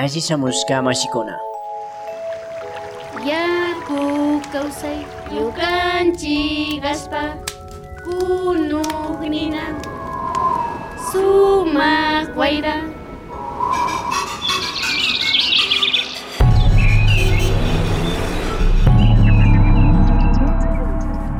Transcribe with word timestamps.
Asishamushka 0.00 0.82
mashikuna. 0.82 1.38
Yaku 3.30 4.40
kawsay 4.52 5.04
yukanchik 5.36 6.84
aspa 6.84 7.36
kunugnina 8.04 9.76
sumaq 11.12 12.32
wayra 12.32 12.76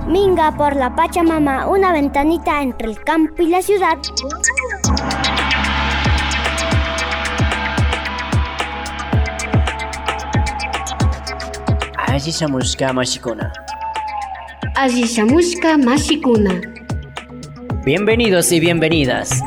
Minga 0.07 0.53
por 0.53 0.77
la 0.77 0.95
Pachamama, 0.95 1.67
una 1.67 1.93
ventanita 1.93 2.61
entre 2.61 2.89
el 2.89 3.03
campo 3.03 3.43
y 3.43 3.47
la 3.47 3.63
ciudad. 3.63 3.97
Asishamushka 12.21 12.93
mashikuna. 12.93 13.51
Asishamushka 14.75 15.79
mashikuna 15.79 16.61
Bienvenidos 17.83 18.53
y 18.53 18.61
bienvenidas. 18.61 19.41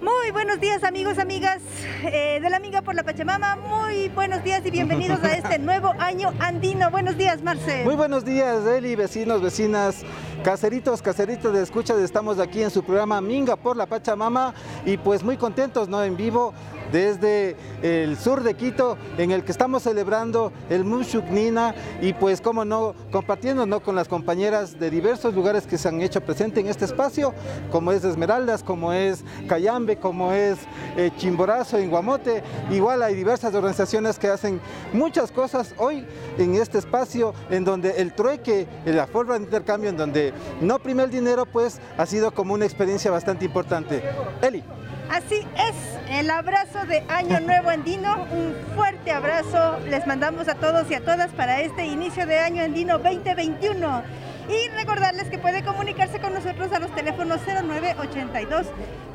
Muy 0.00 0.30
buenos 0.30 0.60
días 0.60 0.84
amigos, 0.84 1.18
amigas 1.18 1.62
eh, 2.04 2.38
de 2.40 2.48
la 2.48 2.58
Amiga 2.58 2.80
por 2.82 2.94
la 2.94 3.02
Pachamama. 3.02 3.56
Muy 3.56 4.08
buenos 4.10 4.44
días 4.44 4.64
y 4.64 4.70
bienvenidos 4.70 5.24
a 5.24 5.36
este 5.36 5.58
nuevo 5.70 5.94
año 5.98 6.32
andino. 6.38 6.92
Buenos 6.92 7.16
días, 7.16 7.42
Marce. 7.42 7.82
Muy 7.82 7.96
buenos 7.96 8.24
días, 8.24 8.64
Eli, 8.66 8.94
vecinos, 8.94 9.42
vecinas, 9.42 10.04
caseritos, 10.44 11.02
caseritos 11.02 11.52
de 11.52 11.62
escucha. 11.62 11.94
Estamos 12.00 12.38
aquí 12.38 12.62
en 12.62 12.70
su 12.70 12.84
programa 12.84 13.20
Minga 13.20 13.56
por 13.56 13.76
la 13.76 13.86
Pachamama 13.86 14.54
y 14.86 14.96
pues 14.96 15.24
muy 15.24 15.36
contentos, 15.36 15.88
¿no? 15.88 16.04
En 16.04 16.16
vivo 16.16 16.54
desde 16.94 17.56
el 17.82 18.16
sur 18.16 18.44
de 18.44 18.54
Quito, 18.54 18.96
en 19.18 19.32
el 19.32 19.42
que 19.42 19.50
estamos 19.50 19.82
celebrando 19.82 20.52
el 20.70 20.84
Mushuk 20.84 21.24
Nina 21.24 21.74
y 22.00 22.12
pues 22.12 22.40
como 22.40 22.64
no, 22.64 22.94
compartiendo 23.10 23.66
¿no? 23.66 23.80
con 23.80 23.96
las 23.96 24.06
compañeras 24.06 24.78
de 24.78 24.90
diversos 24.90 25.34
lugares 25.34 25.66
que 25.66 25.76
se 25.76 25.88
han 25.88 26.00
hecho 26.02 26.20
presente 26.20 26.60
en 26.60 26.68
este 26.68 26.84
espacio, 26.84 27.34
como 27.72 27.90
es 27.90 28.04
Esmeraldas, 28.04 28.62
como 28.62 28.92
es 28.92 29.24
Cayambe, 29.48 29.96
como 29.96 30.32
es 30.32 30.58
eh, 30.96 31.10
Chimborazo 31.16 31.78
en 31.78 31.90
Guamote, 31.90 32.44
igual 32.70 33.02
hay 33.02 33.16
diversas 33.16 33.52
organizaciones 33.56 34.16
que 34.16 34.28
hacen 34.28 34.60
muchas 34.92 35.32
cosas 35.32 35.74
hoy 35.78 36.06
en 36.38 36.54
este 36.54 36.78
espacio, 36.78 37.34
en 37.50 37.64
donde 37.64 37.90
el 38.00 38.14
trueque, 38.14 38.68
la 38.84 39.08
forma 39.08 39.36
de 39.36 39.42
intercambio, 39.46 39.90
en 39.90 39.96
donde 39.96 40.32
no 40.60 40.78
prime 40.78 41.02
el 41.02 41.10
dinero, 41.10 41.44
pues 41.44 41.80
ha 41.98 42.06
sido 42.06 42.30
como 42.32 42.54
una 42.54 42.66
experiencia 42.66 43.10
bastante 43.10 43.44
importante. 43.44 44.00
Eli. 44.40 44.62
Así 45.10 45.46
es, 45.56 46.18
el 46.18 46.30
abrazo 46.30 46.86
de 46.86 47.04
Año 47.08 47.38
Nuevo 47.40 47.68
Andino, 47.70 48.26
un 48.32 48.54
fuerte 48.74 49.12
abrazo 49.12 49.78
les 49.88 50.06
mandamos 50.06 50.48
a 50.48 50.54
todos 50.54 50.90
y 50.90 50.94
a 50.94 51.04
todas 51.04 51.30
para 51.32 51.60
este 51.60 51.84
inicio 51.84 52.26
de 52.26 52.38
Año 52.38 52.64
Andino 52.64 52.98
2021. 52.98 54.02
Y 54.48 54.68
recordarles 54.76 55.28
que 55.30 55.38
puede 55.38 55.62
comunicarse 55.62 56.20
con 56.20 56.34
nosotros 56.34 56.72
a 56.72 56.78
los 56.78 56.94
teléfonos 56.94 57.40
0982 57.46 58.66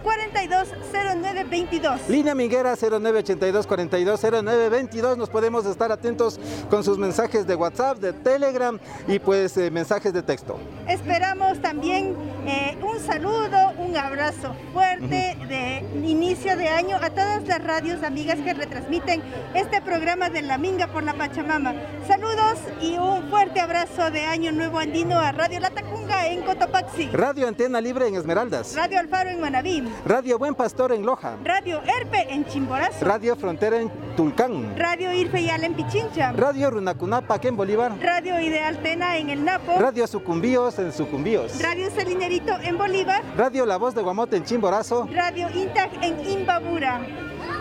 420922. 0.03 2.07
Línea 2.07 2.35
Miguera 2.35 2.75
0982 2.75 3.67
420922. 3.67 5.17
Nos 5.17 5.29
podemos 5.29 5.65
estar 5.65 5.91
atentos 5.91 6.39
con 6.69 6.83
sus 6.83 6.97
mensajes 6.97 7.45
de 7.47 7.55
WhatsApp, 7.55 7.99
de 7.99 8.13
Telegram 8.13 8.79
y 9.07 9.19
pues 9.19 9.57
eh, 9.57 9.71
mensajes 9.71 10.13
de 10.13 10.23
texto. 10.23 10.57
Esperamos 10.87 11.61
también 11.61 12.15
eh, 12.45 12.77
un 12.81 12.99
saludo, 12.99 13.71
un 13.77 13.95
abrazo 13.97 14.55
fuerte 14.73 15.35
uh 15.37 15.41
-huh. 15.43 15.47
de 15.47 15.79
inicio 16.07 16.55
de 16.57 16.69
año 16.69 16.97
a 17.01 17.09
todas 17.09 17.45
las 17.47 17.63
radios 17.63 18.03
amigas 18.03 18.39
que 18.39 18.53
retransmiten 18.53 19.21
este 19.53 19.81
programa 19.81 20.29
de 20.29 20.41
La 20.41 20.57
Minga 20.57 20.87
por 20.87 21.03
la 21.03 21.13
Pachamama. 21.13 21.73
Saludos 22.07 22.59
y 22.81 22.97
un 22.97 23.29
fuerte 23.29 23.59
abrazo 23.59 24.09
de 24.11 24.25
Año 24.25 24.51
Nuevo 24.51 24.79
Andino 24.79 25.19
a 25.19 25.31
Radio 25.31 25.59
Latacunga 25.59 26.27
en 26.27 26.41
Cotopaxi. 26.41 27.09
Radio 27.11 27.47
Antena 27.47 27.81
Libre 27.81 28.07
en 28.07 28.15
Esmeraldas. 28.15 28.75
Radio 28.75 28.99
Alfaro 28.99 29.29
en 29.29 29.41
Manabí. 29.41 29.83
Radio 30.05 30.37
Buen 30.37 30.55
Pastor 30.55 30.91
en 30.91 31.05
Loja. 31.05 31.37
Radio 31.43 31.81
Erpe 31.83 32.33
en 32.33 32.45
Chimborazo. 32.45 33.05
Radio 33.05 33.35
Frontera 33.35 33.77
en 33.77 33.89
Tulcán. 34.15 34.77
Radio 34.77 35.11
Irfeyal 35.13 35.63
en 35.63 35.73
Pichincha. 35.73 36.31
Radio 36.33 36.71
Runacunapac 36.71 37.43
en 37.45 37.57
Bolívar. 37.57 37.91
Radio 38.01 38.39
Ideal 38.39 38.77
Tena 38.81 39.17
en 39.17 39.29
El 39.29 39.43
Napo. 39.43 39.77
Radio 39.79 40.07
Sucumbíos 40.07 40.79
en 40.79 40.91
Sucumbíos. 40.91 41.61
Radio 41.61 41.89
Salinerito 41.91 42.53
en 42.61 42.77
Bolívar. 42.77 43.23
Radio 43.37 43.65
La 43.65 43.77
Voz 43.77 43.95
de 43.95 44.01
Guamote 44.01 44.37
en 44.37 44.43
Chimborazo. 44.43 45.07
Radio 45.13 45.49
Intag 45.53 45.89
en 46.01 46.19
Imbabura. 46.29 47.01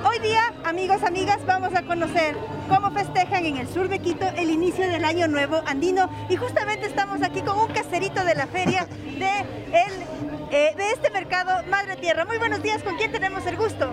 Hoy 0.04 0.20
día, 0.20 0.52
amigos, 0.64 1.02
amigas, 1.02 1.38
vamos 1.44 1.74
a 1.74 1.82
conocer 1.82 2.36
cómo 2.68 2.90
festejan 2.92 3.44
en 3.46 3.56
el 3.56 3.68
sur 3.68 3.88
de 3.88 3.98
Quito 3.98 4.26
el 4.36 4.50
inicio 4.50 4.88
del 4.88 5.04
año 5.04 5.26
nuevo 5.26 5.60
andino 5.66 6.08
y 6.28 6.36
justamente 6.36 6.86
estamos 6.86 7.20
aquí 7.22 7.42
con 7.42 7.58
un 7.58 7.68
caserito 7.68 8.24
de 8.24 8.34
la 8.36 8.46
feria 8.46 8.86
de, 9.18 9.40
el, 9.72 10.27
eh, 10.50 10.74
de 10.76 10.90
este 10.92 11.10
mercado 11.10 11.62
Madre 11.68 11.96
Tierra. 11.96 12.24
Muy 12.24 12.38
buenos 12.38 12.62
días, 12.62 12.82
¿con 12.82 12.96
quién 12.96 13.12
tenemos 13.12 13.46
el 13.46 13.56
gusto? 13.56 13.92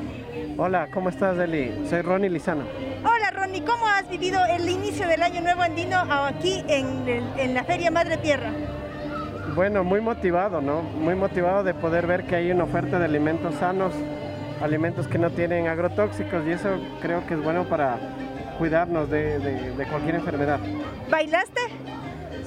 Hola, 0.57 0.87
¿cómo 0.93 1.09
estás, 1.09 1.37
Eli? 1.37 1.87
Soy 1.89 2.01
Ronnie 2.01 2.29
Lizano. 2.29 2.63
Hola, 3.03 3.31
Ronnie, 3.31 3.63
¿cómo 3.63 3.87
has 3.87 4.09
vivido 4.09 4.39
el 4.45 4.67
inicio 4.69 5.07
del 5.07 5.21
año 5.21 5.41
nuevo 5.41 5.61
andino 5.61 5.97
aquí 6.09 6.63
en, 6.67 7.07
el, 7.07 7.23
en 7.37 7.53
la 7.53 7.63
feria 7.63 7.91
Madre 7.91 8.17
Tierra? 8.17 8.51
Bueno, 9.53 9.83
muy 9.83 10.01
motivado, 10.01 10.61
¿no? 10.61 10.81
Muy 10.81 11.15
motivado 11.15 11.63
de 11.63 11.73
poder 11.73 12.07
ver 12.07 12.25
que 12.25 12.35
hay 12.35 12.51
una 12.51 12.63
oferta 12.63 12.99
de 12.99 13.05
alimentos 13.05 13.55
sanos 13.55 13.93
alimentos 14.61 15.07
que 15.07 15.17
no 15.17 15.29
tienen 15.31 15.67
agrotóxicos 15.67 16.45
y 16.47 16.51
eso 16.51 16.79
creo 17.01 17.25
que 17.27 17.33
es 17.33 17.43
bueno 17.43 17.65
para 17.65 17.97
cuidarnos 18.57 19.09
de, 19.09 19.39
de, 19.39 19.75
de, 19.75 19.85
cualquier 19.87 20.15
enfermedad. 20.15 20.59
¿Bailaste? 21.09 21.61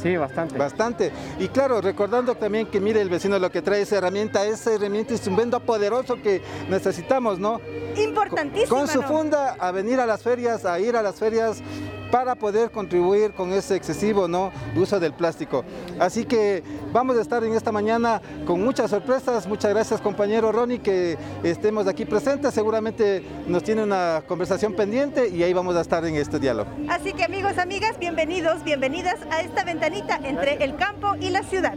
Sí, 0.02 0.16
bastante. 0.16 0.58
Bastante. 0.58 1.12
Y 1.38 1.48
claro, 1.48 1.80
recordando 1.80 2.34
también 2.34 2.66
que 2.66 2.80
mire 2.80 3.00
el 3.00 3.08
vecino 3.08 3.38
lo 3.38 3.50
que 3.50 3.62
trae 3.62 3.82
esa 3.82 3.96
herramienta, 3.96 4.44
esa 4.44 4.72
herramienta 4.74 5.12
instrumento 5.12 5.60
poderoso 5.60 6.20
que 6.22 6.40
necesitamos, 6.68 7.38
¿no? 7.38 7.60
Importantísimo. 7.96 8.68
Con, 8.68 8.86
con 8.86 8.88
su 8.88 9.02
funda 9.02 9.56
a 9.58 9.72
venir 9.72 9.98
a 10.00 10.06
las 10.06 10.22
ferias, 10.22 10.64
a 10.64 10.78
ir 10.78 10.96
a 10.96 11.02
las 11.02 11.16
ferias 11.16 11.62
para 12.10 12.34
poder 12.34 12.70
contribuir 12.70 13.32
con 13.32 13.52
ese 13.52 13.76
excesivo 13.76 14.28
¿no? 14.28 14.50
uso 14.76 15.00
del 15.00 15.12
plástico. 15.12 15.64
Así 15.98 16.24
que 16.24 16.62
vamos 16.92 17.16
a 17.16 17.22
estar 17.22 17.44
en 17.44 17.54
esta 17.54 17.72
mañana 17.72 18.20
con 18.46 18.62
muchas 18.62 18.90
sorpresas. 18.90 19.46
Muchas 19.46 19.72
gracias 19.72 20.00
compañero 20.00 20.52
Ronnie 20.52 20.78
que 20.78 21.16
estemos 21.42 21.86
aquí 21.86 22.04
presentes. 22.04 22.54
Seguramente 22.54 23.22
nos 23.46 23.62
tiene 23.62 23.82
una 23.82 24.22
conversación 24.26 24.74
pendiente 24.74 25.28
y 25.28 25.42
ahí 25.42 25.52
vamos 25.52 25.76
a 25.76 25.80
estar 25.80 26.04
en 26.04 26.16
este 26.16 26.38
diálogo. 26.38 26.70
Así 26.88 27.12
que 27.12 27.24
amigos, 27.24 27.58
amigas, 27.58 27.98
bienvenidos, 27.98 28.64
bienvenidas 28.64 29.16
a 29.30 29.40
esta 29.40 29.64
ventanita 29.64 30.20
entre 30.22 30.62
el 30.64 30.76
campo 30.76 31.14
y 31.20 31.30
la 31.30 31.42
ciudad. 31.42 31.76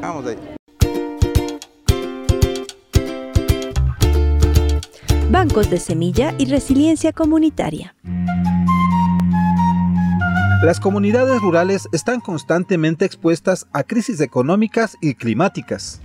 Vamos 0.00 0.26
ahí. 0.26 0.36
Bancos 5.30 5.68
de 5.68 5.78
semilla 5.78 6.32
y 6.38 6.46
resiliencia 6.46 7.12
comunitaria. 7.12 7.96
Las 10.62 10.80
comunidades 10.80 11.40
rurales 11.42 11.88
están 11.92 12.20
constantemente 12.20 13.04
expuestas 13.04 13.66
a 13.72 13.82
crisis 13.82 14.20
económicas 14.20 14.96
y 15.00 15.14
climáticas. 15.14 16.00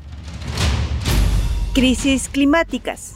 Crisis 1.73 2.27
climáticas. 2.27 3.13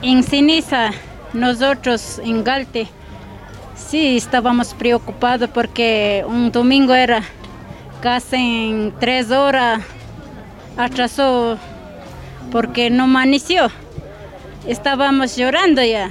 En 0.00 0.24
Ceniza, 0.24 0.90
nosotros 1.34 2.20
en 2.24 2.42
Galte, 2.42 2.88
sí 3.76 4.16
estábamos 4.16 4.74
preocupados 4.74 5.48
porque 5.50 6.24
un 6.26 6.50
domingo 6.50 6.94
era 6.94 7.22
casi 8.00 8.36
en 8.36 8.92
tres 8.98 9.30
horas, 9.30 9.82
atrasó 10.76 11.58
porque 12.50 12.90
no 12.90 13.04
amaneció. 13.04 13.70
Estábamos 14.66 15.36
llorando 15.36 15.82
ya. 15.84 16.10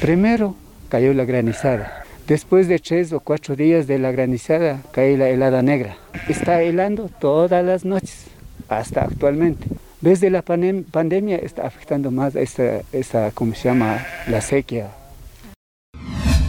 Primero 0.00 0.56
cayó 0.90 1.14
la 1.14 1.24
granizada. 1.24 2.04
Después 2.30 2.68
de 2.68 2.78
tres 2.78 3.12
o 3.12 3.18
cuatro 3.18 3.56
días 3.56 3.88
de 3.88 3.98
la 3.98 4.12
granizada, 4.12 4.80
cae 4.92 5.16
la 5.16 5.28
helada 5.28 5.62
negra. 5.62 5.96
Está 6.28 6.62
helando 6.62 7.10
todas 7.20 7.64
las 7.64 7.84
noches, 7.84 8.28
hasta 8.68 9.02
actualmente. 9.02 9.66
Desde 10.00 10.30
la 10.30 10.40
pandem 10.42 10.84
pandemia 10.84 11.38
está 11.38 11.66
afectando 11.66 12.12
más 12.12 12.36
esta, 12.36 12.82
esta, 12.92 13.32
¿cómo 13.32 13.56
se 13.56 13.70
llama?, 13.70 14.06
la 14.28 14.40
sequía. 14.42 14.92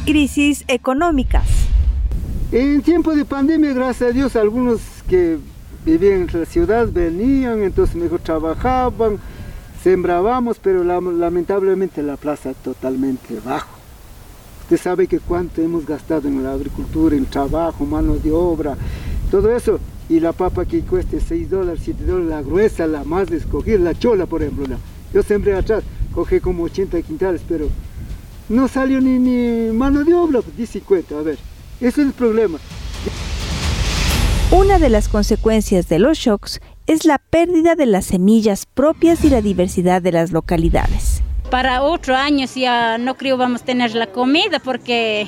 Crisis 0.05 0.65
económicas. 0.67 1.47
En 2.51 2.83
tiempo 2.83 3.15
de 3.15 3.25
pandemia, 3.25 3.73
gracias 3.73 4.11
a 4.11 4.13
Dios, 4.13 4.35
algunos 4.35 4.81
que 5.09 5.39
vivían 5.83 6.29
en 6.31 6.39
la 6.41 6.45
ciudad 6.45 6.89
venían, 6.91 7.63
entonces 7.63 7.95
mejor 7.95 8.19
trabajaban, 8.19 9.17
sembrábamos, 9.81 10.59
pero 10.59 10.83
la, 10.83 11.01
lamentablemente 11.01 12.03
la 12.03 12.17
plaza 12.17 12.53
totalmente 12.53 13.39
bajo. 13.43 13.80
Usted 14.71 14.83
sabe 14.83 15.05
que 15.05 15.19
cuánto 15.19 15.61
hemos 15.61 15.85
gastado 15.85 16.29
en 16.29 16.41
la 16.43 16.53
agricultura, 16.53 17.13
en 17.13 17.25
trabajo, 17.25 17.85
mano 17.85 18.15
de 18.15 18.31
obra, 18.31 18.77
todo 19.29 19.53
eso. 19.53 19.81
y 20.07 20.21
la 20.21 20.31
papa 20.31 20.63
que 20.63 20.79
cueste 20.79 21.19
6 21.19 21.49
dólares, 21.49 21.81
7 21.83 22.05
dólares, 22.05 22.29
la 22.29 22.41
gruesa, 22.41 22.87
la 22.87 23.03
más 23.03 23.27
de 23.27 23.35
escoger, 23.35 23.81
la 23.81 23.93
chola 23.93 24.27
por 24.27 24.41
ejemplo. 24.41 24.67
La. 24.67 24.77
Yo 25.13 25.23
sembré 25.23 25.55
atrás, 25.55 25.83
cogí 26.15 26.39
como 26.39 26.63
80 26.63 27.01
quintales, 27.01 27.41
pero 27.45 27.67
no 28.47 28.69
salió 28.69 29.01
ni, 29.01 29.19
ni 29.19 29.73
mano 29.73 30.05
de 30.05 30.13
obra, 30.13 30.39
pues 30.41 30.69
50, 30.69 31.19
a 31.19 31.21
ver, 31.21 31.37
ese 31.81 31.87
es 31.89 32.07
el 32.07 32.13
problema. 32.13 32.57
Una 34.51 34.79
de 34.79 34.87
las 34.87 35.09
consecuencias 35.09 35.89
de 35.89 35.99
los 35.99 36.17
shocks 36.17 36.61
es 36.87 37.03
la 37.03 37.17
pérdida 37.17 37.75
de 37.75 37.87
las 37.87 38.05
semillas 38.05 38.65
propias 38.65 39.25
y 39.25 39.29
la 39.29 39.41
diversidad 39.41 40.01
de 40.01 40.13
las 40.13 40.31
localidades. 40.31 41.21
Para 41.51 41.83
otro 41.83 42.15
año 42.15 42.47
ya 42.55 42.97
no 42.97 43.17
creo 43.17 43.35
vamos 43.35 43.61
a 43.61 43.65
tener 43.65 43.93
la 43.93 44.07
comida 44.07 44.59
porque 44.59 45.27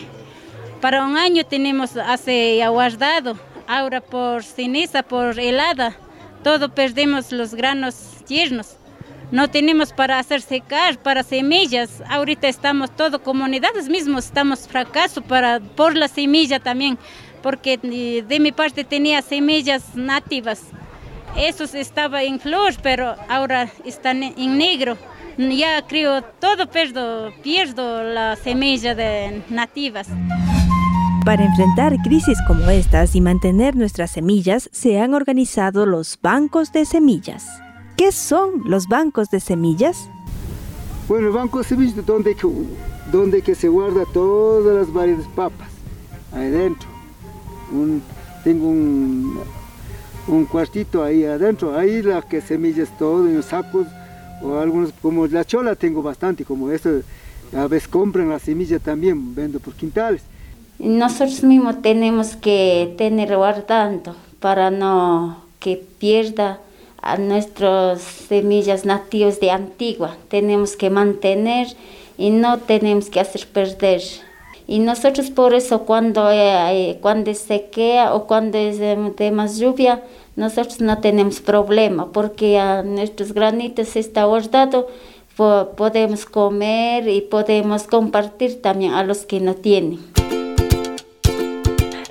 para 0.79 1.05
un 1.05 1.17
año 1.17 1.45
tenemos 1.45 1.97
hace 1.97 2.63
aguardado, 2.63 3.37
ahora 3.67 3.99
por 3.99 4.41
ceniza, 4.41 5.03
por 5.03 5.37
helada, 5.37 5.97
todo 6.41 6.73
perdemos 6.73 7.33
los 7.33 7.53
granos 7.53 7.95
tiernos. 8.25 8.77
No 9.31 9.49
tenemos 9.49 9.91
para 9.91 10.17
hacer 10.17 10.39
secar, 10.39 10.97
para 10.97 11.23
semillas. 11.23 12.01
Ahorita 12.07 12.47
estamos 12.47 12.95
todo 12.95 13.21
comunidades 13.21 13.89
mismos 13.89 14.27
estamos 14.27 14.65
fracaso 14.65 15.21
para 15.21 15.59
por 15.59 15.97
la 15.97 16.07
semilla 16.07 16.61
también, 16.61 16.97
porque 17.41 17.77
de 17.77 18.39
mi 18.39 18.53
parte 18.53 18.85
tenía 18.85 19.21
semillas 19.21 19.93
nativas. 19.93 20.61
Esos 21.35 21.75
estaba 21.75 22.23
en 22.23 22.39
flor, 22.39 22.75
pero 22.81 23.17
ahora 23.27 23.69
están 23.83 24.23
en 24.23 24.57
negro. 24.57 24.97
Ya 25.38 25.85
creo 25.88 26.21
todo 26.21 26.69
pierdo, 26.69 27.31
pierdo 27.41 28.03
la 28.03 28.35
semilla 28.35 28.94
de 28.94 29.44
nativas. 29.50 30.07
Para 31.25 31.45
enfrentar 31.45 31.95
crisis 32.03 32.38
como 32.47 32.69
estas 32.69 33.15
y 33.15 33.21
mantener 33.21 33.75
nuestras 33.75 34.12
semillas, 34.12 34.69
se 34.71 35.00
han 35.00 35.13
organizado 35.13 35.85
los 35.85 36.19
bancos 36.21 36.71
de 36.71 36.85
semillas. 36.85 37.47
¿Qué 37.97 38.12
son 38.12 38.63
los 38.65 38.88
bancos 38.88 39.30
de 39.30 39.39
semillas? 39.39 40.09
Bueno, 41.07 41.27
el 41.27 41.33
banco 41.33 41.59
de 41.59 41.63
semillas 41.63 41.97
es 41.97 42.06
donde, 42.06 42.36
donde 43.12 43.41
que 43.41 43.56
se 43.56 43.69
guarda 43.69 44.03
todas 44.13 44.75
las 44.75 44.94
variedades 44.94 45.27
de 45.27 45.33
papas, 45.33 45.69
ahí 46.33 46.50
dentro. 46.50 46.89
tengo 48.44 48.68
un, 48.68 49.39
un 50.27 50.45
cuartito 50.45 51.03
ahí 51.03 51.25
adentro, 51.25 51.77
ahí 51.77 52.01
las 52.01 52.25
que 52.25 52.41
semillas 52.41 52.95
todo 52.97 53.27
en 53.27 53.38
los 53.38 53.45
sacos, 53.45 53.88
o 54.43 54.59
algunos, 54.59 54.91
como 55.01 55.25
la 55.27 55.45
chola 55.45 55.75
tengo 55.75 56.03
bastante, 56.03 56.43
como 56.43 56.69
esto, 56.71 57.01
a 57.55 57.67
veces 57.67 57.87
compran 57.87 58.29
las 58.29 58.41
semillas 58.41 58.81
también, 58.81 59.33
vendo 59.33 59.59
por 59.59 59.73
quintales 59.73 60.21
nosotros 60.79 61.43
mismos 61.43 61.81
tenemos 61.81 62.35
que 62.35 62.93
tener 62.97 63.35
guardando 63.35 64.15
para 64.39 64.69
no 64.69 65.37
que 65.59 65.77
pierda 65.77 66.59
a 67.01 67.17
nuestras 67.17 68.01
semillas 68.01 68.85
nativas 68.85 69.39
de 69.39 69.51
antigua. 69.51 70.17
Tenemos 70.29 70.75
que 70.75 70.89
mantener 70.89 71.67
y 72.17 72.31
no 72.31 72.59
tenemos 72.59 73.09
que 73.09 73.21
hacer 73.21 73.47
perder. 73.47 74.01
Y 74.67 74.79
nosotros 74.79 75.29
por 75.29 75.53
eso 75.53 75.85
cuando, 75.85 76.29
eh, 76.31 76.97
cuando 77.01 77.33
sequea 77.33 78.13
o 78.13 78.27
cuando 78.27 78.57
es 78.57 78.79
de 78.79 79.31
más 79.31 79.57
lluvia, 79.57 80.01
nosotros 80.35 80.81
no 80.81 81.00
tenemos 81.00 81.39
problema 81.41 82.12
porque 82.12 82.57
a 82.57 82.83
nuestros 82.83 83.33
granitos 83.33 83.95
está 83.95 84.25
guardado, 84.25 84.88
podemos 85.35 86.25
comer 86.25 87.07
y 87.07 87.21
podemos 87.21 87.83
compartir 87.83 88.62
también 88.62 88.94
a 88.94 89.03
los 89.03 89.25
que 89.25 89.39
no 89.39 89.56
tienen. 89.56 90.00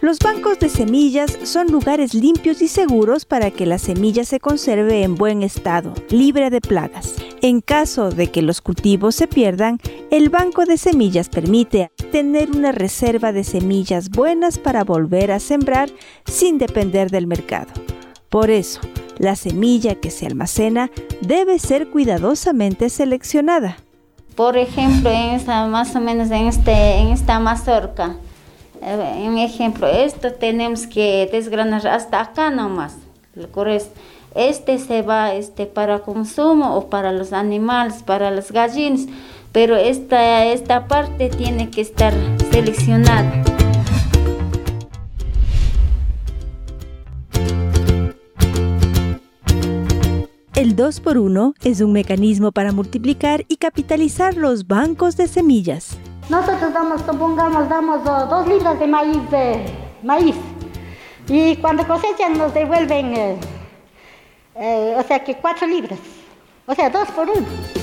Los 0.03 0.19
bancos 0.19 0.59
de 0.59 0.69
semillas 0.69 1.39
son 1.45 1.69
lugares 1.69 2.13
limpios 2.13 2.61
y 2.61 2.67
seguros 2.67 3.25
para 3.25 3.53
que 3.53 3.67
la 3.67 3.79
semilla 3.79 4.25
se 4.25 4.41
conserve 4.41 5.05
en 5.05 5.15
buen 5.15 5.45
estado, 5.45 5.95
libre 6.11 6.51
de 6.51 6.61
plagas. 6.61 7.15
En 7.41 7.61
caso 7.61 8.11
de 8.11 8.29
que 8.29 8.43
los 8.43 8.61
cultivos 8.61 9.15
se 9.15 9.29
pierdan, 9.29 9.79
el 10.11 10.29
banco 10.29 10.65
de 10.65 10.77
semillas 10.77 11.29
permite 11.29 11.93
tener 12.11 12.51
una 12.51 12.73
reserva 12.73 13.31
de 13.31 13.45
semillas 13.45 14.11
buenas 14.11 14.59
para 14.59 14.83
volver 14.83 15.31
a 15.31 15.39
sembrar 15.39 15.89
sin 16.25 16.59
depender 16.59 17.09
del 17.11 17.29
mercado. 17.29 17.71
Por 18.33 18.51
eso, 18.51 18.81
la 19.19 19.37
semilla 19.37 19.97
que 19.97 20.11
se 20.11 20.27
almacena 20.27 20.91
debe 21.21 21.59
ser 21.59 21.91
cuidadosamente 21.91 22.89
seleccionada. 22.89 23.77
Por 24.35 24.57
ejemplo, 24.57 25.11
en 25.11 25.35
esta, 25.35 25.67
más 25.67 25.95
o 25.95 26.01
menos 26.01 26.31
en, 26.31 26.47
este, 26.47 27.13
esta 27.13 27.39
mazorca, 27.41 28.17
un 28.81 29.37
ejemplo, 29.37 29.87
esto 29.87 30.33
tenemos 30.33 30.87
que 30.87 31.29
desgranar 31.31 31.87
hasta 31.87 32.23
acá 32.23 32.49
nomás. 32.49 32.97
Este 34.35 34.79
se 34.79 35.03
va 35.03 35.35
este, 35.35 35.67
para 35.67 35.99
consumo 35.99 36.75
o 36.75 36.89
para 36.89 37.13
los 37.13 37.35
animales, 37.35 38.03
para 38.03 38.31
las 38.31 38.51
gallinas, 38.51 39.09
pero 39.53 39.77
esta, 39.77 40.47
esta 40.47 40.89
parte 40.89 41.29
tiene 41.29 41.69
que 41.69 41.83
estar 41.83 42.15
seleccionada. 42.51 43.45
El 50.63 50.77
2x1 50.77 51.55
es 51.65 51.81
un 51.81 51.93
mecanismo 51.93 52.53
para 52.53 52.71
multiplicar 52.71 53.45
y 53.49 53.57
capitalizar 53.57 54.37
los 54.37 54.69
bancos 54.69 55.17
de 55.17 55.27
semillas. 55.27 55.99
Nosotros 56.29 56.73
damos, 56.73 57.03
supongamos, 57.03 57.69
damos 57.69 58.05
dos 58.05 58.47
libras 58.47 58.79
de 58.79 58.87
maíz, 58.87 59.31
de 59.33 59.65
maíz. 60.05 60.37
Y 61.27 61.57
cuando 61.57 61.85
cosechan 61.85 62.39
nos 62.39 62.55
devuelven, 62.55 63.13
eh, 63.13 63.37
eh, 64.55 64.95
o 64.97 65.03
sea 65.03 65.25
que 65.25 65.35
cuatro 65.35 65.67
libras. 65.67 65.99
O 66.67 66.77
sea, 66.77 66.89
dos 66.91 67.09
por 67.09 67.29
uno. 67.29 67.82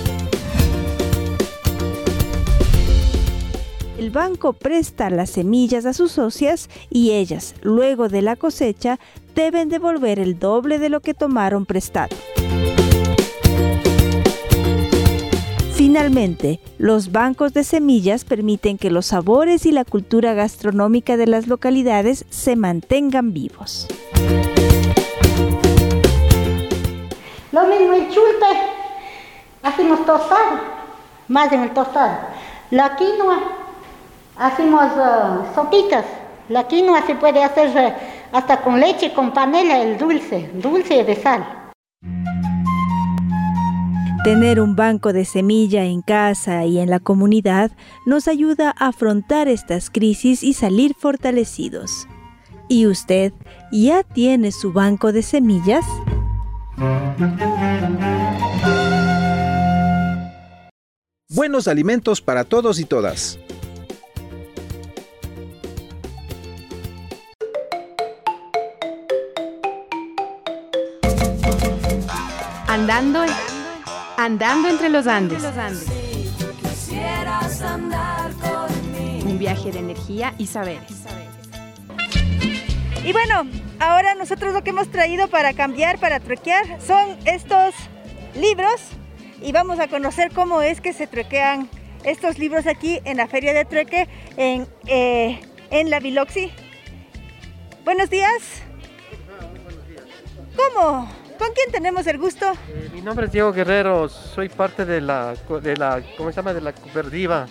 El 4.00 4.12
banco 4.12 4.54
presta 4.54 5.10
las 5.10 5.30
semillas 5.32 5.86
a 5.86 5.92
sus 5.92 6.14
socias 6.14 6.70
y 6.90 7.12
ellas, 7.12 7.54
luego 7.62 8.08
de 8.08 8.22
la 8.22 8.38
cosecha, 8.38 8.98
deben 9.36 9.68
devolver 9.68 10.20
el 10.20 10.40
doble 10.40 10.80
de 10.80 10.88
lo 10.88 11.02
que 11.02 11.14
tomaron 11.14 11.66
prestado. 11.66 12.16
Finalmente, 15.74 16.62
los 16.78 17.12
bancos 17.12 17.52
de 17.52 17.66
semillas 17.66 18.24
permiten 18.24 18.78
que 18.78 18.90
los 18.90 19.08
sabores 19.08 19.66
y 19.66 19.74
la 19.74 19.84
cultura 19.84 20.34
gastronómica 20.34 21.18
de 21.18 21.28
las 21.28 21.48
localidades 21.48 22.24
se 22.30 22.56
mantengan 22.56 23.34
vivos. 23.34 23.86
Lo 27.52 27.68
mismo 27.68 27.94
el 27.96 28.08
chulte, 28.08 28.46
hacemos 29.62 30.06
tostado, 30.06 30.62
más 31.28 31.52
en 31.52 31.64
el 31.64 31.74
tostado. 31.74 32.18
La 32.72 32.96
quinoa, 32.96 33.68
hacemos 34.40 34.86
uh, 34.96 35.54
sopitas. 35.54 36.06
La 36.48 36.68
quinoa 36.68 37.06
se 37.06 37.16
puede 37.16 37.44
hacer 37.44 37.70
uh, 37.70 38.36
hasta 38.36 38.62
con 38.62 38.80
leche, 38.80 39.14
con 39.14 39.34
panela, 39.34 39.82
el 39.82 39.98
dulce, 39.98 40.50
dulce 40.56 41.04
de 41.04 41.16
sal. 41.16 41.46
Tener 44.24 44.60
un 44.60 44.76
banco 44.76 45.14
de 45.14 45.26
semilla 45.26 45.86
en 45.86 46.02
casa 46.02 46.66
y 46.66 46.80
en 46.80 46.90
la 46.90 47.00
comunidad 47.00 47.72
nos 48.06 48.28
ayuda 48.28 48.74
a 48.78 48.88
afrontar 48.88 49.48
estas 49.48 49.90
crisis 49.90 50.44
y 50.44 50.54
salir 50.54 50.94
fortalecidos. 50.94 52.08
¿Y 52.68 52.86
usted 52.86 53.34
ya 53.72 54.04
tiene 54.04 54.52
su 54.52 54.74
banco 54.74 55.12
de 55.12 55.24
semillas? 55.24 55.86
Buenos 61.30 61.68
alimentos 61.68 62.22
para 62.22 62.44
todos 62.44 62.80
y 62.80 62.86
todas. 62.86 63.40
Andando 72.90 73.24
Andando 74.18 74.68
entre 74.68 74.90
los 74.90 75.06
Andes. 75.06 75.44
Un 79.24 79.38
viaje 79.38 79.72
de 79.72 79.78
energía 79.78 80.34
y 80.40 80.48
saberes. 80.48 81.06
Y 83.06 83.12
bueno, 83.12 83.44
ahora 83.80 84.16
nosotros 84.16 84.54
lo 84.54 84.64
que 84.64 84.72
hemos 84.72 84.90
traído 84.90 85.28
para 85.28 85.54
cambiar, 85.54 86.00
para 86.00 86.20
truquear, 86.20 86.82
son 86.82 87.16
estos 87.26 87.76
libros 88.34 88.82
y 89.40 89.52
vamos 89.52 89.80
a 89.80 89.88
conocer 89.88 90.32
cómo 90.34 90.64
es 90.64 90.82
que 90.82 90.92
se 90.92 91.06
truquean 91.06 91.70
estos 92.04 92.40
libros 92.40 92.66
aquí 92.66 93.02
en 93.06 93.18
la 93.18 93.28
Feria 93.28 93.54
de 93.54 93.66
Trueque 93.66 94.10
en, 94.36 94.68
eh, 94.88 95.40
en 95.70 95.92
la 95.92 96.00
Biloxi. 96.00 96.52
Buenos 97.86 98.10
días. 98.10 98.64
¿Cómo? 100.56 101.19
¿Con 101.40 101.52
quién 101.54 101.72
tenemos 101.72 102.06
el 102.06 102.18
gusto? 102.20 102.46
Eh, 102.70 102.90
mi 102.94 103.02
nombre 103.02 103.26
es 103.26 103.32
Diego 103.32 103.52
Guerrero, 103.52 104.08
soy 104.10 104.50
parte 104.50 104.86
de 104.86 105.02
la, 105.02 105.34
de 105.62 105.76
la 105.78 106.04
¿cómo 106.18 106.30
se 106.32 106.36
llama? 106.36 106.54
De 106.54 106.62
la 106.62 106.74
cooperativa. 106.74 107.48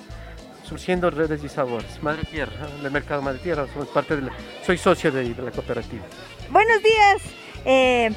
surgiendo 0.68 1.08
redes 1.10 1.42
y 1.42 1.48
sabores. 1.48 2.02
Madre 2.02 2.24
Tierra, 2.30 2.66
del 2.82 2.92
mercado 2.92 3.22
Madre 3.22 3.38
Tierra, 3.38 3.66
somos 3.72 3.88
parte 3.88 4.14
de 4.16 4.22
la- 4.22 4.32
soy 4.66 4.76
socio 4.76 5.10
de, 5.10 5.32
de 5.32 5.42
la 5.42 5.50
cooperativa. 5.50 6.04
Buenos 6.50 6.82
días. 6.82 7.22
Eh, 7.64 8.10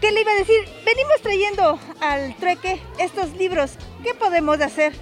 ¿Qué 0.00 0.10
le 0.10 0.20
iba 0.22 0.32
a 0.32 0.34
decir? 0.34 0.56
Venimos 0.84 1.20
trayendo 1.22 1.78
al 2.00 2.34
trueque 2.36 2.80
estos 2.98 3.32
libros. 3.36 3.76
¿Qué 4.02 4.12
podemos 4.14 4.60
hacer? 4.60 4.92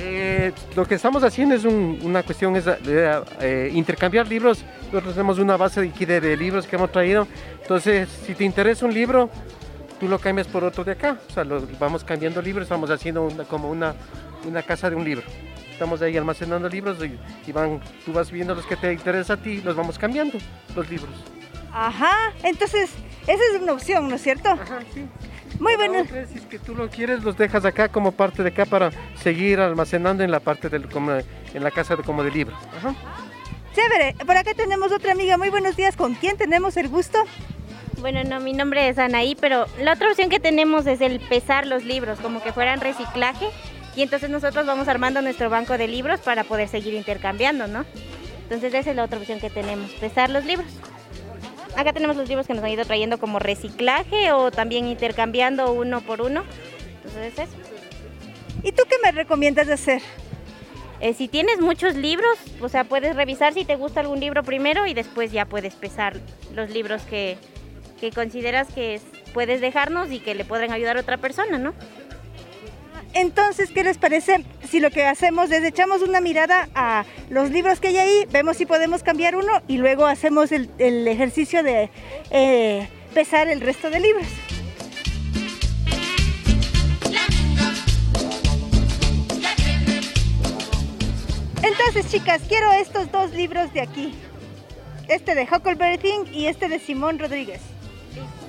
Eh, 0.00 0.52
lo 0.76 0.86
que 0.86 0.94
estamos 0.94 1.22
haciendo 1.24 1.54
es 1.54 1.64
un- 1.64 1.98
una 2.04 2.22
cuestión, 2.22 2.54
es 2.56 2.66
eh, 2.66 3.20
eh, 3.40 3.70
intercambiar 3.74 4.28
libros. 4.28 4.64
Nosotros 4.92 5.14
tenemos 5.14 5.38
una 5.38 5.56
base 5.56 5.80
de, 5.80 5.88
aquí 5.88 6.04
de, 6.04 6.20
de 6.20 6.36
libros 6.36 6.66
que 6.66 6.76
hemos 6.76 6.92
traído. 6.92 7.26
Entonces, 7.62 8.08
si 8.24 8.34
te 8.34 8.44
interesa 8.44 8.86
un 8.86 8.94
libro, 8.94 9.28
tú 9.98 10.06
lo 10.08 10.18
cambias 10.18 10.46
por 10.46 10.62
otro 10.62 10.84
de 10.84 10.92
acá. 10.92 11.18
O 11.28 11.32
sea, 11.32 11.44
lo- 11.44 11.66
vamos 11.80 12.04
cambiando 12.04 12.40
libros, 12.40 12.64
estamos 12.64 12.90
haciendo 12.90 13.22
una- 13.24 13.44
como 13.44 13.68
una, 13.70 13.94
una 14.46 14.62
casa 14.62 14.88
de 14.88 14.96
un 14.96 15.04
libro. 15.04 15.24
Estamos 15.72 16.00
ahí 16.02 16.16
almacenando 16.16 16.68
libros 16.68 16.98
y, 17.04 17.18
y 17.48 17.52
van, 17.52 17.80
tú 18.04 18.12
vas 18.12 18.30
viendo 18.30 18.54
los 18.54 18.66
que 18.66 18.76
te 18.76 18.92
interesan 18.92 19.38
a 19.38 19.42
ti, 19.42 19.60
los 19.62 19.74
vamos 19.76 19.98
cambiando, 19.98 20.38
los 20.74 20.88
libros. 20.88 21.10
Ajá, 21.72 22.32
entonces 22.42 22.90
esa 23.26 23.42
es 23.54 23.60
una 23.62 23.72
opción, 23.74 24.08
¿no 24.08 24.14
es 24.16 24.22
cierto? 24.22 24.48
Ajá, 24.48 24.80
sí. 24.94 25.04
Muy 25.58 25.76
bueno. 25.76 26.04
Si 26.04 26.38
es 26.38 26.46
que 26.46 26.58
tú 26.58 26.74
lo 26.74 26.88
quieres, 26.88 27.22
los 27.24 27.36
dejas 27.36 27.64
acá 27.64 27.88
como 27.88 28.12
parte 28.12 28.42
de 28.42 28.50
acá 28.50 28.64
para 28.66 28.90
seguir 29.16 29.60
almacenando 29.60 30.22
en 30.22 30.30
la 30.30 30.40
parte 30.40 30.68
del, 30.68 30.88
como 30.88 31.12
en 31.12 31.64
la 31.64 31.70
casa 31.70 31.96
de, 31.96 32.02
como 32.02 32.22
de 32.22 32.30
libro. 32.30 32.56
Ajá. 32.76 32.94
Chévere. 33.74 34.14
Por 34.24 34.36
acá 34.36 34.54
tenemos 34.54 34.92
otra 34.92 35.12
amiga. 35.12 35.36
Muy 35.36 35.50
buenos 35.50 35.76
días. 35.76 35.96
¿Con 35.96 36.14
quién 36.14 36.36
tenemos 36.36 36.76
el 36.76 36.88
gusto? 36.88 37.18
Bueno, 38.00 38.22
no, 38.22 38.38
mi 38.40 38.52
nombre 38.52 38.88
es 38.88 38.98
Anaí, 38.98 39.34
pero 39.34 39.66
la 39.80 39.94
otra 39.94 40.10
opción 40.10 40.28
que 40.28 40.38
tenemos 40.38 40.86
es 40.86 41.00
el 41.00 41.18
pesar 41.18 41.66
los 41.66 41.84
libros, 41.84 42.20
como 42.20 42.42
que 42.42 42.52
fueran 42.52 42.80
reciclaje. 42.80 43.46
Y 43.96 44.02
entonces 44.02 44.30
nosotros 44.30 44.64
vamos 44.66 44.86
armando 44.86 45.20
nuestro 45.22 45.50
banco 45.50 45.76
de 45.76 45.88
libros 45.88 46.20
para 46.20 46.44
poder 46.44 46.68
seguir 46.68 46.94
intercambiando, 46.94 47.66
¿no? 47.66 47.84
Entonces 48.44 48.72
esa 48.72 48.90
es 48.90 48.96
la 48.96 49.04
otra 49.04 49.18
opción 49.18 49.40
que 49.40 49.50
tenemos, 49.50 49.90
pesar 49.92 50.30
los 50.30 50.44
libros. 50.44 50.68
Acá 51.76 51.92
tenemos 51.92 52.16
los 52.16 52.28
libros 52.28 52.46
que 52.46 52.54
nos 52.54 52.64
han 52.64 52.70
ido 52.70 52.84
trayendo 52.84 53.18
como 53.18 53.38
reciclaje 53.38 54.32
o 54.32 54.50
también 54.50 54.86
intercambiando 54.86 55.72
uno 55.72 56.00
por 56.00 56.20
uno. 56.22 56.44
Entonces 56.96 57.32
es 57.34 57.38
eso. 57.48 57.56
¿Y 58.64 58.72
tú 58.72 58.82
qué 58.88 58.96
me 59.02 59.12
recomiendas 59.12 59.68
hacer? 59.68 60.02
Eh, 61.00 61.14
si 61.14 61.28
tienes 61.28 61.60
muchos 61.60 61.94
libros, 61.94 62.36
o 62.60 62.68
sea, 62.68 62.82
puedes 62.84 63.14
revisar 63.14 63.54
si 63.54 63.64
te 63.64 63.76
gusta 63.76 64.00
algún 64.00 64.18
libro 64.18 64.42
primero 64.42 64.86
y 64.86 64.94
después 64.94 65.30
ya 65.30 65.44
puedes 65.44 65.74
pesar 65.76 66.16
los 66.54 66.70
libros 66.70 67.02
que, 67.02 67.38
que 68.00 68.10
consideras 68.10 68.66
que 68.74 68.94
es- 68.94 69.04
puedes 69.32 69.60
dejarnos 69.60 70.10
y 70.10 70.18
que 70.18 70.34
le 70.34 70.44
podrán 70.44 70.72
ayudar 70.72 70.96
a 70.96 71.00
otra 71.02 71.16
persona, 71.18 71.56
¿no? 71.58 71.72
Entonces, 73.14 73.70
¿qué 73.70 73.82
les 73.84 73.98
parece 73.98 74.44
si 74.68 74.80
lo 74.80 74.90
que 74.90 75.04
hacemos 75.04 75.50
es 75.50 75.64
echamos 75.64 76.02
una 76.02 76.20
mirada 76.20 76.68
a 76.74 77.04
los 77.30 77.50
libros 77.50 77.80
que 77.80 77.88
hay 77.88 77.98
ahí, 77.98 78.26
vemos 78.30 78.56
si 78.56 78.66
podemos 78.66 79.02
cambiar 79.02 79.36
uno 79.36 79.62
y 79.66 79.78
luego 79.78 80.06
hacemos 80.06 80.52
el, 80.52 80.68
ejercicio 80.78 81.62
de 81.62 81.90
eh, 82.30 82.88
pesar 83.14 83.48
el 83.48 83.60
resto 83.60 83.90
de 83.90 84.00
libros? 84.00 84.26
Entonces, 91.62 92.10
chicas, 92.10 92.42
quiero 92.48 92.72
estos 92.72 93.10
dos 93.10 93.32
libros 93.32 93.72
de 93.72 93.80
aquí. 93.80 94.14
Este 95.08 95.34
de 95.34 95.42
Huckleberry 95.42 95.98
Finn 95.98 96.32
y 96.32 96.46
este 96.46 96.68
de 96.68 96.78
Simón 96.78 97.18
Rodríguez. 97.18 97.60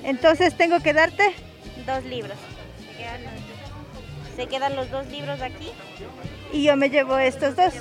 Entonces, 0.04 0.56
tengo 0.56 0.80
que 0.80 0.92
darte 0.92 1.34
Dos 1.86 2.04
libros. 2.04 2.36
Se 4.40 4.46
quedan, 4.46 4.74
los 4.74 4.90
dos 4.90 5.06
libros 5.08 5.42
aquí. 5.42 5.70
y 6.50 6.62
yo 6.62 6.74
me 6.74 6.88
llevo 6.88 7.18
estos 7.18 7.56
dos. 7.56 7.74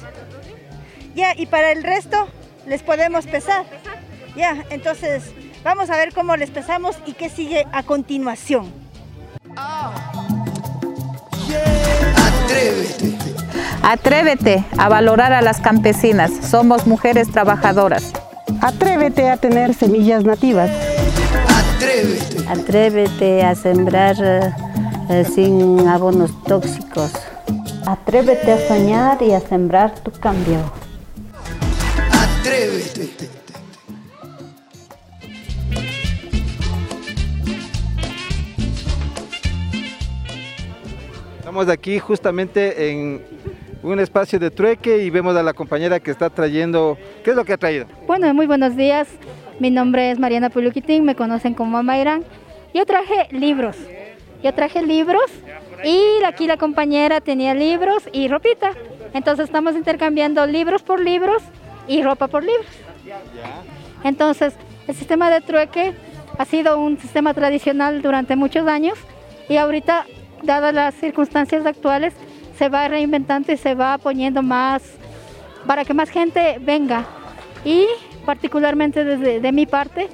Ya, 1.15 1.33
y 1.33 1.45
para 1.45 1.71
el 1.71 1.83
resto 1.83 2.27
les 2.67 2.83
podemos 2.83 3.27
pesar. 3.27 3.63
Ya, 4.35 4.65
entonces 4.69 5.31
vamos 5.63 5.89
a 5.89 5.95
ver 5.95 6.13
cómo 6.13 6.35
les 6.35 6.49
pesamos 6.49 6.97
y 7.05 7.13
qué 7.13 7.29
sigue 7.29 7.65
a 7.71 7.83
continuación. 7.83 8.73
Atrévete. 12.43 13.17
Atrévete 13.81 14.65
a 14.77 14.89
valorar 14.89 15.31
a 15.31 15.41
las 15.41 15.61
campesinas. 15.61 16.29
Somos 16.45 16.85
mujeres 16.85 17.31
trabajadoras. 17.31 18.11
Atrévete 18.59 19.29
a 19.29 19.37
tener 19.37 19.73
semillas 19.73 20.25
nativas. 20.25 20.69
Atrévete. 21.77 22.49
Atrévete 22.49 23.43
a 23.45 23.55
sembrar 23.55 24.17
eh, 25.09 25.25
sin 25.25 25.87
abonos 25.87 26.31
tóxicos. 26.43 27.11
Atrévete 27.85 28.51
a 28.51 28.67
soñar 28.67 29.21
y 29.21 29.33
a 29.33 29.39
sembrar 29.39 29.99
tu 30.03 30.11
cambio. 30.11 30.59
Atrévete. 32.11 33.09
Estamos 41.39 41.67
aquí 41.69 41.97
justamente 41.97 42.91
en 42.91 43.25
un 43.81 43.99
espacio 43.99 44.37
de 44.37 44.51
trueque 44.51 45.03
y 45.03 45.09
vemos 45.09 45.35
a 45.35 45.41
la 45.41 45.53
compañera 45.53 45.99
que 45.99 46.11
está 46.11 46.29
trayendo. 46.29 46.95
¿Qué 47.23 47.31
es 47.31 47.35
lo 47.35 47.43
que 47.43 47.53
ha 47.53 47.57
traído? 47.57 47.87
Bueno, 48.05 48.31
muy 48.35 48.45
buenos 48.45 48.75
días. 48.75 49.07
Mi 49.59 49.71
nombre 49.71 50.11
es 50.11 50.19
Mariana 50.19 50.51
Puluquitín, 50.51 51.03
me 51.03 51.15
conocen 51.15 51.55
como 51.55 51.71
Mama 51.71 51.97
Irán. 51.97 52.23
Yo 52.73 52.85
traje 52.85 53.27
libros. 53.31 53.75
Yo 54.43 54.53
traje 54.53 54.81
libros 54.81 55.29
y 55.83 56.23
aquí 56.25 56.47
la 56.47 56.57
compañera 56.57 57.21
tenía 57.21 57.53
libros 57.53 58.03
y 58.11 58.27
ropita. 58.27 58.71
Entonces 59.13 59.45
estamos 59.45 59.75
intercambiando 59.75 60.45
libros 60.45 60.81
por 60.81 60.99
libros 60.99 61.41
y 61.87 62.01
ropa 62.03 62.27
por 62.27 62.43
libros. 62.43 62.67
Entonces, 64.03 64.53
el 64.87 64.95
sistema 64.95 65.29
de 65.29 65.41
trueque 65.41 65.93
ha 66.37 66.45
sido 66.45 66.79
un 66.79 66.97
sistema 66.97 67.33
tradicional 67.33 68.01
durante 68.01 68.35
muchos 68.35 68.67
años 68.67 68.97
y 69.49 69.57
ahorita, 69.57 70.05
dadas 70.43 70.73
las 70.73 70.95
circunstancias 70.95 71.65
actuales, 71.65 72.13
se 72.57 72.69
va 72.69 72.87
reinventando 72.87 73.51
y 73.51 73.57
se 73.57 73.75
va 73.75 73.97
poniendo 73.97 74.41
más 74.41 74.83
para 75.65 75.83
que 75.83 75.93
más 75.93 76.09
gente 76.09 76.57
venga. 76.61 77.05
Y 77.65 77.85
particularmente 78.25 79.03
desde 79.03 79.39
de 79.39 79.51
mi 79.51 79.65
parte, 79.65 80.09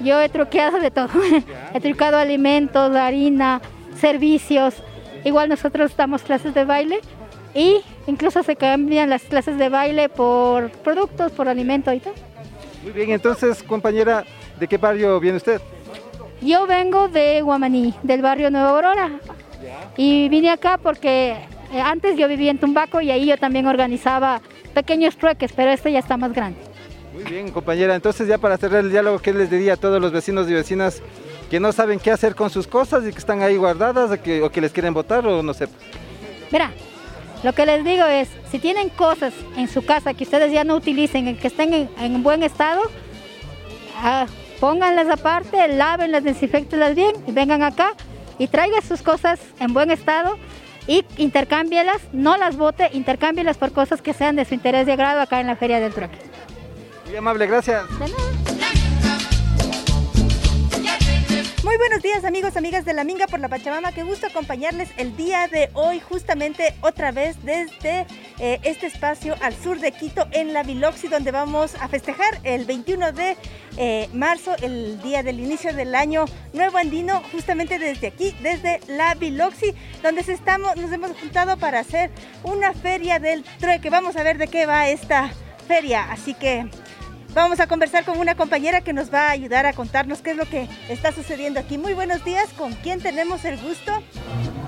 yo 0.00 0.20
he 0.20 0.28
truqueado 0.28 0.78
de 0.78 0.90
todo. 0.90 1.08
he 1.74 1.80
trucado 1.80 2.16
alimentos, 2.16 2.94
harina, 2.94 3.60
servicios. 3.98 4.74
Igual 5.24 5.48
nosotros 5.48 5.96
damos 5.96 6.22
clases 6.22 6.54
de 6.54 6.64
baile 6.64 7.00
y 7.54 7.80
incluso 8.06 8.42
se 8.42 8.56
cambian 8.56 9.10
las 9.10 9.22
clases 9.22 9.58
de 9.58 9.68
baile 9.68 10.08
por 10.08 10.70
productos, 10.70 11.32
por 11.32 11.48
alimento 11.48 11.92
y 11.92 12.00
todo. 12.00 12.14
Muy 12.82 12.92
bien, 12.92 13.10
entonces, 13.10 13.62
compañera, 13.62 14.24
¿de 14.58 14.66
qué 14.66 14.78
barrio 14.78 15.20
viene 15.20 15.36
usted? 15.36 15.60
Yo 16.40 16.66
vengo 16.66 17.08
de 17.08 17.42
Guamaní, 17.42 17.94
del 18.02 18.22
barrio 18.22 18.50
Nueva 18.50 18.70
Aurora. 18.70 19.10
Y 19.98 20.30
vine 20.30 20.50
acá 20.50 20.78
porque 20.82 21.36
eh, 21.72 21.80
antes 21.80 22.16
yo 22.16 22.26
vivía 22.26 22.50
en 22.50 22.58
Tumbaco 22.58 23.02
y 23.02 23.10
ahí 23.10 23.26
yo 23.26 23.36
también 23.36 23.66
organizaba 23.66 24.40
pequeños 24.72 25.16
trueques, 25.16 25.52
pero 25.52 25.70
este 25.70 25.92
ya 25.92 25.98
está 25.98 26.16
más 26.16 26.32
grande. 26.32 26.69
Muy 27.22 27.32
bien, 27.32 27.50
compañera. 27.50 27.94
Entonces, 27.94 28.26
ya 28.28 28.38
para 28.38 28.56
cerrar 28.56 28.84
el 28.84 28.90
diálogo, 28.90 29.18
¿qué 29.18 29.32
les 29.32 29.50
diría 29.50 29.74
a 29.74 29.76
todos 29.76 30.00
los 30.00 30.12
vecinos 30.12 30.48
y 30.48 30.54
vecinas 30.54 31.02
que 31.50 31.60
no 31.60 31.72
saben 31.72 31.98
qué 31.98 32.10
hacer 32.10 32.34
con 32.34 32.48
sus 32.48 32.66
cosas 32.66 33.04
y 33.06 33.12
que 33.12 33.18
están 33.18 33.42
ahí 33.42 33.56
guardadas 33.56 34.10
o 34.10 34.22
que, 34.22 34.60
les 34.60 34.72
quieren 34.72 34.94
votar 34.94 35.26
o 35.26 35.42
no 35.42 35.52
sé? 35.52 35.68
Mira, 36.50 36.72
lo 37.42 37.52
que 37.52 37.66
les 37.66 37.84
digo 37.84 38.06
es, 38.06 38.28
si 38.50 38.58
tienen 38.58 38.88
cosas 38.88 39.34
en 39.56 39.68
su 39.68 39.84
casa 39.84 40.14
que 40.14 40.24
ustedes 40.24 40.52
ya 40.52 40.64
no 40.64 40.76
utilicen, 40.76 41.36
que 41.36 41.46
estén 41.46 41.74
en, 41.74 41.90
en 42.00 42.22
buen 42.22 42.42
estado, 42.42 42.80
ah, 43.96 44.26
pónganlas 44.58 45.08
aparte, 45.08 45.68
lávenlas, 45.68 46.24
desinfectenlas 46.24 46.94
bien 46.94 47.12
y 47.26 47.32
vengan 47.32 47.62
acá 47.62 47.94
y 48.38 48.46
traigan 48.48 48.82
sus 48.82 49.02
cosas 49.02 49.40
en 49.58 49.74
buen 49.74 49.90
estado 49.90 50.38
y 50.86 51.04
intercámbielas, 51.18 52.00
no 52.12 52.36
las 52.36 52.56
bote, 52.56 52.88
intercámbielas 52.92 53.58
por 53.58 53.72
cosas 53.72 54.00
que 54.00 54.14
sean 54.14 54.36
de 54.36 54.44
su 54.44 54.54
interés 54.54 54.88
y 54.88 54.90
agrado 54.90 55.20
acá 55.20 55.40
en 55.40 55.46
la 55.46 55.56
Feria 55.56 55.80
del 55.80 55.92
Trueque. 55.92 56.30
Muy 57.10 57.16
amable, 57.16 57.48
gracias. 57.48 57.90
Muy 61.64 61.76
buenos 61.76 62.02
días 62.02 62.24
amigos, 62.24 62.56
amigas 62.56 62.84
de 62.84 62.94
la 62.94 63.02
Minga 63.02 63.26
por 63.26 63.40
la 63.40 63.48
Pachamama, 63.48 63.90
qué 63.90 64.04
gusto 64.04 64.28
acompañarles 64.28 64.90
el 64.96 65.16
día 65.16 65.48
de 65.48 65.70
hoy 65.74 65.98
justamente 65.98 66.72
otra 66.82 67.10
vez 67.10 67.36
desde 67.42 68.06
eh, 68.38 68.60
este 68.62 68.86
espacio 68.86 69.34
al 69.42 69.56
sur 69.56 69.80
de 69.80 69.90
Quito 69.90 70.28
en 70.30 70.52
la 70.52 70.62
Biloxi 70.62 71.08
donde 71.08 71.32
vamos 71.32 71.74
a 71.80 71.88
festejar 71.88 72.38
el 72.44 72.64
21 72.64 73.10
de 73.10 73.36
eh, 73.76 74.08
marzo, 74.12 74.54
el 74.62 75.02
día 75.02 75.24
del 75.24 75.40
inicio 75.40 75.74
del 75.74 75.96
año 75.96 76.26
nuevo 76.52 76.78
andino, 76.78 77.24
justamente 77.32 77.80
desde 77.80 78.06
aquí, 78.06 78.36
desde 78.40 78.78
la 78.86 79.16
Biloxi, 79.16 79.74
donde 80.00 80.20
estamos, 80.20 80.76
nos 80.76 80.92
hemos 80.92 81.10
juntado 81.18 81.56
para 81.56 81.80
hacer 81.80 82.10
una 82.44 82.72
feria 82.72 83.18
del 83.18 83.42
trueque. 83.58 83.90
Vamos 83.90 84.14
a 84.14 84.22
ver 84.22 84.38
de 84.38 84.46
qué 84.46 84.64
va 84.64 84.88
esta 84.88 85.32
feria, 85.66 86.10
así 86.10 86.34
que 86.34 86.68
Vamos 87.32 87.60
a 87.60 87.68
conversar 87.68 88.04
con 88.04 88.18
una 88.18 88.34
compañera 88.34 88.80
que 88.80 88.92
nos 88.92 89.14
va 89.14 89.28
a 89.28 89.30
ayudar 89.30 89.64
a 89.64 89.72
contarnos 89.72 90.20
qué 90.20 90.32
es 90.32 90.36
lo 90.36 90.46
que 90.46 90.68
está 90.88 91.12
sucediendo 91.12 91.60
aquí. 91.60 91.78
Muy 91.78 91.94
buenos 91.94 92.24
días, 92.24 92.48
¿con 92.58 92.72
quién 92.72 93.00
tenemos 93.00 93.44
el 93.44 93.56
gusto? 93.60 93.92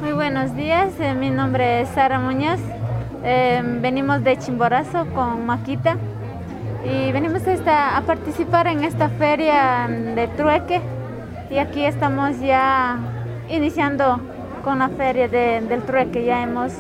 Muy 0.01 0.13
buenos 0.13 0.55
días, 0.55 0.93
eh, 1.01 1.13
mi 1.15 1.31
nombre 1.31 1.81
es 1.81 1.89
Sara 1.89 2.21
Muñoz. 2.21 2.61
Eh, 3.25 3.61
venimos 3.81 4.23
de 4.23 4.39
Chimborazo 4.39 5.07
con 5.13 5.45
Maquita 5.45 5.97
y 6.85 7.11
venimos 7.11 7.45
esta, 7.49 7.97
a 7.97 8.03
participar 8.03 8.69
en 8.69 8.85
esta 8.85 9.09
feria 9.09 9.89
de 9.89 10.29
trueque 10.29 10.81
y 11.51 11.59
aquí 11.59 11.85
estamos 11.85 12.39
ya 12.39 12.97
iniciando 13.49 14.21
con 14.63 14.79
la 14.79 14.89
feria 14.89 15.27
de, 15.27 15.63
del 15.63 15.83
trueque. 15.83 16.25
Ya 16.25 16.45
hemos 16.45 16.73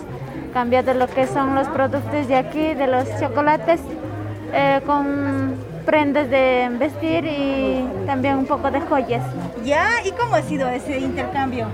cambiado 0.54 0.94
lo 0.94 1.08
que 1.08 1.26
son 1.26 1.56
los 1.56 1.66
productos 1.66 2.28
de 2.28 2.36
aquí, 2.36 2.74
de 2.74 2.86
los 2.86 3.08
chocolates, 3.18 3.80
eh, 4.52 4.80
con 4.86 5.71
prendas 5.84 6.28
de 6.30 6.68
vestir 6.78 7.24
y 7.24 7.84
también 8.06 8.38
un 8.38 8.46
poco 8.46 8.70
de 8.70 8.80
joyas. 8.80 9.24
¿Ya? 9.64 10.04
¿Y 10.04 10.12
cómo 10.12 10.34
ha 10.34 10.42
sido 10.42 10.68
ese 10.68 10.98
intercambio? 10.98 11.66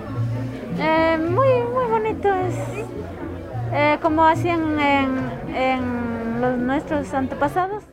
Eh, 0.79 1.19
muy, 1.19 1.63
muy 1.73 1.87
bonito. 1.87 2.33
Es, 2.33 2.55
eh, 3.73 3.99
como 4.01 4.25
hacían 4.25 4.79
en, 4.81 5.55
en 5.55 6.41
los, 6.41 6.59
nuestros 6.59 7.13
antepasados. 7.15 7.85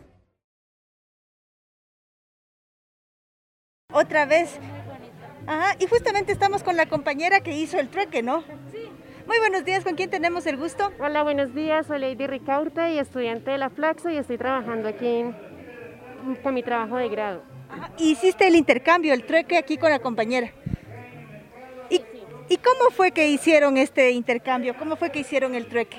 Otra 3.92 4.26
vez. 4.26 4.60
Ajá, 5.48 5.76
y 5.80 5.86
justamente 5.88 6.32
estamos 6.32 6.64
con 6.64 6.76
la 6.76 6.88
compañera 6.88 7.42
que 7.42 7.56
hizo 7.56 7.78
el 7.80 7.90
trueque, 7.90 8.24
¿no? 8.24 8.42
Sí. 8.72 8.90
Muy 9.28 9.40
buenos 9.40 9.64
días, 9.66 9.84
¿con 9.84 9.96
quién 9.96 10.10
tenemos 10.10 10.46
el 10.46 10.58
gusto? 10.58 10.92
Hola, 11.00 11.24
buenos 11.24 11.54
días, 11.56 11.88
soy 11.88 12.00
Lady 12.00 12.28
Ricaurte 12.28 12.94
y 12.94 13.00
estudiante 13.00 13.52
de 13.52 13.58
la 13.58 13.70
Flaxo 13.70 14.10
y 14.10 14.18
estoy 14.18 14.38
trabajando 14.38 14.88
aquí 14.88 15.26
con 16.42 16.54
mi 16.54 16.64
trabajo 16.64 16.98
de 16.98 17.10
grado. 17.10 17.44
Hiciste 17.98 18.48
el 18.48 18.56
intercambio, 18.56 19.14
el 19.14 19.26
trueque 19.26 19.58
aquí 19.58 19.78
con 19.78 19.90
la 19.90 20.00
compañera. 20.00 20.52
¿Y, 21.90 22.02
¿Y 22.50 22.58
cómo 22.58 22.92
fue 22.92 23.12
que 23.12 23.28
hicieron 23.30 23.78
este 23.78 24.12
intercambio? 24.12 24.76
¿Cómo 24.78 24.96
fue 24.96 25.12
que 25.12 25.20
hicieron 25.20 25.56
el 25.56 25.68
trueque? 25.68 25.98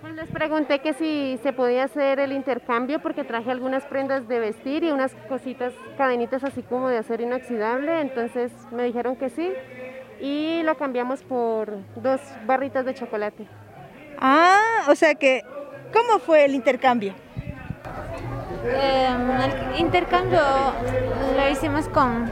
Pues 0.00 0.14
les 0.14 0.30
pregunté 0.30 0.78
que 0.80 0.92
si 0.92 1.38
se 1.42 1.52
podía 1.52 1.84
hacer 1.84 2.20
el 2.20 2.32
intercambio 2.32 3.00
porque 3.00 3.24
traje 3.24 3.50
algunas 3.50 3.84
prendas 3.86 4.28
de 4.28 4.38
vestir 4.38 4.84
y 4.84 4.90
unas 4.90 5.14
cositas, 5.28 5.72
cadenitas 5.96 6.44
así 6.44 6.62
como 6.62 6.88
de 6.88 6.98
acero 6.98 7.22
inoxidable, 7.24 8.00
entonces 8.00 8.52
me 8.70 8.84
dijeron 8.84 9.16
que 9.16 9.30
sí 9.30 9.52
y 10.20 10.62
lo 10.62 10.76
cambiamos 10.76 11.22
por 11.22 11.78
dos 11.96 12.20
barritas 12.46 12.84
de 12.84 12.94
chocolate. 12.94 13.46
Ah, 14.18 14.84
o 14.88 14.94
sea 14.94 15.14
que, 15.14 15.42
¿cómo 15.92 16.18
fue 16.20 16.44
el 16.44 16.54
intercambio? 16.54 17.14
Eh, 18.68 19.08
el 19.74 19.80
intercambio 19.80 20.40
lo 21.36 21.50
hicimos 21.50 21.88
con 21.88 22.30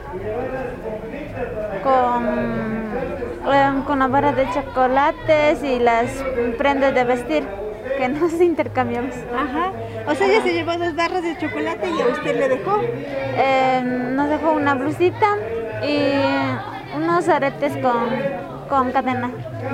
con, 1.83 2.25
eh, 3.53 3.83
con 3.87 3.99
la 3.99 4.09
barra 4.09 4.33
de 4.33 4.49
chocolates 4.50 5.62
y 5.62 5.79
las 5.79 6.11
prendas 6.57 6.95
de 6.95 7.05
vestir 7.05 7.47
que 7.99 8.09
nos 8.21 8.33
intercambiamos. 8.41 9.14
Ajá. 9.35 9.73
O 10.07 10.14
sea, 10.14 10.26
ella 10.26 10.43
se 10.43 10.53
llevó 10.53 10.73
dos 10.76 10.95
barras 10.97 11.23
de 11.23 11.37
chocolate 11.38 11.88
y 11.91 12.00
a 12.00 12.07
usted 12.07 12.38
le 12.38 12.49
dejó. 12.49 12.81
Eh, 12.83 13.83
nos 14.12 14.29
dejó 14.29 14.53
una 14.53 14.75
blusita 14.75 15.37
y 15.87 16.97
unos 16.97 17.29
aretes 17.29 17.76
con, 17.79 18.09
con 18.69 18.93
cadena. 18.93 19.31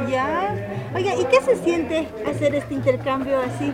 Ya. 0.09 0.55
Oiga, 0.95 1.15
¿y 1.15 1.25
qué 1.27 1.41
se 1.41 1.57
siente 1.57 2.09
hacer 2.29 2.55
este 2.55 2.75
intercambio 2.75 3.39
así? 3.39 3.73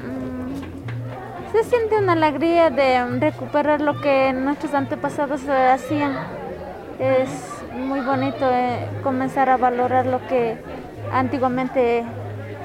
Se 1.56 1.64
siente 1.64 1.96
una 1.96 2.12
alegría 2.12 2.68
de 2.68 3.02
recuperar 3.18 3.80
lo 3.80 3.98
que 4.02 4.30
nuestros 4.34 4.75
antepasados 4.75 5.42
eh, 5.44 5.52
hacían. 5.52 6.14
Es 6.98 7.30
muy 7.72 8.00
bonito 8.00 8.46
eh, 8.52 8.86
comenzar 9.02 9.48
a 9.48 9.56
valorar 9.56 10.04
lo 10.04 10.20
que 10.26 10.58
antiguamente 11.10 12.04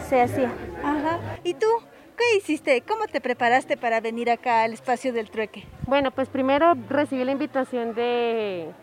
se 0.10 0.22
hacía. 0.22 0.52
Ajá. 0.84 1.22
¿Y 1.46 1.54
tú? 1.54 1.68
¿Qué 2.18 2.36
hiciste? 2.36 2.82
¿Cómo 2.82 3.08
te 3.08 3.22
preparaste 3.22 3.78
para 3.78 4.02
venir 4.02 4.30
acá 4.30 4.64
al 4.64 4.74
espacio 4.74 5.14
del 5.14 5.30
trueque? 5.30 5.64
Bueno, 5.88 6.12
pues 6.12 6.28
primero 6.28 6.74
recibí 6.90 7.24
la 7.24 7.32
invitación 7.32 7.96
de, 7.96 8.74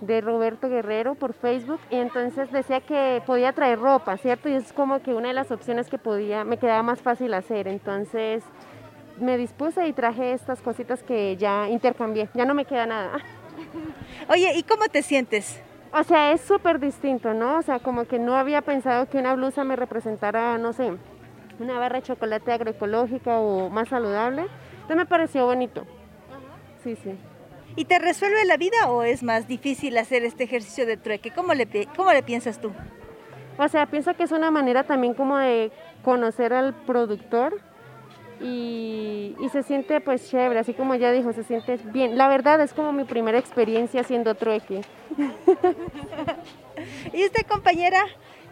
de 0.00 0.20
Roberto 0.22 0.70
Guerrero 0.70 1.14
por 1.14 1.34
Facebook 1.34 1.80
y 1.90 1.96
entonces 1.96 2.50
decía 2.50 2.80
que 2.80 3.22
podía 3.26 3.52
traer 3.52 3.78
ropa, 3.80 4.16
¿cierto? 4.16 4.48
Y 4.48 4.54
es 4.54 4.72
como 4.72 5.02
que 5.02 5.12
una 5.12 5.28
de 5.28 5.34
las 5.34 5.50
opciones 5.50 5.90
que 5.90 5.98
podía, 5.98 6.42
me 6.44 6.56
quedaba 6.56 6.82
más 6.82 7.02
fácil 7.02 7.34
hacer. 7.34 7.68
Entonces 7.68 8.42
me 9.20 9.36
dispuse 9.36 9.86
y 9.86 9.92
traje 9.92 10.32
estas 10.32 10.60
cositas 10.60 11.02
que 11.02 11.36
ya 11.36 11.68
intercambié. 11.68 12.28
Ya 12.34 12.44
no 12.44 12.54
me 12.54 12.64
queda 12.64 12.86
nada. 12.86 13.18
Oye, 14.28 14.52
¿y 14.56 14.62
cómo 14.62 14.86
te 14.88 15.02
sientes? 15.02 15.60
O 15.92 16.02
sea, 16.04 16.32
es 16.32 16.40
súper 16.42 16.78
distinto, 16.80 17.32
¿no? 17.34 17.58
O 17.58 17.62
sea, 17.62 17.78
como 17.78 18.04
que 18.04 18.18
no 18.18 18.36
había 18.36 18.62
pensado 18.62 19.08
que 19.08 19.18
una 19.18 19.34
blusa 19.34 19.64
me 19.64 19.74
representara, 19.74 20.58
no 20.58 20.72
sé, 20.72 20.92
una 21.58 21.78
barra 21.78 21.96
de 21.96 22.02
chocolate 22.02 22.52
agroecológica 22.52 23.38
o 23.38 23.70
más 23.70 23.88
saludable. 23.88 24.42
Entonces 24.72 24.96
me 24.96 25.06
pareció 25.06 25.46
bonito. 25.46 25.86
Sí, 26.84 26.96
sí. 26.96 27.18
¿Y 27.76 27.84
te 27.84 27.98
resuelve 27.98 28.44
la 28.44 28.56
vida 28.56 28.88
o 28.88 29.02
es 29.02 29.22
más 29.22 29.46
difícil 29.48 29.96
hacer 29.98 30.24
este 30.24 30.44
ejercicio 30.44 30.84
de 30.86 30.96
trueque? 30.96 31.30
¿Cómo 31.30 31.54
le, 31.54 31.66
cómo 31.96 32.12
le 32.12 32.22
piensas 32.22 32.60
tú? 32.60 32.72
O 33.58 33.68
sea, 33.68 33.86
pienso 33.86 34.14
que 34.14 34.24
es 34.24 34.32
una 34.32 34.50
manera 34.50 34.84
también 34.84 35.14
como 35.14 35.38
de 35.38 35.72
conocer 36.02 36.52
al 36.52 36.74
productor 36.74 37.60
y, 38.40 39.34
se 39.52 39.62
siente 39.62 40.00
pues 40.00 40.28
chévere, 40.30 40.60
así 40.60 40.74
como 40.74 40.94
ya 40.94 41.10
dijo, 41.10 41.32
se 41.32 41.42
siente 41.42 41.78
bien. 41.84 42.18
La 42.18 42.28
verdad 42.28 42.60
es 42.60 42.74
como 42.74 42.92
mi 42.92 43.04
primera 43.04 43.38
experiencia 43.38 44.02
haciendo 44.02 44.34
trueque. 44.34 44.82
y 47.14 47.24
usted 47.24 47.46
compañera, 47.48 48.02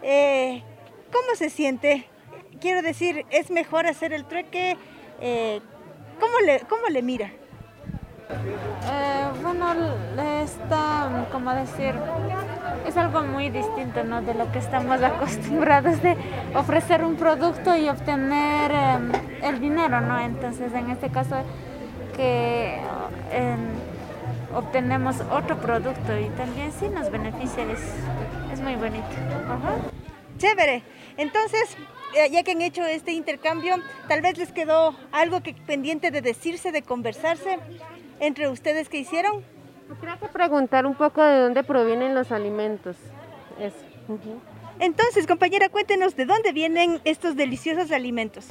eh, 0.01 0.63
¿cómo 1.11 1.35
se 1.35 1.49
siente? 1.49 2.07
Quiero 2.59 2.81
decir, 2.81 3.25
¿es 3.29 3.51
mejor 3.51 3.85
hacer 3.85 4.11
el 4.11 4.25
trueque? 4.25 4.75
Eh, 5.21 5.61
¿cómo, 6.19 6.39
le, 6.39 6.61
¿Cómo 6.61 6.87
le 6.87 7.03
mira? 7.03 7.31
Eh, 8.29 9.25
bueno, 9.41 9.73
está, 10.43 11.27
como 11.31 11.53
decir, 11.53 11.93
es 12.85 12.97
algo 12.97 13.21
muy 13.21 13.49
distinto 13.49 14.03
¿no? 14.03 14.21
de 14.21 14.33
lo 14.33 14.51
que 14.51 14.59
estamos 14.59 15.01
acostumbrados 15.03 16.01
de 16.01 16.17
ofrecer 16.53 17.03
un 17.05 17.15
producto 17.15 17.75
y 17.75 17.87
obtener 17.87 18.71
eh, 18.71 18.97
el 19.43 19.59
dinero, 19.59 20.01
¿no? 20.01 20.19
Entonces, 20.19 20.73
en 20.73 20.89
este 20.89 21.09
caso, 21.09 21.35
que 22.15 22.81
eh, 23.31 23.55
obtenemos 24.53 25.21
otro 25.31 25.57
producto 25.57 26.17
y 26.17 26.29
también 26.29 26.71
sí 26.77 26.89
nos 26.89 27.09
beneficia, 27.09 27.63
es, 27.71 27.81
es 28.51 28.59
muy 28.59 28.75
bonito. 28.75 29.05
Chévere. 30.37 30.83
Entonces, 31.17 31.77
eh, 32.15 32.29
ya 32.31 32.43
que 32.43 32.51
han 32.51 32.61
hecho 32.61 32.83
este 32.85 33.11
intercambio, 33.11 33.75
tal 34.07 34.21
vez 34.21 34.37
les 34.37 34.51
quedó 34.51 34.95
algo 35.11 35.41
que 35.41 35.53
pendiente 35.53 36.11
de 36.11 36.21
decirse, 36.21 36.71
de 36.71 36.81
conversarse 36.81 37.59
entre 38.19 38.49
ustedes 38.49 38.89
que 38.89 38.97
hicieron. 38.97 39.43
Creo 40.01 40.19
que 40.19 40.27
preguntar 40.27 40.85
un 40.85 40.95
poco 40.95 41.23
de 41.23 41.39
dónde 41.39 41.63
provienen 41.63 42.13
los 42.13 42.31
alimentos. 42.31 42.97
Eso. 43.59 43.77
Entonces, 44.79 45.25
compañera, 45.25 45.69
cuéntenos 45.69 46.15
de 46.15 46.25
dónde 46.25 46.51
vienen 46.51 46.99
estos 47.03 47.35
deliciosos 47.35 47.91
alimentos. 47.91 48.47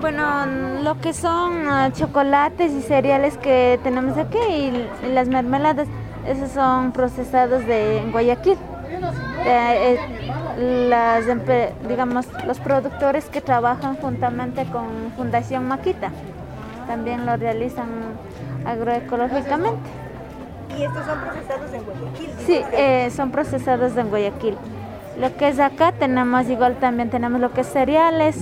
Bueno, 0.00 0.46
lo 0.82 1.00
que 1.00 1.12
son 1.12 1.68
uh, 1.68 1.90
chocolates 1.92 2.72
y 2.72 2.80
cereales 2.80 3.36
que 3.36 3.78
tenemos 3.82 4.16
aquí 4.16 4.38
y, 4.38 4.88
y, 5.06 5.12
las 5.12 5.28
mermeladas, 5.28 5.88
esos 6.26 6.50
son 6.50 6.92
procesados 6.92 7.66
de 7.66 7.98
en 7.98 8.12
Guayaquil. 8.12 8.56
Eh, 9.44 9.98
eh, 10.56 10.88
las, 10.88 11.24
digamos, 11.88 12.26
los 12.46 12.60
productores 12.60 13.26
que 13.26 13.40
trabajan 13.40 13.96
juntamente 13.96 14.64
con 14.66 15.12
Fundación 15.16 15.66
Maquita 15.66 16.10
también 16.86 17.26
lo 17.26 17.36
realizan 17.36 17.88
agroecológicamente. 18.64 19.90
¿Y 20.78 20.84
estos 20.84 21.04
son 21.04 21.20
procesados 21.20 21.72
en 21.72 21.84
Guayaquil? 21.84 22.30
Sí, 22.46 22.62
eh, 22.72 23.10
son 23.14 23.30
procesados 23.30 23.96
en 23.96 24.08
Guayaquil. 24.08 24.56
Lo 25.18 25.36
que 25.36 25.48
es 25.48 25.60
acá 25.60 25.92
tenemos 25.92 26.48
igual 26.48 26.76
también 26.76 27.10
tenemos 27.10 27.40
lo 27.40 27.52
que 27.52 27.60
es 27.60 27.66
cereales, 27.66 28.36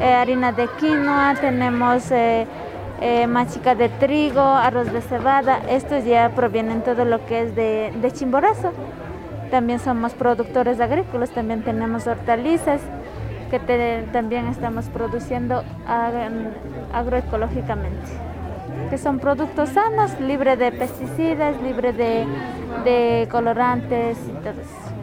eh, 0.00 0.14
harina 0.14 0.52
de 0.52 0.68
quinoa, 0.78 1.34
tenemos 1.40 2.08
eh, 2.12 2.46
eh, 3.00 3.26
machica 3.26 3.74
de 3.74 3.88
trigo, 3.88 4.40
arroz 4.40 4.92
de 4.92 5.00
cebada. 5.00 5.60
Estos 5.68 6.04
ya 6.04 6.30
provienen 6.30 6.82
todo 6.82 7.04
lo 7.04 7.26
que 7.26 7.42
es 7.42 7.56
de, 7.56 7.92
de 8.00 8.12
Chimborazo. 8.12 8.72
También 9.50 9.80
somos 9.80 10.14
productores 10.14 10.80
agrícolas, 10.80 11.30
también 11.30 11.62
tenemos 11.62 12.06
hortalizas 12.06 12.80
que 13.50 13.58
te, 13.58 14.02
también 14.12 14.46
estamos 14.46 14.86
produciendo 14.86 15.64
agroecológicamente 16.92 18.33
que 18.90 18.98
son 18.98 19.18
productos 19.18 19.70
sanos, 19.70 20.18
libres 20.20 20.58
de 20.58 20.72
pesticidas, 20.72 21.60
libres 21.62 21.96
de, 21.96 22.26
de, 22.84 23.28
colorantes 23.30 24.18
y 24.28 24.32
todo 24.32 24.60
eso. 24.60 24.94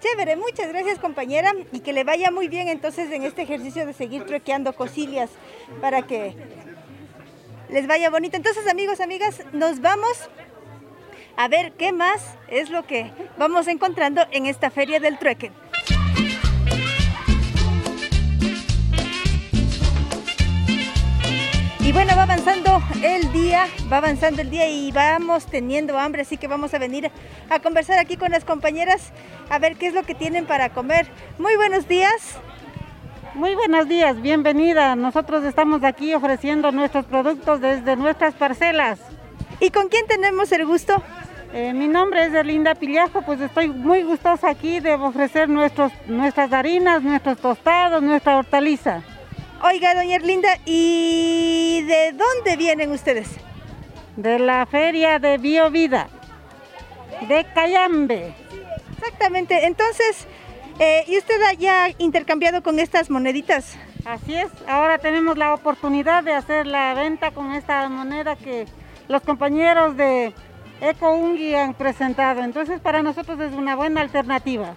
Chévere, 0.00 0.36
muchas 0.36 0.68
gracias 0.68 0.98
compañera 0.98 1.52
y 1.72 1.80
que 1.80 1.92
le 1.92 2.04
vaya 2.04 2.30
muy 2.30 2.48
bien 2.48 2.68
entonces 2.68 3.12
en 3.12 3.22
este 3.22 3.42
ejercicio 3.42 3.84
de 3.84 3.92
seguir 3.92 4.24
truequeando 4.24 4.72
cosillas 4.72 5.30
para 5.80 6.02
que 6.02 6.34
les 7.68 7.86
vaya 7.86 8.08
bonito. 8.08 8.36
Entonces 8.36 8.66
amigos, 8.66 9.00
amigas, 9.00 9.42
nos 9.52 9.80
vamos 9.80 10.30
a 11.36 11.48
ver 11.48 11.72
qué 11.72 11.92
más 11.92 12.22
es 12.48 12.70
lo 12.70 12.86
que 12.86 13.10
vamos 13.38 13.68
encontrando 13.68 14.22
en 14.30 14.46
esta 14.46 14.70
feria 14.70 15.00
del 15.00 15.18
trueque. 15.18 15.52
Y 21.90 21.92
bueno, 21.92 22.14
va 22.16 22.22
avanzando 22.22 22.80
el 23.02 23.32
día, 23.32 23.66
va 23.92 23.96
avanzando 23.96 24.42
el 24.42 24.48
día 24.48 24.70
y 24.70 24.92
vamos 24.92 25.46
teniendo 25.46 25.98
hambre, 25.98 26.22
así 26.22 26.36
que 26.36 26.46
vamos 26.46 26.72
a 26.72 26.78
venir 26.78 27.10
a 27.48 27.58
conversar 27.58 27.98
aquí 27.98 28.16
con 28.16 28.30
las 28.30 28.44
compañeras 28.44 29.10
a 29.48 29.58
ver 29.58 29.74
qué 29.74 29.88
es 29.88 29.94
lo 29.94 30.04
que 30.04 30.14
tienen 30.14 30.46
para 30.46 30.68
comer. 30.68 31.08
Muy 31.40 31.56
buenos 31.56 31.88
días. 31.88 32.38
Muy 33.34 33.56
buenos 33.56 33.88
días, 33.88 34.22
bienvenida. 34.22 34.94
Nosotros 34.94 35.42
estamos 35.42 35.82
aquí 35.82 36.14
ofreciendo 36.14 36.70
nuestros 36.70 37.06
productos 37.06 37.60
desde 37.60 37.96
nuestras 37.96 38.34
parcelas. 38.34 39.00
¿Y 39.58 39.70
con 39.70 39.88
quién 39.88 40.06
tenemos 40.06 40.52
el 40.52 40.66
gusto? 40.66 41.02
Eh, 41.52 41.72
mi 41.74 41.88
nombre 41.88 42.24
es 42.24 42.32
Erlinda 42.32 42.76
Pillajo, 42.76 43.22
pues 43.22 43.40
estoy 43.40 43.68
muy 43.68 44.04
gustosa 44.04 44.48
aquí 44.48 44.78
de 44.78 44.94
ofrecer 44.94 45.48
nuestros, 45.48 45.90
nuestras 46.06 46.52
harinas, 46.52 47.02
nuestros 47.02 47.38
tostados, 47.38 48.00
nuestra 48.00 48.36
hortaliza. 48.36 49.02
Oiga, 49.62 49.94
doña 49.94 50.16
Erlinda, 50.16 50.48
¿y 50.64 51.82
de 51.82 52.12
dónde 52.12 52.56
vienen 52.56 52.92
ustedes? 52.92 53.28
De 54.16 54.38
la 54.38 54.64
feria 54.64 55.18
de 55.18 55.36
Biovida, 55.36 56.08
de 57.28 57.44
Cayambe. 57.54 58.34
Exactamente, 58.96 59.66
entonces, 59.66 60.26
eh, 60.78 61.04
¿y 61.08 61.18
usted 61.18 61.34
ha 61.42 61.90
intercambiado 61.98 62.62
con 62.62 62.78
estas 62.78 63.10
moneditas? 63.10 63.76
Así 64.06 64.34
es, 64.34 64.48
ahora 64.66 64.96
tenemos 64.96 65.36
la 65.36 65.52
oportunidad 65.52 66.24
de 66.24 66.32
hacer 66.32 66.66
la 66.66 66.94
venta 66.94 67.30
con 67.32 67.52
esta 67.52 67.86
moneda 67.90 68.36
que 68.36 68.64
los 69.08 69.20
compañeros 69.20 69.94
de 69.94 70.32
Eco 70.80 71.12
Ungi 71.12 71.54
han 71.54 71.74
presentado. 71.74 72.42
Entonces 72.42 72.80
para 72.80 73.02
nosotros 73.02 73.38
es 73.40 73.52
una 73.52 73.76
buena 73.76 74.00
alternativa. 74.00 74.74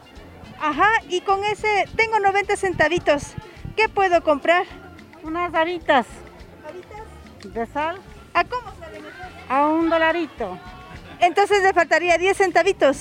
Ajá, 0.60 0.90
y 1.08 1.22
con 1.22 1.42
ese 1.46 1.86
tengo 1.96 2.20
90 2.20 2.58
centavitos. 2.58 3.34
¿Qué 3.76 3.90
puedo 3.90 4.24
comprar? 4.24 4.66
Unas 5.24 5.54
habitas. 5.54 6.06
¿Habitas? 6.68 7.54
¿De 7.54 7.66
sal? 7.66 8.00
¿A 8.34 8.44
cómo 8.44 8.72
salen 8.80 9.04
A 9.50 9.68
un 9.68 9.90
dolarito. 9.90 10.58
Entonces 11.20 11.64
le 11.64 11.74
faltaría 11.74 12.18
10 12.18 12.38
centavitos. 12.38 12.98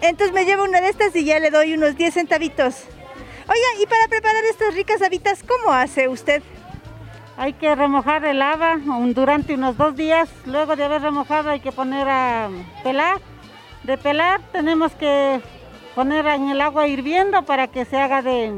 Entonces 0.00 0.34
me 0.34 0.44
llevo 0.44 0.64
una 0.64 0.80
de 0.80 0.88
estas 0.88 1.14
y 1.14 1.24
ya 1.24 1.38
le 1.38 1.50
doy 1.50 1.74
unos 1.74 1.96
10 1.96 2.14
centavitos. 2.14 2.84
Oiga, 3.48 3.82
y 3.82 3.86
para 3.86 4.08
preparar 4.08 4.44
estas 4.44 4.74
ricas 4.74 5.02
habitas, 5.02 5.44
¿cómo 5.44 5.72
hace 5.72 6.08
usted? 6.08 6.42
Hay 7.36 7.52
que 7.52 7.74
remojar 7.74 8.24
el 8.24 8.42
haba 8.42 8.78
durante 9.14 9.54
unos 9.54 9.76
dos 9.76 9.94
días. 9.94 10.28
Luego 10.46 10.74
de 10.74 10.84
haber 10.84 11.02
remojado 11.02 11.50
hay 11.50 11.60
que 11.60 11.70
poner 11.70 12.08
a 12.08 12.48
pelar. 12.82 13.18
De 13.84 13.96
pelar 13.98 14.40
tenemos 14.52 14.92
que 14.92 15.40
poner 15.94 16.26
en 16.26 16.48
el 16.48 16.60
agua 16.60 16.88
hirviendo 16.88 17.44
para 17.44 17.68
que 17.68 17.84
se 17.84 17.96
haga 17.98 18.22
de 18.22 18.52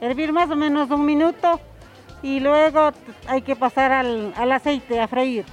hervir 0.00 0.32
más 0.32 0.50
o 0.50 0.56
menos 0.56 0.90
un 0.90 1.04
minuto. 1.04 1.60
Y 2.22 2.40
luego 2.40 2.92
hay 3.26 3.42
que 3.42 3.56
pasar 3.56 3.92
al, 3.92 4.52
aceite 4.52 5.00
a 5.00 5.08
freír. 5.08 5.44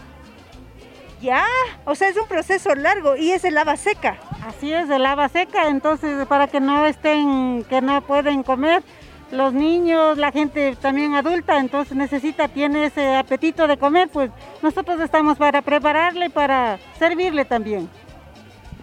Ya, 1.22 1.46
o 1.86 1.96
sea, 1.96 2.10
es 2.10 2.18
un 2.18 2.28
proceso 2.28 2.76
largo 2.76 3.16
y 3.16 3.32
es 3.32 3.44
el 3.44 3.56
lava 3.56 3.76
seca. 3.78 4.18
Así 4.46 4.72
es, 4.72 4.90
el 4.90 5.02
lava 5.02 5.30
seca, 5.30 5.68
entonces 5.68 6.28
para 6.28 6.48
que 6.48 6.60
no 6.60 6.86
estén, 6.86 7.66
que 7.68 7.82
no 7.82 8.02
pueden 8.02 8.44
comer, 8.44 8.84
los 9.32 9.54
niños, 9.54 10.18
la 10.18 10.32
gente 10.32 10.76
también 10.76 11.16
adulta, 11.16 11.58
entonces 11.58 11.98
necesita, 11.98 12.48
tiene 12.48 12.86
ese 12.86 13.16
apetito 13.16 13.68
de 13.68 13.78
comer, 13.78 14.10
pues 14.10 14.30
nosotros 14.62 15.02
estamos 15.02 15.38
para 15.38 15.62
prepararle 15.62 16.30
para 16.30 16.80
servirle 17.00 17.46
también. 17.46 17.90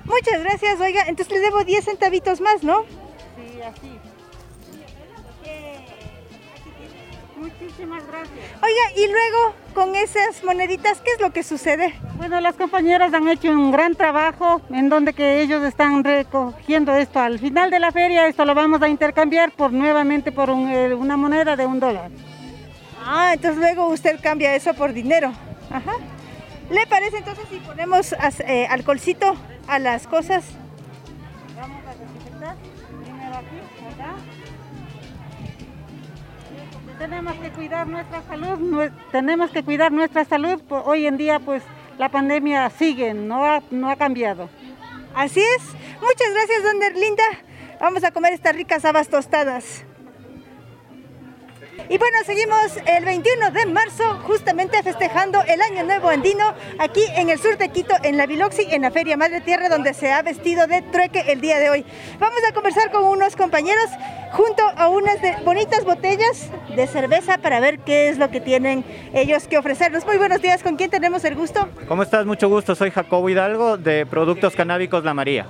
Muchas 0.04 0.42
gracias, 0.42 0.80
oiga, 0.80 1.04
entonces 1.06 1.32
le 1.32 1.40
debo 1.40 1.64
10 1.64 1.84
centavitos 1.84 2.40
más, 2.40 2.62
¿no? 2.62 2.82
Sí, 2.82 3.62
así. 3.62 4.03
Muchísimas 7.74 8.06
gracias. 8.06 8.38
Oiga, 8.62 8.92
y 8.96 9.10
luego 9.10 9.54
con 9.74 9.96
esas 9.96 10.44
moneditas, 10.44 11.00
¿qué 11.00 11.10
es 11.10 11.20
lo 11.20 11.32
que 11.32 11.42
sucede? 11.42 11.92
Bueno, 12.16 12.40
las 12.40 12.54
compañeras 12.54 13.12
han 13.12 13.26
hecho 13.26 13.50
un 13.50 13.72
gran 13.72 13.96
trabajo 13.96 14.62
en 14.70 14.88
donde 14.88 15.12
que 15.12 15.40
ellos 15.40 15.60
están 15.64 16.04
recogiendo 16.04 16.94
esto. 16.94 17.18
Al 17.18 17.40
final 17.40 17.72
de 17.72 17.80
la 17.80 17.90
feria 17.90 18.28
esto 18.28 18.44
lo 18.44 18.54
vamos 18.54 18.80
a 18.80 18.88
intercambiar 18.88 19.50
por 19.50 19.72
nuevamente 19.72 20.30
por 20.30 20.50
eh, 20.50 20.94
una 20.94 21.16
moneda 21.16 21.56
de 21.56 21.66
un 21.66 21.80
dólar. 21.80 22.12
Ah, 23.04 23.32
entonces 23.34 23.58
luego 23.58 23.88
usted 23.88 24.20
cambia 24.22 24.54
eso 24.54 24.72
por 24.74 24.92
dinero. 24.92 25.32
Ajá. 25.68 25.96
¿Le 26.70 26.86
parece 26.86 27.18
entonces 27.18 27.44
si 27.50 27.56
ponemos 27.58 28.14
eh, 28.46 28.68
alcoholcito 28.70 29.34
a 29.66 29.80
las 29.80 30.06
cosas? 30.06 30.44
Vamos 31.56 31.82
a 31.88 31.90
desinfectar 31.90 32.56
primero 33.02 33.36
aquí, 33.36 33.56
¿verdad? 33.82 34.14
Tenemos 36.98 37.34
que 37.36 37.50
cuidar 37.50 37.86
nuestra 37.86 38.22
salud, 38.22 38.90
tenemos 39.10 39.50
que 39.50 39.62
cuidar 39.62 39.92
nuestra 39.92 40.24
salud, 40.24 40.60
hoy 40.68 41.06
en 41.06 41.16
día 41.16 41.40
pues 41.40 41.62
la 41.98 42.08
pandemia 42.08 42.68
sigue, 42.70 43.14
no 43.14 43.44
ha, 43.44 43.62
no 43.70 43.90
ha 43.90 43.96
cambiado. 43.96 44.48
Así 45.14 45.40
es, 45.40 45.62
muchas 46.00 46.32
gracias 46.32 46.62
don 46.62 46.82
Erlinda, 46.82 47.24
vamos 47.80 48.04
a 48.04 48.10
comer 48.10 48.32
estas 48.32 48.54
ricas 48.54 48.84
habas 48.84 49.08
tostadas. 49.08 49.84
Y 51.90 51.98
bueno, 51.98 52.16
seguimos 52.24 52.78
el 52.86 53.04
21 53.04 53.50
de 53.50 53.66
marzo, 53.66 54.18
justamente 54.22 54.82
festejando 54.82 55.42
el 55.42 55.60
Año 55.60 55.84
Nuevo 55.84 56.08
Andino, 56.08 56.54
aquí 56.78 57.02
en 57.14 57.28
el 57.28 57.38
sur 57.38 57.58
de 57.58 57.68
Quito, 57.68 57.94
en 58.02 58.16
la 58.16 58.24
Biloxi, 58.24 58.66
en 58.70 58.82
la 58.82 58.90
Feria 58.90 59.18
Madre 59.18 59.42
Tierra, 59.42 59.68
donde 59.68 59.92
se 59.92 60.10
ha 60.10 60.22
vestido 60.22 60.66
de 60.66 60.80
trueque 60.80 61.24
el 61.28 61.42
día 61.42 61.58
de 61.58 61.68
hoy. 61.68 61.84
Vamos 62.18 62.40
a 62.48 62.54
conversar 62.54 62.90
con 62.90 63.04
unos 63.04 63.36
compañeros 63.36 63.90
junto 64.32 64.62
a 64.76 64.88
unas 64.88 65.18
bonitas 65.44 65.84
botellas 65.84 66.48
de 66.74 66.86
cerveza 66.86 67.36
para 67.36 67.60
ver 67.60 67.78
qué 67.80 68.08
es 68.08 68.16
lo 68.16 68.30
que 68.30 68.40
tienen 68.40 68.82
ellos 69.12 69.46
que 69.46 69.58
ofrecernos. 69.58 70.06
Muy 70.06 70.16
buenos 70.16 70.40
días, 70.40 70.62
¿con 70.62 70.76
quién 70.76 70.90
tenemos 70.90 71.22
el 71.24 71.34
gusto? 71.34 71.68
¿Cómo 71.86 72.02
estás? 72.02 72.24
Mucho 72.24 72.48
gusto, 72.48 72.74
soy 72.74 72.92
Jacobo 72.92 73.28
Hidalgo 73.28 73.76
de 73.76 74.06
Productos 74.06 74.56
Canábicos 74.56 75.04
La 75.04 75.12
María. 75.12 75.46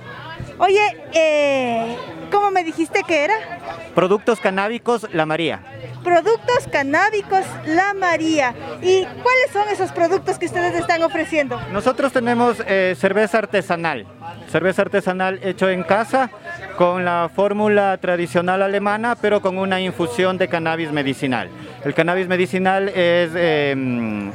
Oye, 0.57 0.79
eh, 1.13 1.97
¿cómo 2.31 2.49
me 2.49 2.63
dijiste 2.63 3.01
que 3.05 3.25
era? 3.25 3.35
Productos 3.93 4.39
Canábicos 4.39 5.07
La 5.11 5.25
María. 5.25 5.61
Productos 6.03 6.67
Canábicos 6.71 7.45
La 7.65 7.93
María. 7.93 8.53
¿Y 8.81 9.03
cuáles 9.03 9.51
son 9.51 9.67
esos 9.69 9.91
productos 9.91 10.39
que 10.39 10.45
ustedes 10.45 10.75
están 10.75 11.03
ofreciendo? 11.03 11.59
Nosotros 11.73 12.13
tenemos 12.13 12.63
eh, 12.67 12.95
cerveza 12.97 13.39
artesanal. 13.39 14.05
Cerveza 14.49 14.83
artesanal 14.83 15.39
hecho 15.43 15.69
en 15.69 15.83
casa 15.83 16.29
con 16.77 17.03
la 17.03 17.29
fórmula 17.33 17.97
tradicional 17.97 18.61
alemana, 18.61 19.15
pero 19.15 19.41
con 19.41 19.57
una 19.57 19.81
infusión 19.81 20.37
de 20.37 20.47
cannabis 20.47 20.91
medicinal. 20.91 21.49
El 21.83 21.93
cannabis 21.93 22.27
medicinal 22.27 22.89
es 22.89 23.31
em, 23.35 24.31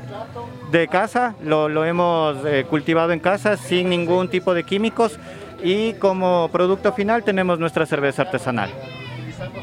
de 0.70 0.88
casa, 0.88 1.34
lo, 1.42 1.84
hemos 1.84 2.44
eh, 2.44 2.64
cultivado 2.68 3.12
en 3.12 3.20
casa 3.20 3.56
sin 3.56 3.88
ningún 3.88 4.28
tipo 4.28 4.54
de 4.54 4.64
químicos 4.64 5.18
y 5.62 5.94
como 5.94 6.48
producto 6.52 6.92
final 6.92 7.24
tenemos 7.24 7.58
nuestra 7.58 7.86
cerveza 7.86 8.22
artesanal. 8.22 8.70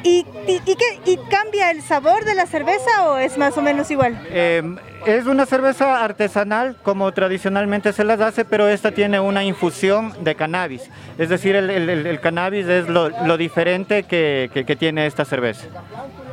¿Y, 0.03 0.25
y, 0.47 1.17
cambia 1.29 1.71
el 1.71 1.81
sabor 1.81 2.25
de 2.25 2.36
la 2.36 2.45
cerveza 2.45 3.10
o 3.10 3.17
es 3.17 3.38
más 3.38 3.57
o 3.57 3.62
menos 3.62 3.91
igual? 3.91 4.17
Em, 4.31 4.77
es 5.05 5.25
una 5.25 5.45
cerveza 5.45 6.03
artesanal 6.03 6.75
como 6.83 7.12
tradicionalmente 7.12 7.93
se 7.93 8.03
las 8.03 8.19
hace, 8.21 8.45
pero 8.45 8.67
esta 8.67 8.91
tiene 8.91 9.19
una 9.19 9.43
infusión 9.43 10.13
de 10.23 10.36
cannabis. 10.36 10.89
Es 11.17 11.29
decir, 11.29 11.55
el, 11.55 12.19
cannabis 12.21 12.67
es 12.67 12.88
lo, 12.88 13.38
diferente 13.38 14.03
que, 14.03 14.49
que, 14.53 14.75
tiene 14.75 15.05
esta 15.05 15.25
cerveza. 15.25 15.67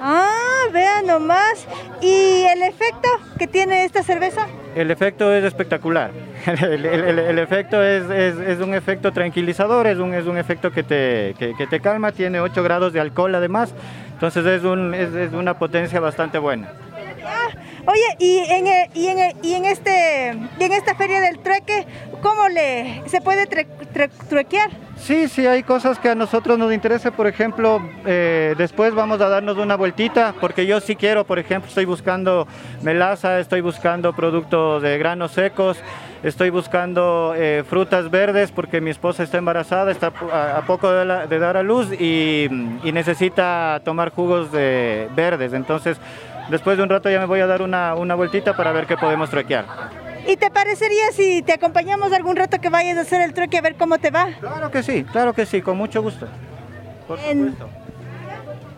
Ah, 0.01 0.44
vean 0.75 1.07
nomás. 1.07 1.67
¿Y 2.03 2.45
el 2.53 2.63
efecto 2.63 3.09
que 3.39 3.47
tiene 3.47 3.85
esta 3.87 4.03
cerveza? 4.03 4.47
El 4.75 4.91
efecto 4.91 5.33
es 5.33 5.45
espectacular. 5.45 6.11
El, 6.47 7.39
efecto 7.39 7.83
es, 7.83 8.11
es, 8.11 8.61
un 8.61 8.75
efecto 8.75 9.13
tranquilizador, 9.13 9.87
es 9.87 9.99
un, 9.99 10.13
es 10.13 10.27
un 10.27 10.37
efecto 10.37 10.71
que 10.71 10.83
te, 10.83 11.35
que, 11.39 11.67
te 11.67 11.81
calma, 11.81 12.13
tiene 12.13 12.41
8 12.41 12.63
grados 12.63 12.93
de 12.93 13.01
alcohol 13.01 13.35
además, 13.35 13.73
entonces 14.13 14.45
es, 14.45 14.65
un, 14.65 14.93
es, 14.93 15.33
una 15.33 15.59
potencia 15.59 16.01
bastante 16.01 16.39
buena. 16.39 16.73
Ah, 17.25 17.49
oye, 17.87 18.17
y 18.19 18.39
en, 18.41 18.67
e, 18.67 18.91
y, 18.93 19.07
en, 19.07 19.19
e, 19.19 19.37
y 19.43 19.55
en, 19.55 19.65
este, 19.65 20.29
en 20.29 20.73
esta 20.73 20.95
feria 20.97 21.23
del 21.23 21.39
trueque, 21.39 21.87
¿cómo 22.21 22.49
le, 22.49 23.03
se 23.07 23.23
puede 23.23 23.47
truequear? 23.47 24.71
Sí, 24.97 25.29
sí, 25.29 25.47
hay 25.47 25.63
cosas 25.63 25.99
que 25.99 26.09
a 26.09 26.15
nosotros 26.15 26.59
nos 26.59 26.73
interesa, 26.73 27.11
por 27.11 27.27
ejemplo, 27.27 27.83
eh, 28.07 28.55
después 28.57 28.95
vamos 28.95 29.21
a 29.21 29.29
darnos 29.29 29.59
una 29.59 29.77
vueltita, 29.77 30.35
porque 30.41 30.67
yo 30.67 30.81
sí 30.81 30.97
quiero, 30.97 31.25
por 31.25 31.39
ejemplo, 31.39 31.69
estoy 31.69 31.85
buscando 31.85 32.47
melaza, 32.83 33.39
estoy 33.39 33.61
buscando 33.61 34.15
productos 34.15 34.83
de 34.83 34.97
granos 34.97 35.33
secos, 35.33 35.79
estoy 36.23 36.49
buscando 36.49 37.35
eh, 37.37 37.65
frutas 37.69 38.11
verdes 38.11 38.51
porque 38.51 38.81
mi 38.81 38.91
esposa 38.91 39.23
está 39.23 39.37
embarazada, 39.37 39.91
está 39.91 40.07
a, 40.33 40.63
poco 40.67 40.91
de, 40.91 41.39
dar 41.39 41.57
a 41.59 41.63
luz 41.63 41.93
y, 41.93 42.49
necesita 42.95 43.83
tomar 43.85 44.11
jugos 44.11 44.53
de 44.53 45.09
verdes, 45.15 45.53
entonces 45.53 45.99
después 46.49 46.77
de 46.77 46.83
un 46.83 46.89
rato 46.89 47.11
ya 47.11 47.19
me 47.19 47.27
voy 47.27 47.41
a 47.41 47.47
dar 47.47 47.61
una, 47.61 47.95
una 47.95 48.15
vueltita 48.15 48.55
para 48.55 48.73
ver 48.73 48.87
qué 48.87 48.97
podemos 48.97 49.29
truequear. 49.29 50.04
¿Y 50.27 50.37
te 50.37 50.51
parecería 50.51 51.13
si 51.13 51.43
te 51.43 51.53
acompañamos 51.53 52.13
algún 52.13 52.37
rato 52.37 52.61
que 52.61 52.69
vayas 52.71 52.97
a 52.99 53.03
hacer 53.03 53.21
el 53.21 53.35
trueque 53.35 53.59
a 53.59 53.61
ver 53.61 53.77
cómo 53.77 53.99
te 53.99 54.11
va? 54.11 54.29
Claro 54.41 54.71
que 54.71 54.83
sí, 54.83 55.05
claro 55.05 55.33
que 55.35 55.47
sí, 55.47 55.61
con 55.61 55.77
mucho 55.77 56.03
gusto. 56.03 56.27
Por 57.07 57.19
supuesto. 57.21 57.69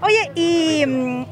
Oye, 0.03 0.31
¿y 0.35 0.85
mm, 0.87 1.25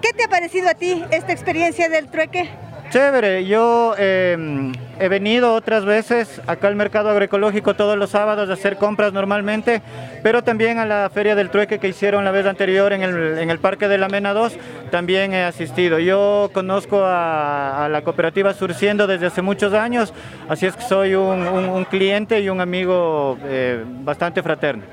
qué 0.00 0.12
te 0.12 0.24
ha 0.24 0.28
parecido 0.28 0.68
a 0.68 0.74
ti 0.74 1.04
esta 1.10 1.32
experiencia 1.32 1.88
del 1.88 2.08
trueque? 2.08 2.50
Chévere, 2.92 3.46
yo 3.46 3.94
em, 3.96 4.70
he 5.00 5.08
venido 5.08 5.54
otras 5.54 5.86
veces 5.86 6.42
acá 6.46 6.68
al 6.68 6.76
mercado 6.76 7.08
agroecológico 7.08 7.72
todos 7.72 7.96
los 7.96 8.10
sábados 8.10 8.50
a 8.50 8.52
hacer 8.52 8.76
compras 8.76 9.14
normalmente, 9.14 9.80
pero 10.22 10.44
también 10.44 10.78
a 10.78 10.84
la 10.84 11.08
feria 11.08 11.34
del 11.34 11.48
trueque 11.48 11.78
que 11.78 11.88
hicieron 11.88 12.22
la 12.22 12.30
vez 12.32 12.44
anterior 12.44 12.92
en 12.92 13.02
el, 13.02 13.38
en 13.38 13.48
el 13.48 13.58
Parque 13.60 13.88
de 13.88 13.96
la 13.96 14.10
Mena 14.10 14.34
2, 14.34 14.58
también 14.90 15.32
he 15.32 15.42
asistido. 15.42 16.00
Yo 16.00 16.50
conozco 16.52 17.00
a, 17.02 17.88
la 17.90 18.02
cooperativa 18.02 18.52
Surciendo 18.52 19.06
desde 19.06 19.28
hace 19.28 19.40
muchos 19.40 19.72
años, 19.72 20.12
así 20.50 20.66
es 20.66 20.76
que 20.76 20.82
soy 20.82 21.14
un, 21.14 21.86
cliente 21.86 22.42
y 22.42 22.50
un 22.50 22.60
amigo 22.60 23.38
eh, 23.44 23.82
bastante 23.86 24.42
fraterno. 24.42 24.84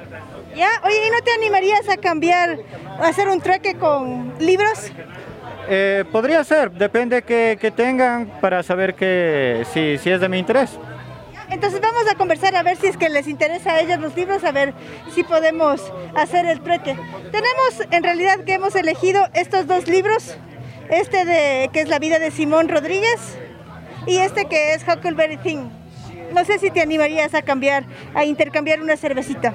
Ya, 0.55 0.69
oye, 0.85 0.95
¿y 1.05 1.11
no 1.11 1.21
te 1.21 1.31
animarías 1.31 1.89
a 1.89 1.97
cambiar, 1.97 2.59
a 2.97 3.09
hacer 3.09 3.27
un 3.27 3.41
trueque 3.41 3.75
con 3.75 4.33
libros? 4.39 4.89
Eh, 5.71 6.03
podría 6.11 6.43
ser, 6.43 6.71
depende 6.71 7.21
que, 7.21 7.57
que 7.61 7.69
tengan 7.69 8.25
para 8.41 8.63
saber 8.63 8.95
que 8.95 9.65
si, 9.71 9.99
si 9.99 10.09
es 10.09 10.19
de 10.19 10.27
mi 10.27 10.39
interés. 10.39 10.79
Entonces 11.49 11.79
vamos 11.79 12.03
a 12.11 12.15
conversar 12.15 12.55
a 12.55 12.63
ver 12.63 12.75
si 12.77 12.87
es 12.87 12.97
que 12.97 13.07
les 13.07 13.27
interesa 13.27 13.73
a 13.73 13.79
ellos 13.79 13.99
los 13.99 14.15
libros, 14.15 14.43
a 14.43 14.51
ver 14.51 14.73
si 15.13 15.23
podemos 15.23 15.93
hacer 16.15 16.47
el 16.47 16.61
trueque. 16.61 16.95
Tenemos 17.31 17.83
en 17.91 18.03
realidad 18.03 18.43
que 18.45 18.53
hemos 18.53 18.75
elegido 18.75 19.27
estos 19.33 19.67
dos 19.67 19.87
libros, 19.87 20.37
este 20.89 21.25
de 21.25 21.69
que 21.71 21.81
es 21.81 21.89
La 21.89 21.99
vida 21.99 22.17
de 22.17 22.31
Simón 22.31 22.67
Rodríguez 22.67 23.37
y 24.07 24.17
este 24.17 24.45
que 24.45 24.73
es 24.73 24.83
Huckleberry 24.87 25.37
Thing. 25.37 25.69
No 26.33 26.45
sé 26.45 26.57
si 26.57 26.71
te 26.71 26.81
animarías 26.81 27.35
a 27.35 27.43
cambiar, 27.43 27.83
a 28.15 28.25
intercambiar 28.25 28.81
una 28.81 28.97
cervecita. 28.97 29.53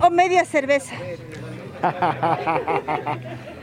O 0.00 0.10
media 0.10 0.44
cerveza. 0.44 0.96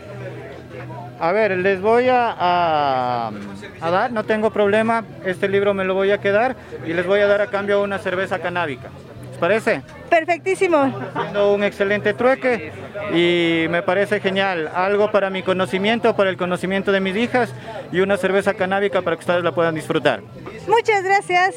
A 1.22 1.32
ver, 1.34 1.56
les 1.56 1.80
voy 1.80 2.08
a, 2.10 3.32
dar, 3.80 4.12
no 4.12 4.24
tengo 4.24 4.50
problema, 4.50 5.06
este 5.24 5.48
libro 5.48 5.72
me 5.76 5.86
lo 5.86 5.94
voy 5.94 6.10
a 6.10 6.18
quedar 6.18 6.56
y 6.84 6.94
les 6.94 7.06
voy 7.06 7.20
a 7.20 7.28
dar 7.28 7.42
a 7.42 7.48
cambio 7.48 7.84
una 7.84 8.00
cerveza 8.00 8.40
canábica. 8.40 8.90
¿Les 9.30 9.38
parece? 9.38 9.84
Perfectísimo. 10.10 10.92
Haciendo 11.14 11.54
un 11.54 11.64
excelente 11.64 12.16
trueque 12.16 12.72
y 13.14 13.68
me 13.70 13.84
parece 13.84 14.20
genial. 14.20 14.72
Algo 14.74 15.12
para 15.12 15.30
mi 15.30 15.44
conocimiento, 15.44 16.16
para 16.16 16.32
el 16.32 16.38
conocimiento 16.38 16.92
de 16.92 17.02
mis 17.02 17.16
hijas 17.16 17.54
y 17.92 18.00
una 18.00 18.18
cerveza 18.18 18.56
canábica 18.56 19.04
para 19.04 19.16
que 19.16 19.20
ustedes 19.20 19.44
la 19.44 19.52
puedan 19.52 19.76
disfrutar. 19.76 20.24
Muchas 20.68 21.04
gracias. 21.04 21.56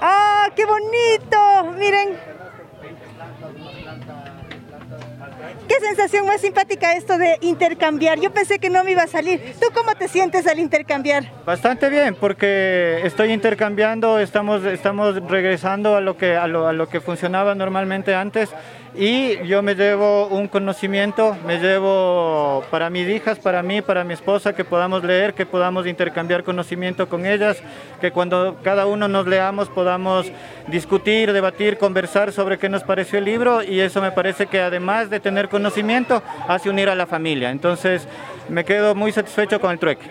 ¡Ah, 0.00 0.48
qué 0.56 0.64
bonito! 0.66 1.78
Miren, 1.78 2.16
Qué 5.70 5.78
sensación 5.78 6.26
más 6.26 6.40
simpática 6.40 6.94
esto 6.94 7.16
de 7.16 7.38
intercambiar. 7.42 8.18
Yo 8.18 8.32
pensé 8.32 8.58
que 8.58 8.68
no 8.70 8.82
me 8.82 8.90
iba 8.90 9.04
a 9.04 9.06
salir. 9.06 9.54
¿Tú 9.60 9.68
cómo 9.72 9.94
te 9.94 10.08
sientes 10.08 10.44
al 10.48 10.58
intercambiar? 10.58 11.30
Bastante 11.46 11.88
bien, 11.88 12.16
porque 12.16 13.00
estoy 13.04 13.30
intercambiando, 13.30 14.18
estamos, 14.18 14.64
estamos 14.64 15.22
regresando 15.28 15.94
a 15.94 16.00
lo, 16.00 16.16
que, 16.16 16.34
a, 16.34 16.48
lo, 16.48 16.66
a 16.66 16.72
lo 16.72 16.88
que 16.88 17.00
funcionaba 17.00 17.54
normalmente 17.54 18.16
antes 18.16 18.50
y 18.94 19.46
yo 19.46 19.62
me 19.62 19.74
llevo 19.74 20.26
un 20.26 20.48
conocimiento, 20.48 21.36
me 21.46 21.58
llevo 21.58 22.64
para 22.70 22.90
mis 22.90 23.08
hijas, 23.08 23.38
para 23.38 23.62
mí, 23.62 23.82
para 23.82 24.02
mi 24.04 24.14
esposa, 24.14 24.54
que 24.54 24.64
podamos 24.64 25.04
leer, 25.04 25.34
que 25.34 25.46
podamos 25.46 25.86
intercambiar 25.86 26.42
conocimiento 26.42 27.08
con 27.08 27.24
ellas, 27.24 27.58
que 28.00 28.10
cuando 28.10 28.58
cada 28.62 28.86
uno 28.86 29.06
nos 29.06 29.26
leamos 29.26 29.68
podamos 29.68 30.30
discutir, 30.66 31.32
debatir, 31.32 31.78
conversar 31.78 32.32
sobre 32.32 32.58
qué 32.58 32.68
nos 32.68 32.82
pareció 32.82 33.18
el 33.18 33.24
libro 33.24 33.62
y 33.62 33.80
eso 33.80 34.02
me 34.02 34.10
parece 34.10 34.46
que 34.46 34.60
además 34.60 35.08
de 35.08 35.20
tener 35.20 35.48
conocimiento, 35.48 36.22
hace 36.48 36.68
unir 36.68 36.88
a 36.88 36.94
la 36.94 37.06
familia. 37.06 37.50
Entonces 37.50 38.08
me 38.48 38.64
quedo 38.64 38.94
muy 38.94 39.12
satisfecho 39.12 39.60
con 39.60 39.70
el 39.70 39.78
trueque. 39.78 40.06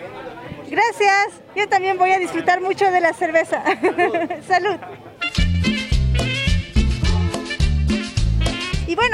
Gracias, 0.70 1.42
yo 1.56 1.68
también 1.68 1.98
voy 1.98 2.12
a 2.12 2.18
disfrutar 2.18 2.60
mucho 2.60 2.90
de 2.90 3.00
la 3.00 3.12
cerveza. 3.12 3.62
Salud. 4.46 4.76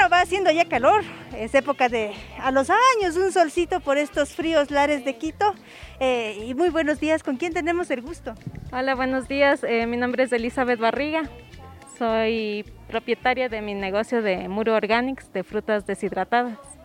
Va 0.07 0.21
haciendo 0.21 0.51
ya 0.51 0.65
calor, 0.65 1.03
es 1.35 1.53
época 1.53 1.89
de 1.89 2.13
a 2.39 2.51
los 2.51 2.69
años, 2.69 3.17
un 3.17 3.31
solcito 3.31 3.79
por 3.79 3.97
estos 3.97 4.29
fríos 4.29 4.71
lares 4.71 5.03
de 5.03 5.17
Quito. 5.17 5.53
Eh, 5.99 6.45
y 6.47 6.53
muy 6.53 6.69
buenos 6.69 6.99
días, 6.99 7.23
¿con 7.23 7.37
quién 7.37 7.53
tenemos 7.53 7.89
el 7.91 8.01
gusto? 8.01 8.33
Hola, 8.71 8.95
buenos 8.95 9.27
días, 9.27 9.63
eh, 9.63 9.85
mi 9.85 9.97
nombre 9.97 10.23
es 10.23 10.31
Elizabeth 10.31 10.79
Barriga, 10.79 11.23
soy 11.97 12.65
propietaria 12.87 13.49
de 13.49 13.61
mi 13.61 13.73
negocio 13.73 14.21
de 14.21 14.47
Muro 14.47 14.75
Organics 14.75 15.31
de 15.33 15.43
frutas 15.43 15.85
deshidratadas. 15.85 16.76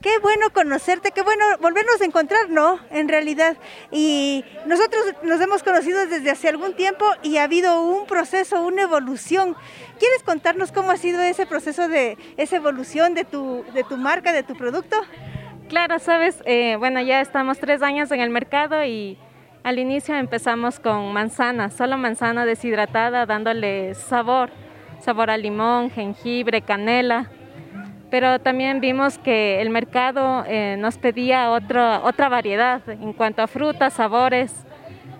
Qué 0.00 0.20
bueno 0.20 0.50
conocerte, 0.50 1.10
qué 1.10 1.22
bueno 1.22 1.44
volvernos 1.60 2.00
a 2.00 2.04
encontrar, 2.04 2.50
¿no? 2.50 2.78
En 2.92 3.08
realidad. 3.08 3.56
Y 3.90 4.44
nosotros 4.64 5.02
nos 5.24 5.40
hemos 5.40 5.64
conocido 5.64 6.06
desde 6.06 6.30
hace 6.30 6.48
algún 6.48 6.74
tiempo 6.74 7.04
y 7.24 7.38
ha 7.38 7.42
habido 7.42 7.82
un 7.82 8.06
proceso, 8.06 8.64
una 8.64 8.82
evolución. 8.82 9.56
¿Quieres 9.98 10.22
contarnos 10.22 10.70
cómo 10.70 10.92
ha 10.92 10.96
sido 10.96 11.20
ese 11.20 11.46
proceso 11.46 11.88
de 11.88 12.16
esa 12.36 12.54
evolución 12.54 13.14
de 13.14 13.24
tu, 13.24 13.64
de 13.74 13.82
tu 13.82 13.96
marca, 13.96 14.32
de 14.32 14.44
tu 14.44 14.54
producto? 14.54 14.96
Claro, 15.68 15.98
sabes, 15.98 16.42
eh, 16.44 16.76
bueno, 16.78 17.00
ya 17.00 17.20
estamos 17.20 17.58
tres 17.58 17.82
años 17.82 18.12
en 18.12 18.20
el 18.20 18.30
mercado 18.30 18.84
y 18.84 19.18
al 19.64 19.80
inicio 19.80 20.14
empezamos 20.14 20.78
con 20.78 21.12
manzana, 21.12 21.70
solo 21.70 21.98
manzana 21.98 22.46
deshidratada, 22.46 23.26
dándole 23.26 23.96
sabor, 23.96 24.50
sabor 25.00 25.28
a 25.28 25.36
limón, 25.36 25.90
jengibre, 25.90 26.62
canela 26.62 27.32
pero 28.10 28.38
también 28.38 28.80
vimos 28.80 29.18
que 29.18 29.60
el 29.60 29.70
mercado 29.70 30.44
eh, 30.46 30.76
nos 30.78 30.96
pedía 30.96 31.50
otra, 31.50 32.00
otra 32.02 32.28
variedad 32.28 32.80
en 32.88 33.12
cuanto 33.12 33.42
a 33.42 33.46
frutas, 33.46 33.94
sabores. 33.94 34.54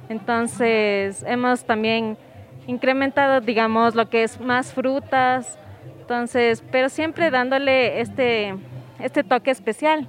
Entonces 0.08 1.22
hemos 1.26 1.64
también 1.64 2.16
incrementado, 2.66 3.40
digamos, 3.40 3.94
lo 3.94 4.08
que 4.08 4.22
es 4.22 4.40
más 4.40 4.72
frutas, 4.72 5.58
entonces, 6.00 6.64
pero 6.70 6.88
siempre 6.88 7.30
dándole 7.30 8.00
este, 8.00 8.54
este 8.98 9.22
toque 9.22 9.50
especial, 9.50 10.08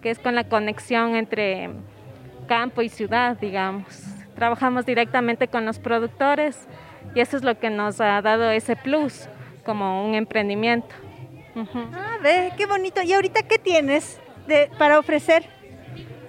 que 0.00 0.10
es 0.10 0.18
con 0.18 0.34
la 0.34 0.44
conexión 0.44 1.16
entre 1.16 1.70
campo 2.46 2.80
y 2.80 2.88
ciudad, 2.88 3.38
digamos. 3.38 4.02
Trabajamos 4.34 4.86
directamente 4.86 5.48
con 5.48 5.66
los 5.66 5.78
productores 5.78 6.66
y 7.14 7.20
eso 7.20 7.36
es 7.36 7.44
lo 7.44 7.58
que 7.58 7.68
nos 7.68 8.00
ha 8.00 8.20
dado 8.22 8.50
ese 8.50 8.74
plus 8.76 9.28
como 9.64 10.06
un 10.06 10.14
emprendimiento. 10.14 10.94
Ah, 11.56 12.18
ve, 12.20 12.52
qué 12.56 12.66
bonito. 12.66 13.00
¿Y 13.02 13.12
ahorita 13.12 13.42
qué 13.42 13.58
tienes 13.58 14.20
de, 14.46 14.70
para 14.76 14.98
ofrecer? 14.98 15.44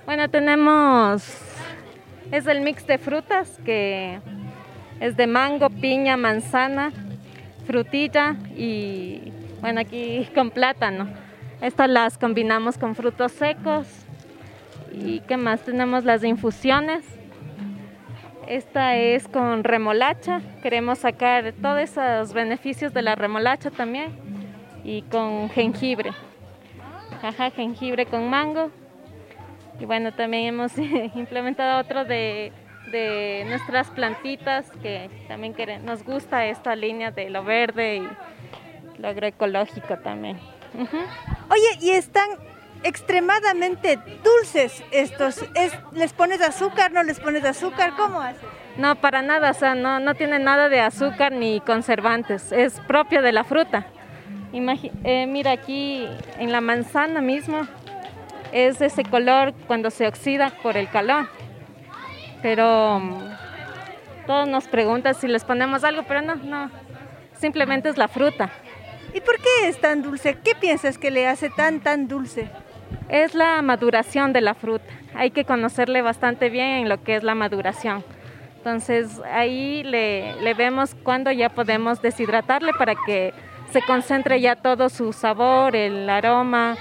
Bueno, 0.05 0.29
tenemos, 0.29 1.23
es 2.31 2.45
el 2.45 2.61
mix 2.61 2.85
de 2.85 2.99
frutas 2.99 3.59
que 3.65 4.19
es 4.99 5.17
de 5.17 5.25
mango, 5.25 5.69
piña, 5.71 6.15
manzana, 6.15 6.91
frutilla 7.65 8.35
y 8.55 9.33
bueno, 9.61 9.81
aquí 9.81 10.29
con 10.35 10.51
plátano. 10.51 11.09
Estas 11.59 11.89
las 11.89 12.19
combinamos 12.19 12.77
con 12.77 12.93
frutos 12.93 13.31
secos. 13.31 13.87
¿Y 14.91 15.21
qué 15.21 15.37
más? 15.37 15.61
Tenemos 15.61 16.03
las 16.03 16.23
infusiones. 16.23 17.03
Esta 18.47 18.95
es 18.95 19.27
con 19.27 19.63
remolacha. 19.63 20.41
Queremos 20.61 20.99
sacar 20.99 21.53
todos 21.59 21.79
esos 21.79 22.31
beneficios 22.31 22.93
de 22.93 23.01
la 23.01 23.15
remolacha 23.15 23.71
también 23.71 24.24
y 24.85 25.01
con 25.01 25.49
jengibre. 25.49 26.11
Ajá, 27.21 27.49
jengibre 27.49 28.05
con 28.05 28.29
mango. 28.29 28.69
Y 29.79 29.85
bueno, 29.85 30.13
también 30.13 30.45
hemos 30.45 30.77
implementado 31.15 31.81
otro 31.81 32.05
de, 32.05 32.53
nuestras 33.47 33.89
plantitas 33.89 34.71
que 34.81 35.09
también 35.27 35.55
nos 35.83 36.03
gusta 36.05 36.45
esta 36.45 36.75
línea 36.77 37.11
de 37.11 37.29
lo 37.29 37.43
verde 37.43 37.97
y 37.97 39.01
lo 39.01 39.09
agroecológico 39.09 39.97
también. 39.97 40.39
Oye, 41.49 41.77
y 41.81 41.89
están 41.89 42.29
extremadamente 42.83 43.97
dulces 44.23 44.83
estos. 44.91 45.43
¿Les 45.91 46.13
pones 46.13 46.41
azúcar, 46.41 46.93
no 46.93 47.03
les 47.03 47.19
pones 47.19 47.43
azúcar? 47.43 47.93
¿Cómo 47.97 48.21
haces? 48.21 48.43
No, 48.77 48.95
para 48.95 49.21
nada, 49.21 49.51
o 49.51 49.53
sea, 49.53 49.73
no, 49.73 49.99
no 49.99 50.15
tiene 50.15 50.37
nada 50.37 50.69
de 50.69 50.79
azúcar 50.79 51.31
ni 51.31 51.59
conservantes, 51.61 52.51
es 52.51 52.79
propio 52.81 53.21
de 53.21 53.31
la 53.31 53.43
fruta. 53.43 53.87
Eh, 54.57 55.27
mira 55.27 55.51
aquí 55.51 56.07
en 56.39 56.53
la 56.53 56.61
manzana 56.61 57.19
mismo 57.19 57.67
es 58.53 58.79
ese 58.79 59.03
color 59.03 59.53
cuando 59.67 59.89
se 59.89 60.07
oxida 60.07 60.49
por 60.63 60.77
el 60.77 60.89
calor. 60.89 61.27
Pero 62.41 63.01
mm, 63.01 64.25
todos 64.25 64.47
nos 64.47 64.65
preguntan 64.69 65.13
si 65.13 65.27
les 65.27 65.43
ponemos 65.43 65.83
algo, 65.83 66.03
pero 66.07 66.21
no, 66.21 66.35
no. 66.35 66.71
Simplemente 67.37 67.89
es 67.89 67.97
la 67.97 68.07
fruta. 68.07 68.49
¿Y 69.13 69.19
por 69.19 69.35
qué 69.41 69.67
es 69.67 69.81
tan 69.81 70.01
dulce? 70.01 70.37
¿Qué 70.41 70.55
piensas 70.55 70.97
que 70.97 71.11
le 71.11 71.27
hace 71.27 71.49
tan, 71.49 71.81
tan 71.81 72.07
dulce? 72.07 72.47
Es 73.09 73.35
la 73.35 73.61
maduración 73.61 74.31
de 74.31 74.39
la 74.39 74.53
fruta. 74.53 74.93
Hay 75.15 75.31
que 75.31 75.43
conocerle 75.43 76.01
bastante 76.01 76.49
bien 76.49 76.69
en 76.69 76.89
lo 76.89 77.03
que 77.03 77.17
es 77.17 77.23
la 77.23 77.35
maduración. 77.35 78.05
Entonces 78.55 79.19
ahí 79.33 79.83
le, 79.83 80.33
le 80.41 80.53
vemos 80.53 80.95
cuando 81.03 81.29
ya 81.33 81.49
podemos 81.49 82.01
deshidratarle 82.01 82.71
para 82.73 82.95
que 83.05 83.33
se 83.75 83.81
concentre 83.81 84.39
ya 84.39 84.55
todo 84.55 84.87
su 84.87 85.11
sabor, 85.11 85.75
el 85.75 86.09
aroma, 86.09 86.77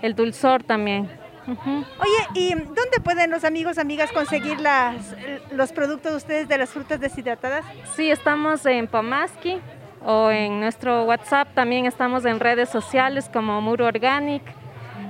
el 0.00 0.14
dulzor 0.14 0.62
también. 0.62 1.10
Oye, 1.48 2.20
¿y 2.34 2.54
dónde 2.54 3.00
pueden 3.02 3.32
los 3.32 3.42
amigos, 3.42 3.78
amigas 3.78 4.12
conseguir 4.12 4.60
las, 4.60 5.16
los 5.50 5.72
productos 5.72 6.12
de 6.12 6.16
ustedes 6.16 6.48
de 6.48 6.56
las 6.56 6.70
frutas 6.70 7.00
deshidratadas? 7.00 7.64
Sí, 7.96 8.12
estamos 8.12 8.64
en 8.64 8.86
Pomaski 8.86 9.58
o 10.04 10.30
en 10.30 10.60
nuestro 10.60 11.02
WhatsApp, 11.02 11.48
también 11.52 11.84
estamos 11.84 12.24
en 12.24 12.38
redes 12.38 12.68
sociales 12.68 13.28
como 13.32 13.60
Muro 13.60 13.84
Organic, 13.84 14.44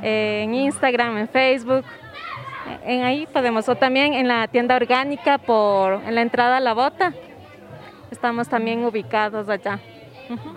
en 0.01 0.55
Instagram, 0.55 1.19
en 1.19 1.29
Facebook. 1.29 1.85
En 2.83 3.05
ahí 3.05 3.27
podemos, 3.27 3.69
o 3.69 3.77
también 3.77 4.15
en 4.15 4.27
la 4.27 4.49
tienda 4.49 4.75
orgánica 4.75 5.37
por 5.37 6.01
en 6.03 6.15
la 6.15 6.23
entrada 6.23 6.57
a 6.57 6.61
la 6.61 6.73
bota. 6.73 7.13
Estamos 8.11 8.49
también 8.49 8.83
ubicados 8.87 9.51
allá. 9.51 9.79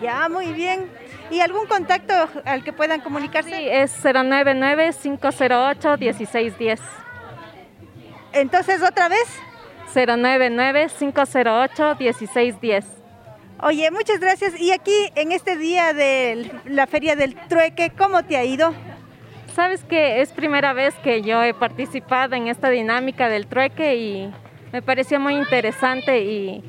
Ya, 0.01 0.27
muy 0.29 0.53
bien. 0.53 0.89
¿Y 1.29 1.41
algún 1.41 1.67
contacto 1.67 2.13
al 2.45 2.63
que 2.63 2.71
puedan 2.73 3.01
comunicarse? 3.01 3.49
Sí, 3.49 3.67
es 3.69 4.03
099-508-1610. 4.03 6.79
Entonces, 8.33 8.81
¿otra 8.83 9.09
vez? 9.09 9.27
099-508-1610. 9.93 12.85
Oye, 13.61 13.91
muchas 13.91 14.19
gracias. 14.19 14.59
Y 14.59 14.71
aquí, 14.71 15.11
en 15.15 15.31
este 15.31 15.57
día 15.57 15.93
de 15.93 16.51
la 16.65 16.87
Feria 16.87 17.15
del 17.15 17.35
Trueque, 17.35 17.91
¿cómo 17.97 18.23
te 18.23 18.37
ha 18.37 18.45
ido? 18.45 18.73
Sabes 19.53 19.83
que 19.83 20.21
es 20.21 20.31
primera 20.31 20.73
vez 20.73 20.95
que 21.03 21.21
yo 21.21 21.43
he 21.43 21.53
participado 21.53 22.35
en 22.35 22.47
esta 22.47 22.69
dinámica 22.69 23.27
del 23.27 23.47
trueque 23.47 23.97
y 23.97 24.33
me 24.71 24.81
pareció 24.81 25.19
muy 25.19 25.35
interesante 25.35 26.21
y 26.21 26.63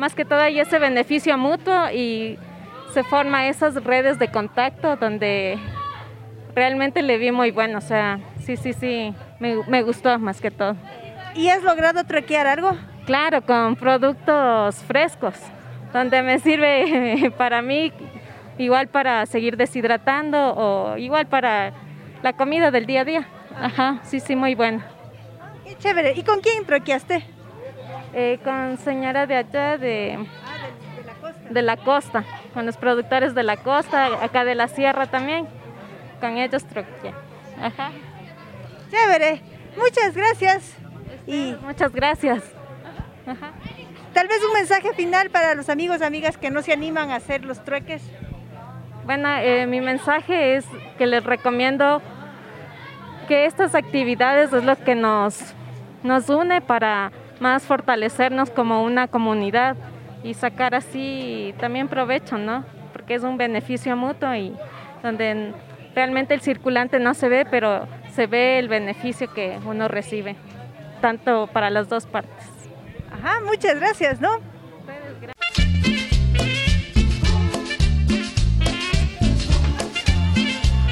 más 0.00 0.14
que 0.14 0.24
todo 0.24 0.40
hay 0.40 0.58
ese 0.58 0.78
beneficio 0.78 1.36
mutuo 1.36 1.90
y 1.92 2.38
se 2.92 3.04
forma 3.04 3.46
esas 3.48 3.74
redes 3.84 4.18
de 4.18 4.28
contacto 4.28 4.96
donde 4.96 5.58
realmente 6.54 7.02
le 7.02 7.18
vi 7.18 7.30
muy 7.30 7.50
bueno, 7.50 7.78
o 7.78 7.82
sea, 7.82 8.18
sí, 8.40 8.56
sí, 8.56 8.72
sí, 8.72 9.14
me, 9.38 9.56
me 9.68 9.82
gustó 9.82 10.18
más 10.18 10.40
que 10.40 10.50
todo. 10.50 10.74
¿Y 11.34 11.48
has 11.48 11.62
logrado 11.62 12.02
truequear 12.04 12.46
algo? 12.46 12.76
Claro, 13.04 13.42
con 13.42 13.76
productos 13.76 14.76
frescos, 14.84 15.34
donde 15.92 16.22
me 16.22 16.38
sirve 16.38 17.30
para 17.38 17.60
mí, 17.60 17.92
igual 18.58 18.88
para 18.88 19.26
seguir 19.26 19.58
deshidratando 19.58 20.54
o 20.56 20.96
igual 20.96 21.26
para 21.26 21.72
la 22.22 22.32
comida 22.32 22.70
del 22.70 22.86
día 22.86 23.02
a 23.02 23.04
día. 23.04 23.28
Ajá, 23.54 24.00
sí, 24.02 24.18
sí, 24.18 24.34
muy 24.34 24.54
buena. 24.54 24.86
Qué 25.64 25.76
chévere. 25.76 26.14
¿Y 26.16 26.22
con 26.22 26.40
quién 26.40 26.64
truqueaste? 26.64 27.22
Eh, 28.12 28.40
con 28.42 28.76
señora 28.78 29.26
de 29.26 29.36
allá 29.36 29.78
de, 29.78 30.18
ah, 30.44 30.96
de, 30.96 31.04
la 31.04 31.14
costa. 31.14 31.48
de 31.50 31.62
la 31.62 31.76
costa, 31.76 32.24
con 32.52 32.66
los 32.66 32.76
productores 32.76 33.34
de 33.34 33.44
la 33.44 33.56
costa, 33.56 34.24
acá 34.24 34.44
de 34.44 34.54
la 34.54 34.68
sierra 34.68 35.06
también. 35.06 35.46
Con 36.20 36.36
ellos 36.36 36.64
truqueé. 36.64 37.14
Ajá. 37.62 37.92
Chévere. 38.90 39.40
Muchas 39.76 40.14
gracias. 40.14 40.76
Y 41.26 41.54
muchas 41.62 41.92
gracias. 41.92 42.42
Ajá. 43.26 43.52
Tal 44.12 44.26
vez 44.26 44.42
un 44.44 44.52
mensaje 44.54 44.92
final 44.94 45.30
para 45.30 45.54
los 45.54 45.68
amigos, 45.68 46.02
amigas 46.02 46.36
que 46.36 46.50
no 46.50 46.62
se 46.62 46.72
animan 46.72 47.10
a 47.10 47.16
hacer 47.16 47.44
los 47.44 47.64
trueques. 47.64 48.02
Bueno, 49.04 49.28
eh, 49.36 49.66
mi 49.66 49.80
mensaje 49.80 50.56
es 50.56 50.66
que 50.98 51.06
les 51.06 51.22
recomiendo 51.22 52.02
que 53.28 53.46
estas 53.46 53.76
actividades 53.76 54.52
es 54.52 54.64
lo 54.64 54.76
que 54.76 54.96
nos, 54.96 55.54
nos 56.02 56.28
une 56.28 56.60
para 56.60 57.12
más 57.40 57.64
fortalecernos 57.64 58.50
como 58.50 58.82
una 58.82 59.08
comunidad 59.08 59.76
y 60.22 60.34
sacar 60.34 60.74
así 60.74 61.54
también 61.58 61.88
provecho, 61.88 62.38
¿no? 62.38 62.64
Porque 62.92 63.14
es 63.14 63.22
un 63.22 63.36
beneficio 63.36 63.96
mutuo 63.96 64.34
y 64.34 64.54
donde 65.02 65.52
realmente 65.94 66.34
el 66.34 66.40
circulante 66.40 67.00
no 67.00 67.14
se 67.14 67.28
ve, 67.28 67.46
pero 67.50 67.86
se 68.12 68.26
ve 68.26 68.58
el 68.58 68.68
beneficio 68.68 69.32
que 69.32 69.58
uno 69.64 69.88
recibe, 69.88 70.36
tanto 71.00 71.48
para 71.48 71.70
las 71.70 71.88
dos 71.88 72.06
partes. 72.06 72.46
Ajá, 73.10 73.40
muchas 73.44 73.76
gracias, 73.80 74.20
¿no? 74.20 74.49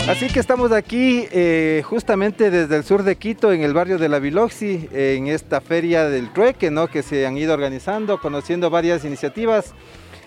Así 0.09 0.29
que 0.29 0.40
estamos 0.40 0.73
aquí 0.73 1.27
eh, 1.33 1.83
justamente 1.85 2.51
desde 2.51 2.77
el 2.77 2.85
sur 2.85 3.03
de 3.03 3.16
Quito, 3.16 3.53
en 3.53 3.61
el 3.62 3.75
barrio 3.75 3.99
de 3.99 4.09
la 4.09 4.18
Biloxi, 4.18 4.88
en 4.90 5.27
esta 5.27 5.61
feria 5.61 6.09
del 6.09 6.33
trueque, 6.33 6.71
¿no? 6.71 6.88
Que 6.88 7.03
se 7.03 7.27
han 7.27 7.37
ido 7.37 7.53
organizando, 7.53 8.18
conociendo 8.18 8.71
varias 8.71 9.05
iniciativas 9.05 9.75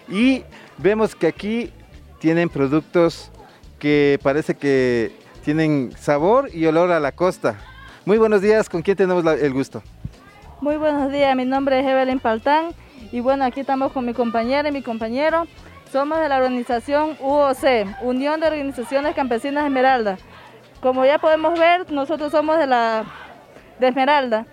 y 0.07 0.43
vemos 0.77 1.15
que 1.15 1.25
aquí 1.25 1.71
tienen 2.19 2.47
productos 2.47 3.31
que 3.79 4.19
parece 4.21 4.53
que 4.53 5.13
tienen 5.43 5.91
sabor 5.97 6.53
y 6.53 6.67
olor 6.67 6.91
a 6.91 6.99
la 6.99 7.11
costa. 7.11 7.59
Muy 8.05 8.19
buenos 8.19 8.43
días, 8.43 8.69
¿con 8.69 8.83
quién 8.83 8.95
tenemos 8.95 9.25
el 9.25 9.51
gusto? 9.51 9.81
Muy 10.61 10.77
buenos 10.77 11.11
días, 11.11 11.35
mi 11.35 11.45
nombre 11.45 11.79
es 11.79 11.87
Evelyn 11.87 12.19
Paltán 12.19 12.75
y 13.11 13.19
bueno, 13.19 13.45
aquí 13.45 13.61
estamos 13.61 13.91
con 13.93 14.05
mi 14.05 14.13
compañera 14.13 14.69
y 14.69 14.71
mi 14.71 14.83
compañero. 14.83 15.47
Somos 15.91 16.21
de 16.21 16.29
la 16.29 16.37
organización 16.37 17.17
UOC, 17.19 18.01
Unión 18.01 18.39
de 18.39 18.47
Organizaciones 18.47 19.13
Campesinas 19.13 19.65
Esmeralda. 19.65 20.17
Como 20.79 21.03
ya 21.03 21.19
podemos 21.19 21.59
ver, 21.59 21.91
nosotros 21.91 22.31
somos 22.31 22.57
de 22.57 22.65
la 22.65 23.03
Esmeralda, 23.77 24.45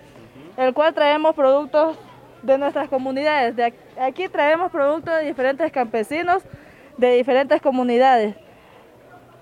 el 0.57 0.73
cual 0.73 0.93
traemos 0.93 1.33
productos 1.33 1.97
de 2.41 2.57
nuestras 2.57 2.89
comunidades. 2.89 3.55
De 3.55 3.73
aquí 4.01 4.27
traemos 4.27 4.69
productos 4.69 5.15
de 5.15 5.27
diferentes 5.27 5.71
campesinos 5.71 6.43
de 6.97 7.15
diferentes 7.15 7.61
comunidades. 7.61 8.35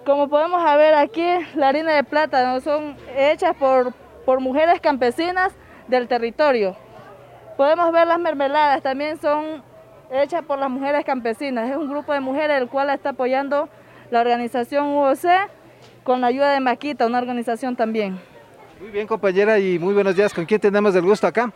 Como 0.05 0.29
podemos 0.29 0.63
ver 0.75 0.93
aquí, 0.93 1.27
la 1.55 1.69
harina 1.69 1.95
de 1.95 2.03
plátano 2.03 2.59
son 2.61 2.95
hechas 3.17 3.55
por, 3.55 3.91
por 4.23 4.39
mujeres 4.39 4.79
campesinas 4.81 5.51
del 5.87 6.07
territorio. 6.07 6.75
Podemos 7.57 7.91
ver 7.91 8.05
las 8.05 8.19
mermeladas, 8.19 8.83
también 8.83 9.19
son 9.19 9.63
hechas 10.11 10.43
por 10.43 10.59
las 10.59 10.69
mujeres 10.69 11.03
campesinas. 11.05 11.69
Es 11.69 11.75
un 11.75 11.89
grupo 11.89 12.13
de 12.13 12.19
mujeres 12.19 12.61
el 12.61 12.67
cual 12.67 12.89
está 12.89 13.09
apoyando 13.09 13.69
la 14.09 14.21
organización 14.21 14.87
UOC 14.87 15.25
con 16.03 16.21
la 16.21 16.27
ayuda 16.27 16.51
de 16.53 16.59
Maquita, 16.59 17.05
una 17.05 17.19
organización 17.19 17.75
también. 17.75 18.19
Muy 18.79 18.91
bien 18.91 19.07
compañera 19.07 19.59
y 19.59 19.79
muy 19.79 19.93
buenos 19.93 20.15
días. 20.15 20.33
¿Con 20.33 20.45
quién 20.45 20.61
tenemos 20.61 20.95
el 20.95 21.03
gusto 21.03 21.27
acá? 21.27 21.51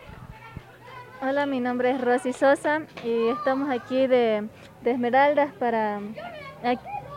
Hola, 1.22 1.46
mi 1.46 1.60
nombre 1.60 1.92
es 1.92 2.02
Rosy 2.02 2.34
Sosa 2.34 2.82
y 3.04 3.28
estamos 3.28 3.70
aquí 3.70 4.08
de, 4.08 4.48
de 4.82 4.92
Esmeraldas 4.92 5.54
para, 5.54 6.00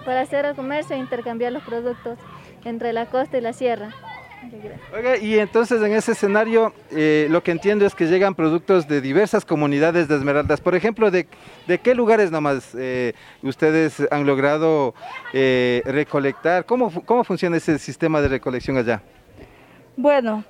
para 0.04 0.20
hacer 0.20 0.44
el 0.44 0.54
comercio 0.54 0.94
e 0.94 0.98
intercambiar 0.98 1.52
los 1.52 1.62
productos 1.62 2.18
entre 2.64 2.92
la 2.92 3.06
costa 3.06 3.38
y 3.38 3.40
la 3.40 3.54
sierra. 3.54 3.90
Oiga, 4.94 5.16
y 5.16 5.38
entonces 5.38 5.82
en 5.82 5.92
ese 5.92 6.12
escenario 6.12 6.72
eh, 6.90 7.26
lo 7.30 7.42
que 7.42 7.50
entiendo 7.50 7.84
es 7.84 7.94
que 7.94 8.06
llegan 8.06 8.34
productos 8.34 8.86
de 8.86 9.00
diversas 9.00 9.44
comunidades 9.44 10.08
de 10.08 10.16
Esmeraldas. 10.16 10.60
Por 10.60 10.74
ejemplo, 10.74 11.10
¿de, 11.10 11.26
de 11.66 11.78
qué 11.78 11.94
lugares 11.94 12.30
nomás 12.30 12.74
eh, 12.78 13.14
ustedes 13.42 14.02
han 14.10 14.26
logrado 14.26 14.94
eh, 15.32 15.82
recolectar? 15.84 16.64
¿Cómo, 16.64 16.90
¿Cómo 17.04 17.24
funciona 17.24 17.56
ese 17.56 17.78
sistema 17.78 18.20
de 18.20 18.28
recolección 18.28 18.76
allá? 18.76 19.02
Bueno, 19.96 20.44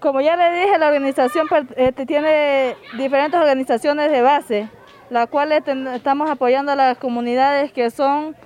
como 0.00 0.20
ya 0.20 0.36
le 0.36 0.60
dije, 0.60 0.78
la 0.78 0.88
organización 0.88 1.46
este, 1.76 2.06
tiene 2.06 2.76
diferentes 2.96 3.38
organizaciones 3.40 4.12
de 4.12 4.22
base, 4.22 4.68
las 5.10 5.28
cuales 5.28 5.62
estamos 5.94 6.30
apoyando 6.30 6.72
a 6.72 6.76
las 6.76 6.98
comunidades 6.98 7.72
que 7.72 7.90
son 7.90 8.36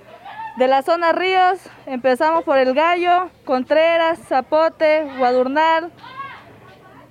de 0.57 0.67
la 0.67 0.81
zona 0.81 1.11
Ríos, 1.13 1.59
empezamos 1.85 2.43
por 2.43 2.57
El 2.57 2.73
Gallo, 2.73 3.29
Contreras, 3.45 4.19
Zapote, 4.27 5.07
Guadurnal, 5.17 5.91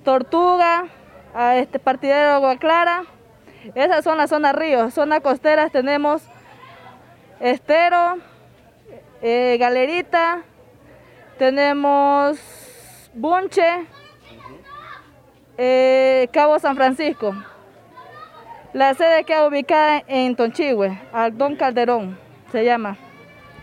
Tortuga, 0.03 0.85
a 1.33 1.57
este 1.57 1.79
partidero 1.79 2.31
Agua 2.31 2.57
Clara. 2.57 3.03
Esas 3.75 4.03
son 4.03 4.17
las 4.17 4.29
zonas 4.29 4.55
Ríos. 4.55 4.93
Zona 4.93 5.21
costeras 5.21 5.71
tenemos 5.71 6.23
Estero, 7.39 8.17
eh, 9.21 9.57
Galerita, 9.59 10.41
tenemos 11.37 12.39
Bunche, 13.13 13.87
eh, 15.57 16.27
Cabo 16.31 16.59
San 16.59 16.75
Francisco. 16.75 17.33
La 18.73 18.93
sede 18.93 19.25
queda 19.25 19.47
ubicada 19.47 20.03
en 20.07 20.35
Tonchihue, 20.35 21.01
Aldón 21.11 21.55
Calderón, 21.55 22.17
se 22.51 22.63
llama. 22.63 22.97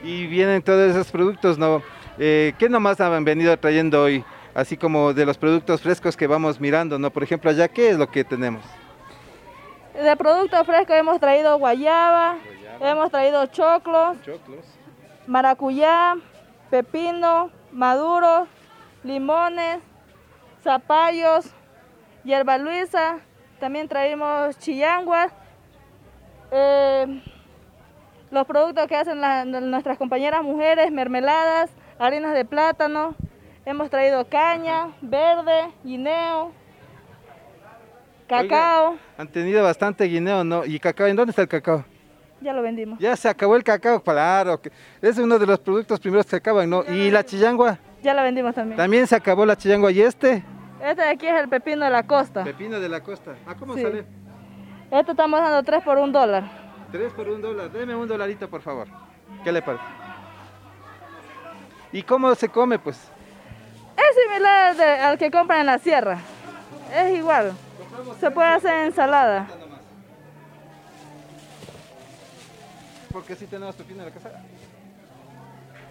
Y 0.02 0.26
vienen 0.26 0.62
todos 0.62 0.90
esos 0.90 1.10
productos, 1.10 1.58
¿no? 1.58 1.82
Eh, 2.18 2.52
¿Qué 2.58 2.68
nomás 2.68 3.00
han 3.00 3.24
venido 3.24 3.56
trayendo 3.58 4.02
hoy? 4.02 4.24
Así 4.54 4.76
como 4.76 5.12
de 5.12 5.26
los 5.26 5.38
productos 5.38 5.82
frescos 5.82 6.16
que 6.16 6.26
vamos 6.26 6.60
mirando, 6.60 6.98
¿no? 6.98 7.10
Por 7.10 7.22
ejemplo, 7.22 7.50
allá, 7.50 7.68
¿qué 7.68 7.90
es 7.90 7.98
lo 7.98 8.08
que 8.08 8.24
tenemos? 8.24 8.62
De 9.94 10.16
productos 10.16 10.66
frescos 10.66 10.96
hemos 10.96 11.20
traído 11.20 11.58
guayaba, 11.58 12.36
guayaba. 12.36 12.90
hemos 12.90 13.10
traído 13.10 13.46
choclos, 13.46 14.16
choclos, 14.24 14.64
maracuyá, 15.26 16.16
pepino, 16.70 17.50
maduros, 17.72 18.48
limones, 19.02 19.80
zapallos, 20.62 21.46
hierba 22.24 22.58
luisa, 22.58 23.18
también 23.58 23.88
traímos 23.88 24.58
chillanguas, 24.58 25.32
eh, 26.50 27.22
los 28.30 28.46
productos 28.46 28.86
que 28.86 28.96
hacen 28.96 29.20
la, 29.20 29.44
nuestras 29.44 29.98
compañeras 29.98 30.42
mujeres, 30.42 30.90
mermeladas, 30.92 31.70
harinas 31.98 32.34
de 32.34 32.44
plátano, 32.44 33.14
Hemos 33.66 33.90
traído 33.90 34.26
caña, 34.26 34.94
verde, 35.02 35.68
guineo, 35.84 36.52
cacao. 38.26 38.92
Oiga, 38.92 39.02
han 39.18 39.28
tenido 39.28 39.62
bastante 39.62 40.04
guineo, 40.04 40.42
¿no? 40.42 40.64
¿Y 40.64 40.78
cacao? 40.78 41.06
¿En 41.06 41.16
dónde 41.16 41.30
está 41.32 41.42
el 41.42 41.48
cacao? 41.48 41.84
Ya 42.40 42.54
lo 42.54 42.62
vendimos. 42.62 42.98
Ya 42.98 43.14
se 43.14 43.28
acabó 43.28 43.56
el 43.56 43.64
cacao, 43.64 44.00
claro. 44.02 44.58
Es 45.02 45.18
uno 45.18 45.38
de 45.38 45.46
los 45.46 45.58
productos 45.58 46.00
primeros 46.00 46.24
que 46.24 46.30
se 46.30 46.36
acaban, 46.36 46.70
¿no? 46.70 46.82
¿Y 46.88 47.10
la 47.10 47.22
chillangua? 47.24 47.78
Ya 48.02 48.14
la 48.14 48.22
vendimos 48.22 48.54
también. 48.54 48.76
También 48.78 49.06
se 49.06 49.16
acabó 49.16 49.44
la 49.44 49.54
chillangua. 49.54 49.90
¿Y 49.92 50.00
este? 50.00 50.42
Este 50.82 51.02
de 51.02 51.08
aquí 51.08 51.26
es 51.26 51.34
el 51.38 51.50
pepino 51.50 51.84
de 51.84 51.90
la 51.90 52.04
costa. 52.04 52.44
Pepino 52.44 52.80
de 52.80 52.88
la 52.88 53.02
costa. 53.02 53.34
¿A 53.46 53.54
cómo 53.54 53.74
Sí. 53.74 53.82
sale? 53.82 54.06
Este 54.90 55.10
estamos 55.10 55.40
dando 55.40 55.62
3 55.62 55.82
por 55.82 55.98
un 55.98 56.10
dólar. 56.12 56.44
Tres 56.92 57.12
por 57.12 57.28
un 57.28 57.42
dólar. 57.42 57.70
Deme 57.70 57.94
un 57.94 58.08
dolarito, 58.08 58.48
por 58.48 58.62
favor. 58.62 58.88
¿Qué 59.44 59.52
le 59.52 59.60
parece? 59.62 59.84
¿Y 61.92 62.02
cómo 62.02 62.34
se 62.34 62.48
come, 62.48 62.78
pues? 62.78 62.96
Es 63.96 64.16
similar 64.26 64.76
de- 64.76 64.84
al 65.00 65.18
que 65.18 65.30
compran 65.30 65.60
en 65.60 65.66
la 65.66 65.78
sierra. 65.78 66.18
Es 66.94 67.16
igual. 67.18 67.52
Se 68.20 68.30
puede 68.30 68.48
hacer 68.48 68.86
ensalada. 68.86 69.46
Porque 73.12 73.34
sí 73.34 73.46
tenemos 73.46 73.74
pepino 73.74 74.00
en 74.02 74.08
la 74.08 74.14
casa. 74.14 74.30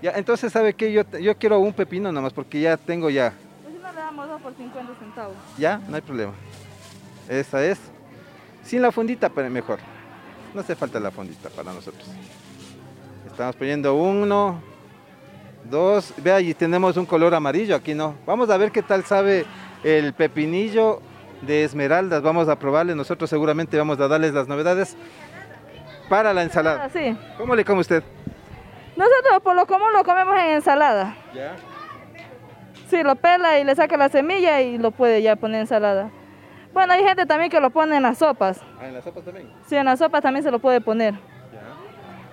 Ya, 0.01 0.11
entonces, 0.11 0.51
¿sabe 0.53 0.73
qué? 0.73 0.91
Yo, 0.91 1.01
yo 1.19 1.35
quiero 1.37 1.59
un 1.59 1.73
pepino 1.73 2.11
nomás, 2.11 2.31
porque 2.31 2.61
ya 2.61 2.77
tengo 2.77 3.09
ya. 3.09 3.33
Pues 3.63 3.75
si 3.75 3.81
no 3.81 3.91
le 3.91 3.99
damos 3.99 4.27
2 4.27 4.41
por 4.41 4.55
50 4.55 4.93
centavos. 4.99 5.35
Ya, 5.57 5.79
no 5.87 5.95
hay 5.95 6.01
problema. 6.01 6.33
Esa 7.27 7.63
es. 7.65 7.79
Sin 8.63 8.81
la 8.81 8.91
fundita, 8.91 9.29
pero 9.29 9.49
mejor. 9.49 9.79
No 10.53 10.61
hace 10.61 10.75
falta 10.75 10.99
la 10.99 11.11
fundita 11.11 11.49
para 11.49 11.71
nosotros. 11.73 12.07
Estamos 13.25 13.55
poniendo 13.55 13.95
uno, 13.95 14.59
dos. 15.69 16.13
Vea, 16.17 16.41
y 16.41 16.53
tenemos 16.53 16.97
un 16.97 17.05
color 17.05 17.35
amarillo 17.35 17.75
aquí, 17.75 17.93
¿no? 17.93 18.15
Vamos 18.25 18.49
a 18.49 18.57
ver 18.57 18.71
qué 18.71 18.81
tal 18.81 19.03
sabe 19.03 19.45
el 19.83 20.13
pepinillo 20.13 21.01
de 21.41 21.63
esmeraldas. 21.63 22.21
Vamos 22.21 22.49
a 22.49 22.57
probarle. 22.57 22.95
Nosotros 22.95 23.29
seguramente 23.29 23.77
vamos 23.77 23.99
a 23.99 24.07
darles 24.07 24.33
las 24.33 24.47
novedades 24.47 24.97
para 26.09 26.33
la 26.33 26.43
ensalada. 26.43 26.85
Así. 26.85 27.15
¿Cómo 27.37 27.55
le 27.55 27.63
come 27.63 27.81
usted? 27.81 28.03
Nosotros 28.95 29.41
por 29.43 29.55
lo 29.55 29.67
común 29.67 29.93
lo 29.93 30.03
comemos 30.03 30.35
en 30.39 30.53
ensalada. 30.53 31.15
Ya. 31.35 31.55
Sí, 32.89 33.03
lo 33.03 33.15
pela 33.15 33.59
y 33.59 33.63
le 33.63 33.75
saca 33.75 33.97
la 33.97 34.09
semilla 34.09 34.61
y 34.61 34.77
lo 34.77 34.91
puede 34.91 35.21
ya 35.21 35.35
poner 35.35 35.57
en 35.57 35.61
ensalada. 35.61 36.09
Bueno, 36.73 36.93
hay 36.93 37.03
gente 37.03 37.25
también 37.25 37.49
que 37.49 37.59
lo 37.59 37.69
pone 37.69 37.97
en 37.97 38.03
las 38.03 38.17
sopas. 38.19 38.61
Ah, 38.79 38.87
en 38.87 38.93
la 38.93 39.01
sopa 39.01 39.21
también. 39.21 39.51
Sí, 39.67 39.75
en 39.75 39.85
las 39.85 39.99
sopas 39.99 40.21
también 40.21 40.43
se 40.43 40.51
lo 40.51 40.59
puede 40.59 40.81
poner. 40.81 41.15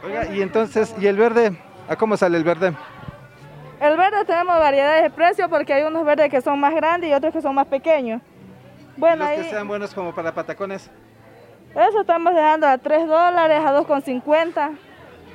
Oiga, 0.04 0.26
y 0.34 0.42
entonces, 0.42 0.94
¿y 0.98 1.06
el 1.06 1.16
verde? 1.16 1.56
¿A 1.88 1.96
cómo 1.96 2.16
sale 2.16 2.36
el 2.36 2.44
verde? 2.44 2.74
El 3.80 3.96
verde 3.96 4.24
tenemos 4.24 4.58
variedades 4.58 5.02
de 5.02 5.10
precios 5.10 5.48
porque 5.48 5.72
hay 5.72 5.82
unos 5.82 6.04
verdes 6.04 6.30
que 6.30 6.40
son 6.40 6.58
más 6.60 6.74
grandes 6.74 7.10
y 7.10 7.14
otros 7.14 7.32
que 7.32 7.40
son 7.40 7.54
más 7.54 7.66
pequeños. 7.66 8.20
Bueno, 8.96 9.16
Los 9.24 9.28
ahí 9.28 9.42
que 9.42 9.50
sean 9.50 9.66
buenos 9.66 9.92
como 9.94 10.14
para 10.14 10.32
patacones. 10.32 10.90
eso 11.74 12.00
estamos 12.00 12.34
dejando 12.34 12.66
a 12.66 12.78
3 12.78 13.06
dólares, 13.08 13.60
a 13.64 13.72
2,50. 13.80 14.76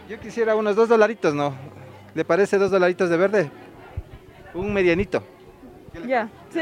Yo 0.07 0.19
quisiera 0.19 0.55
unos 0.55 0.75
dos 0.75 0.87
dolaritos, 0.89 1.33
¿no? 1.33 1.53
¿Le 2.15 2.25
parece 2.25 2.57
dos 2.57 2.71
dolaritos 2.71 3.09
de 3.09 3.17
verde? 3.17 3.51
Un 4.53 4.73
medianito. 4.73 5.23
Ya, 6.07 6.29
sí. 6.51 6.61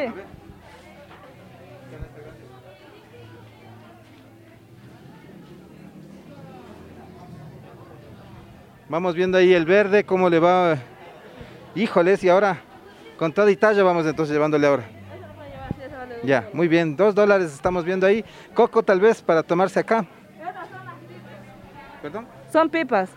Vamos 8.90 9.16
viendo 9.16 9.38
ahí 9.38 9.54
el 9.54 9.66
verde, 9.66 10.04
cómo 10.04 10.30
le 10.30 10.40
va. 10.40 10.78
Híjoles, 11.76 12.24
y 12.24 12.30
ahora 12.30 12.62
con 13.18 13.34
toda 13.34 13.50
y 13.52 13.56
talla 13.56 13.84
vamos 13.84 14.06
entonces 14.06 14.34
llevándole 14.34 14.68
ahora. 14.68 14.84
Ya, 16.24 16.48
muy 16.54 16.68
bien, 16.68 16.96
dos 16.96 17.14
dólares 17.14 17.54
estamos 17.54 17.84
viendo 17.84 18.08
ahí. 18.08 18.24
Coco 18.54 18.84
tal 18.84 19.00
vez 19.00 19.22
para 19.22 19.44
tomarse 19.44 19.80
acá. 19.80 20.06
¿Perdón? 22.02 22.28
Son 22.52 22.70
pipas. 22.70 23.10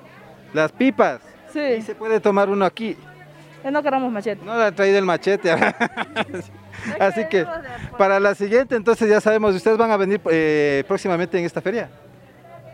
Las 0.53 0.73
pipas. 0.73 1.21
Sí. 1.53 1.61
Y 1.61 1.83
se 1.83 1.95
puede 1.95 2.21
tomar 2.21 2.49
uno 2.49 2.65
aquí. 2.65 2.97
Eh, 3.63 3.71
No 3.71 3.83
queremos 3.83 4.11
machete. 4.11 4.45
No 4.45 4.57
le 4.57 4.65
han 4.65 4.75
traído 4.75 4.99
el 4.99 5.05
machete. 5.05 5.51
Así 6.99 7.27
que 7.27 7.47
para 7.99 8.19
la 8.19 8.35
siguiente 8.35 8.75
entonces 8.75 9.09
ya 9.09 9.21
sabemos, 9.21 9.55
ustedes 9.55 9.77
van 9.77 9.91
a 9.91 9.97
venir 9.97 10.21
eh, 10.31 10.85
próximamente 10.89 11.39
en 11.39 11.45
esta 11.45 11.61
feria. 11.61 11.91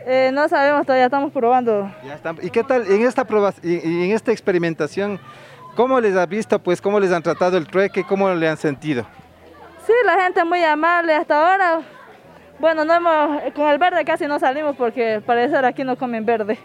Eh, 0.08 0.30
no 0.32 0.48
sabemos, 0.48 0.86
todavía 0.86 1.06
estamos 1.06 1.32
probando. 1.32 1.90
Ya 2.04 2.14
están. 2.14 2.38
¿Y 2.40 2.50
qué 2.50 2.62
tal 2.62 2.86
en 2.90 3.02
esta 3.02 3.24
prueba, 3.24 3.52
y- 3.60 3.74
y 3.86 4.04
en 4.08 4.12
esta 4.14 4.30
experimentación? 4.30 5.18
¿Cómo 5.74 6.00
les 6.00 6.16
ha 6.16 6.24
visto, 6.26 6.58
pues, 6.60 6.80
cómo 6.80 7.00
les 7.00 7.10
han 7.12 7.22
tratado 7.24 7.58
el 7.58 7.66
trueque, 7.66 8.04
cómo 8.04 8.30
le 8.32 8.48
han 8.48 8.56
sentido? 8.56 9.04
Sí, 9.84 9.92
la 10.04 10.22
gente 10.22 10.44
muy 10.44 10.62
amable 10.62 11.12
hasta 11.14 11.34
ahora. 11.52 11.80
Bueno, 12.60 12.84
no 12.84 12.94
hemos, 12.94 13.52
con 13.52 13.68
el 13.68 13.78
verde 13.78 14.04
casi 14.04 14.26
no 14.26 14.38
salimos 14.38 14.76
porque 14.76 15.20
parecer 15.26 15.64
aquí 15.64 15.82
no 15.84 15.96
comen 15.96 16.24
verde. 16.24 16.56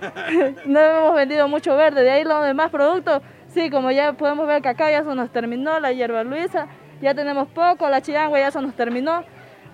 no 0.66 0.78
hemos 0.78 1.14
vendido 1.14 1.48
mucho 1.48 1.74
verde, 1.76 2.02
de 2.02 2.10
ahí 2.10 2.24
los 2.24 2.44
demás 2.44 2.70
productos, 2.70 3.22
sí, 3.48 3.70
como 3.70 3.90
ya 3.90 4.12
podemos 4.12 4.46
ver 4.46 4.62
cacao 4.62 4.88
ya 4.90 5.02
se 5.02 5.14
nos 5.14 5.30
terminó, 5.32 5.80
la 5.80 5.90
hierba 5.92 6.22
luisa, 6.22 6.68
ya 7.00 7.14
tenemos 7.14 7.48
poco, 7.48 7.88
la 7.88 8.00
chillangua 8.02 8.38
ya 8.38 8.50
se 8.50 8.60
nos 8.62 8.74
terminó. 8.74 9.24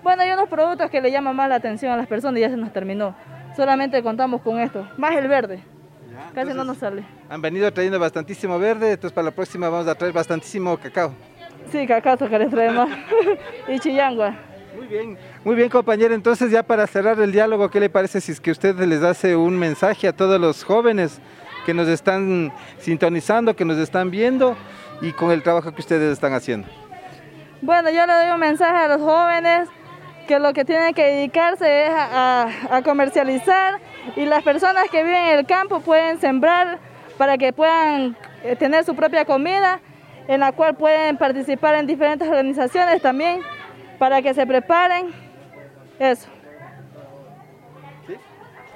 Bueno, 0.03 0.23
hay 0.23 0.31
unos 0.31 0.49
productos 0.49 0.89
que 0.89 1.01
le 1.01 1.11
llaman 1.11 1.35
más 1.35 1.49
la 1.49 1.55
atención 1.55 1.91
a 1.91 1.97
las 1.97 2.07
personas 2.07 2.37
y 2.37 2.41
ya 2.41 2.49
se 2.49 2.57
nos 2.57 2.71
terminó. 2.71 3.15
Solamente 3.55 4.01
contamos 4.03 4.41
con 4.41 4.59
esto, 4.59 4.87
más 4.97 5.15
el 5.15 5.27
verde. 5.27 5.63
Casi 6.33 6.53
no 6.53 6.63
nos 6.63 6.77
sale. 6.77 7.03
Han 7.29 7.41
venido 7.41 7.71
trayendo 7.71 7.99
bastantísimo 7.99 8.57
verde, 8.57 8.91
entonces 8.91 9.13
para 9.13 9.25
la 9.25 9.31
próxima 9.31 9.69
vamos 9.69 9.87
a 9.87 9.95
traer 9.95 10.13
bastantísimo 10.13 10.77
cacao. 10.77 11.13
Sí, 11.71 11.85
cacao 11.85 12.17
que 12.17 12.39
les 12.39 12.49
traemos. 12.49 12.89
y 13.67 13.79
chillangua. 13.79 14.35
Muy 14.75 14.87
bien. 14.87 15.17
Muy 15.43 15.55
bien, 15.55 15.69
compañero. 15.69 16.13
Entonces, 16.13 16.51
ya 16.51 16.61
para 16.61 16.85
cerrar 16.85 17.19
el 17.19 17.31
diálogo, 17.31 17.69
¿qué 17.69 17.79
le 17.79 17.89
parece 17.89 18.21
si 18.21 18.31
es 18.31 18.39
que 18.39 18.51
usted 18.51 18.75
les 18.75 19.01
hace 19.01 19.35
un 19.35 19.57
mensaje 19.57 20.07
a 20.07 20.13
todos 20.13 20.39
los 20.39 20.63
jóvenes 20.63 21.19
que 21.65 21.73
nos 21.73 21.87
están 21.87 22.53
sintonizando, 22.79 23.55
que 23.55 23.65
nos 23.65 23.77
están 23.77 24.11
viendo 24.11 24.55
y 25.01 25.11
con 25.13 25.31
el 25.31 25.41
trabajo 25.41 25.73
que 25.73 25.81
ustedes 25.81 26.13
están 26.13 26.33
haciendo? 26.33 26.67
Bueno, 27.61 27.89
yo 27.89 28.05
le 28.05 28.13
doy 28.13 28.29
un 28.29 28.39
mensaje 28.39 28.77
a 28.77 28.87
los 28.87 29.01
jóvenes 29.01 29.67
que 30.27 30.39
lo 30.39 30.53
que 30.53 30.65
tienen 30.65 30.93
que 30.93 31.03
dedicarse 31.03 31.87
es 31.87 31.91
a 31.91 32.81
comercializar 32.83 33.79
y 34.15 34.25
las 34.25 34.43
personas 34.43 34.89
que 34.91 35.03
viven 35.03 35.27
en 35.27 35.39
el 35.39 35.45
campo 35.45 35.79
pueden 35.79 36.19
sembrar 36.19 36.79
para 37.17 37.37
que 37.37 37.51
puedan 37.51 38.15
eh, 38.43 38.55
tener 38.55 38.83
su 38.85 38.95
propia 38.95 39.25
comida, 39.25 39.79
en 40.27 40.39
la 40.39 40.51
cual 40.51 40.75
pueden 40.75 41.17
participar 41.17 41.75
en 41.75 41.87
diferentes 41.87 42.27
organizaciones 42.27 43.01
también 43.01 43.41
para 43.97 44.21
que 44.21 44.33
se 44.33 44.45
preparen. 44.45 45.13
Eso. 45.99 46.27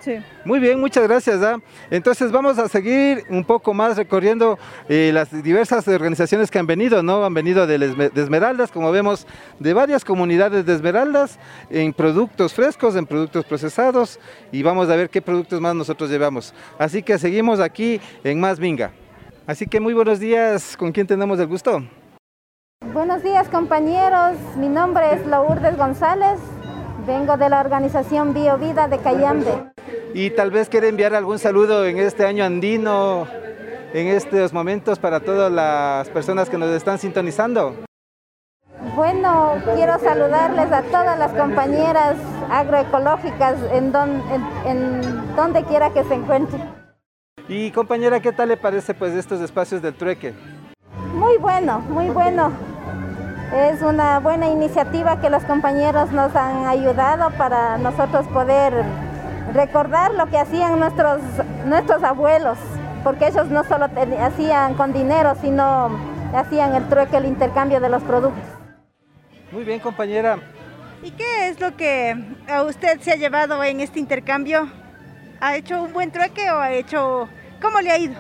Sí. 0.01 0.15
Muy 0.45 0.59
bien, 0.59 0.79
muchas 0.79 1.07
gracias. 1.07 1.43
¿ah? 1.43 1.57
Entonces 1.91 2.31
vamos 2.31 2.57
a 2.57 2.67
seguir 2.67 3.23
un 3.29 3.43
poco 3.43 3.73
más 3.73 3.97
recorriendo 3.97 4.57
eh, 4.89 5.11
las 5.13 5.31
diversas 5.43 5.87
organizaciones 5.87 6.49
que 6.49 6.57
han 6.57 6.65
venido, 6.65 7.03
¿no? 7.03 7.23
Han 7.23 7.33
venido 7.33 7.67
de 7.67 8.11
Esmeraldas, 8.15 8.71
como 8.71 8.91
vemos, 8.91 9.27
de 9.59 9.73
varias 9.73 10.03
comunidades 10.03 10.65
de 10.65 10.73
Esmeraldas, 10.73 11.37
en 11.69 11.93
productos 11.93 12.53
frescos, 12.53 12.95
en 12.95 13.05
productos 13.05 13.45
procesados, 13.45 14.19
y 14.51 14.63
vamos 14.63 14.89
a 14.89 14.95
ver 14.95 15.09
qué 15.09 15.21
productos 15.21 15.61
más 15.61 15.75
nosotros 15.75 16.09
llevamos. 16.09 16.53
Así 16.79 17.03
que 17.03 17.19
seguimos 17.19 17.59
aquí 17.59 18.01
en 18.23 18.39
Más 18.39 18.59
Minga. 18.59 18.91
Así 19.45 19.67
que 19.67 19.79
muy 19.79 19.93
buenos 19.93 20.19
días, 20.19 20.75
¿con 20.77 20.91
quién 20.91 21.05
tenemos 21.05 21.39
el 21.39 21.47
gusto? 21.47 21.83
Buenos 22.93 23.21
días 23.21 23.47
compañeros, 23.49 24.35
mi 24.57 24.67
nombre 24.67 25.13
es 25.13 25.25
Lourdes 25.27 25.77
González, 25.77 26.39
vengo 27.11 27.35
de 27.35 27.49
la 27.49 27.59
organización 27.59 28.33
BioVida 28.33 28.87
de 28.87 28.97
Cayambe. 28.99 29.53
Y 30.13 30.29
tal 30.29 30.49
vez 30.49 30.69
quiere 30.69 30.87
enviar 30.87 31.13
algún 31.13 31.39
saludo 31.39 31.85
en 31.85 31.97
este 31.99 32.25
año 32.25 32.45
andino, 32.45 33.27
en 33.93 34.07
estos 34.07 34.53
momentos 34.53 34.97
para 34.97 35.19
todas 35.19 35.51
las 35.51 36.09
personas 36.09 36.49
que 36.49 36.57
nos 36.57 36.69
están 36.69 36.97
sintonizando. 36.99 37.75
Bueno, 38.95 39.55
quiero 39.75 39.99
saludarles 39.99 40.71
a 40.71 40.81
todas 40.83 41.19
las 41.19 41.33
compañeras 41.33 42.15
agroecológicas 42.49 43.55
en, 43.73 43.91
don- 43.91 44.23
en- 44.31 44.67
en 44.71 45.35
donde 45.35 45.63
quiera 45.65 45.89
que 45.91 46.03
se 46.05 46.13
encuentren. 46.13 46.61
Y 47.49 47.71
compañera, 47.71 48.21
¿qué 48.21 48.31
tal 48.31 48.47
le 48.49 48.57
parece 48.57 48.93
pues 48.93 49.13
estos 49.13 49.41
espacios 49.41 49.81
del 49.81 49.93
trueque? 49.95 50.33
Muy 51.13 51.37
bueno, 51.37 51.79
muy 51.89 52.09
bueno. 52.09 52.51
Es 53.53 53.81
una 53.81 54.19
buena 54.19 54.47
iniciativa 54.47 55.19
que 55.19 55.29
los 55.29 55.43
compañeros 55.43 56.11
nos 56.11 56.33
han 56.35 56.65
ayudado 56.67 57.31
para 57.31 57.77
nosotros 57.77 58.25
poder 58.27 58.73
recordar 59.53 60.13
lo 60.13 60.27
que 60.27 60.37
hacían 60.37 60.79
nuestros, 60.79 61.19
nuestros 61.65 62.01
abuelos, 62.03 62.57
porque 63.03 63.27
ellos 63.27 63.47
no 63.49 63.63
solo 63.65 63.89
ten- 63.89 64.13
hacían 64.21 64.75
con 64.75 64.93
dinero, 64.93 65.33
sino 65.41 65.89
hacían 66.33 66.75
el 66.75 66.87
trueque, 66.87 67.17
el 67.17 67.25
intercambio 67.25 67.81
de 67.81 67.89
los 67.89 68.01
productos. 68.03 68.43
Muy 69.51 69.65
bien, 69.65 69.79
compañera. 69.81 70.37
¿Y 71.03 71.11
qué 71.11 71.49
es 71.49 71.59
lo 71.59 71.75
que 71.75 72.15
a 72.49 72.63
usted 72.63 73.01
se 73.01 73.11
ha 73.11 73.15
llevado 73.15 73.61
en 73.65 73.81
este 73.81 73.99
intercambio? 73.99 74.69
¿Ha 75.41 75.55
hecho 75.57 75.81
un 75.83 75.91
buen 75.91 76.11
trueque 76.11 76.49
o 76.51 76.59
ha 76.59 76.71
hecho... 76.71 77.27
¿Cómo 77.61 77.81
le 77.81 77.91
ha 77.91 77.97
ido? 77.97 78.15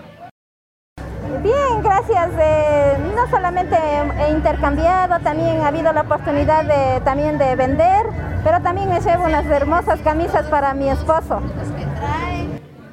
Bien, 1.39 1.81
gracias. 1.81 2.29
Eh, 2.39 2.97
no 3.15 3.27
solamente 3.29 3.75
he 4.19 4.31
intercambiado, 4.31 5.19
también 5.19 5.61
ha 5.61 5.67
habido 5.67 5.91
la 5.93 6.01
oportunidad 6.01 6.65
de, 6.65 7.01
también 7.01 7.37
de 7.37 7.55
vender, 7.55 8.05
pero 8.43 8.61
también 8.61 8.89
me 8.89 8.99
llevo 8.99 9.23
unas 9.25 9.45
hermosas 9.45 9.99
camisas 10.01 10.45
para 10.47 10.73
mi 10.73 10.89
esposo. 10.89 11.41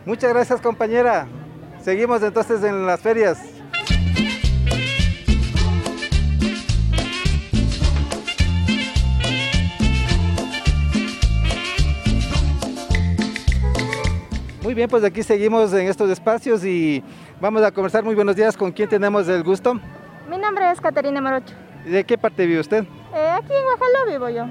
Muchas 0.06 0.32
gracias 0.32 0.60
compañera. 0.60 1.26
Seguimos 1.82 2.22
entonces 2.22 2.62
en 2.64 2.86
las 2.86 3.00
ferias. 3.00 3.38
Muy 14.68 14.74
bien, 14.74 14.90
pues 14.90 15.02
aquí 15.02 15.22
seguimos 15.22 15.72
en 15.72 15.88
estos 15.88 16.10
espacios 16.10 16.62
y 16.62 17.02
vamos 17.40 17.62
a 17.62 17.70
conversar. 17.70 18.04
Muy 18.04 18.14
buenos 18.14 18.36
días, 18.36 18.56
¿con 18.56 18.72
quién 18.72 18.88
tenemos 18.88 19.28
el 19.28 19.42
gusto? 19.42 19.74
Mi 20.28 20.36
nombre 20.38 20.70
es 20.70 20.80
Caterina 20.80 21.20
Morocho. 21.20 21.54
¿De 21.84 22.04
qué 22.04 22.18
parte 22.18 22.46
vive 22.46 22.60
usted? 22.60 22.84
Eh, 23.14 23.28
aquí 23.30 23.52
en 23.52 23.64
Ojalá 23.74 24.10
vivo 24.10 24.28
yo. 24.28 24.46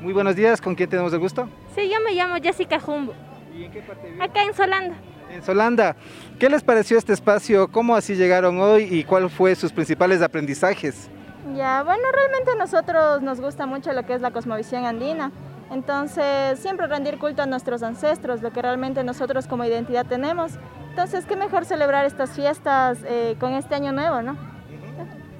Muy 0.00 0.12
buenos 0.12 0.34
días, 0.34 0.60
¿con 0.60 0.74
quién 0.74 0.90
tenemos 0.90 1.12
el 1.12 1.20
gusto? 1.20 1.48
Sí, 1.74 1.88
yo 1.88 2.00
me 2.04 2.12
llamo 2.12 2.34
Jessica 2.42 2.80
Jumbo. 2.80 3.14
¿Y 3.56 3.64
en 3.64 3.70
qué 3.70 3.82
parte 3.82 4.10
vive? 4.10 4.24
Acá 4.24 4.42
en 4.42 4.54
Solanda. 4.54 4.96
En 5.30 5.42
Solanda. 5.42 5.96
¿Qué 6.38 6.48
les 6.48 6.62
pareció 6.62 6.98
este 6.98 7.12
espacio? 7.12 7.68
¿Cómo 7.68 7.94
así 7.94 8.16
llegaron 8.16 8.60
hoy 8.60 8.88
y 8.90 9.04
cuál 9.04 9.30
fue 9.30 9.54
sus 9.54 9.72
principales 9.72 10.20
aprendizajes? 10.22 11.08
Ya, 11.54 11.82
bueno, 11.82 12.02
realmente 12.12 12.50
a 12.50 12.54
nosotros 12.54 13.22
nos 13.22 13.40
gusta 13.40 13.66
mucho 13.66 13.92
lo 13.92 14.04
que 14.04 14.14
es 14.14 14.20
la 14.20 14.30
cosmovisión 14.30 14.84
andina. 14.84 15.30
Entonces, 15.70 16.58
siempre 16.58 16.86
rendir 16.86 17.18
culto 17.18 17.42
a 17.42 17.46
nuestros 17.46 17.82
ancestros, 17.82 18.42
lo 18.42 18.52
que 18.52 18.60
realmente 18.60 19.02
nosotros 19.04 19.46
como 19.46 19.64
identidad 19.64 20.04
tenemos. 20.06 20.52
Entonces, 20.92 21.24
qué 21.24 21.36
mejor 21.36 21.64
celebrar 21.64 22.04
estas 22.04 22.32
fiestas 22.32 22.98
eh, 23.06 23.34
con 23.40 23.54
este 23.54 23.74
año 23.74 23.92
nuevo, 23.92 24.20
¿no? 24.20 24.36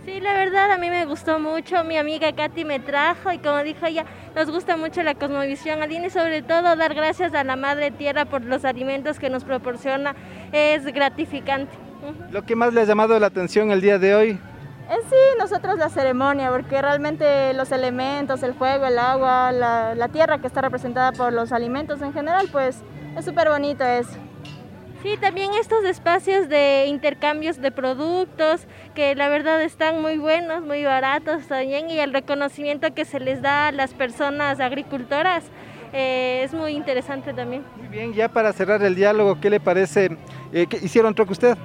Sí, 0.06 0.18
la 0.18 0.32
verdad 0.32 0.72
a 0.72 0.78
mí 0.78 0.88
me 0.88 1.04
gustó 1.04 1.38
mucho, 1.38 1.84
mi 1.84 1.98
amiga 1.98 2.32
Katy 2.32 2.64
me 2.64 2.80
trajo 2.80 3.30
y 3.32 3.38
como 3.38 3.62
dijo 3.62 3.84
ella, 3.84 4.06
nos 4.34 4.50
gusta 4.50 4.78
mucho 4.78 5.02
la 5.02 5.14
cosmovisión 5.14 5.82
andina 5.82 6.06
y 6.06 6.10
sobre 6.10 6.40
todo 6.40 6.74
dar 6.74 6.94
gracias 6.94 7.34
a 7.34 7.44
la 7.44 7.56
Madre 7.56 7.90
Tierra 7.90 8.24
por 8.24 8.42
los 8.42 8.64
alimentos 8.64 9.18
que 9.18 9.28
nos 9.28 9.44
proporciona, 9.44 10.16
es 10.52 10.86
gratificante. 10.86 11.76
¿Lo 12.30 12.42
que 12.46 12.56
más 12.56 12.72
le 12.72 12.80
ha 12.80 12.84
llamado 12.84 13.20
la 13.20 13.26
atención 13.26 13.72
el 13.72 13.82
día 13.82 13.98
de 13.98 14.14
hoy? 14.14 14.30
En 14.30 15.10
sí, 15.10 15.16
nosotros 15.38 15.76
la 15.76 15.90
ceremonia, 15.90 16.50
porque 16.50 16.80
realmente 16.80 17.52
los 17.52 17.70
elementos, 17.72 18.42
el 18.42 18.54
fuego, 18.54 18.86
el 18.86 18.98
agua, 18.98 19.52
la, 19.52 19.94
la 19.94 20.08
tierra 20.08 20.38
que 20.38 20.46
está 20.46 20.62
representada 20.62 21.12
por 21.12 21.30
los 21.30 21.52
alimentos 21.52 22.00
en 22.00 22.14
general, 22.14 22.48
pues 22.50 22.78
es 23.18 23.24
súper 23.26 23.50
bonito 23.50 23.84
eso. 23.84 24.18
Sí, 25.02 25.16
también 25.20 25.50
estos 25.60 25.84
espacios 25.84 26.48
de 26.48 26.86
intercambios 26.86 27.60
de 27.60 27.72
productos 27.72 28.68
que 28.94 29.16
la 29.16 29.28
verdad 29.28 29.60
están 29.60 30.00
muy 30.00 30.16
buenos, 30.16 30.62
muy 30.62 30.84
baratos 30.84 31.48
también 31.48 31.90
y 31.90 31.98
el 31.98 32.12
reconocimiento 32.12 32.94
que 32.94 33.04
se 33.04 33.18
les 33.18 33.42
da 33.42 33.68
a 33.68 33.72
las 33.72 33.94
personas 33.94 34.60
agricultoras 34.60 35.42
eh, 35.92 36.42
es 36.44 36.54
muy 36.54 36.72
interesante 36.72 37.34
también. 37.34 37.64
Muy 37.76 37.88
bien, 37.88 38.14
ya 38.14 38.28
para 38.28 38.52
cerrar 38.52 38.80
el 38.84 38.94
diálogo, 38.94 39.40
¿qué 39.40 39.50
le 39.50 39.58
parece? 39.58 40.16
Eh, 40.52 40.66
¿qué 40.68 40.76
¿Hicieron 40.76 41.12
troque 41.14 41.32
usted? 41.32 41.58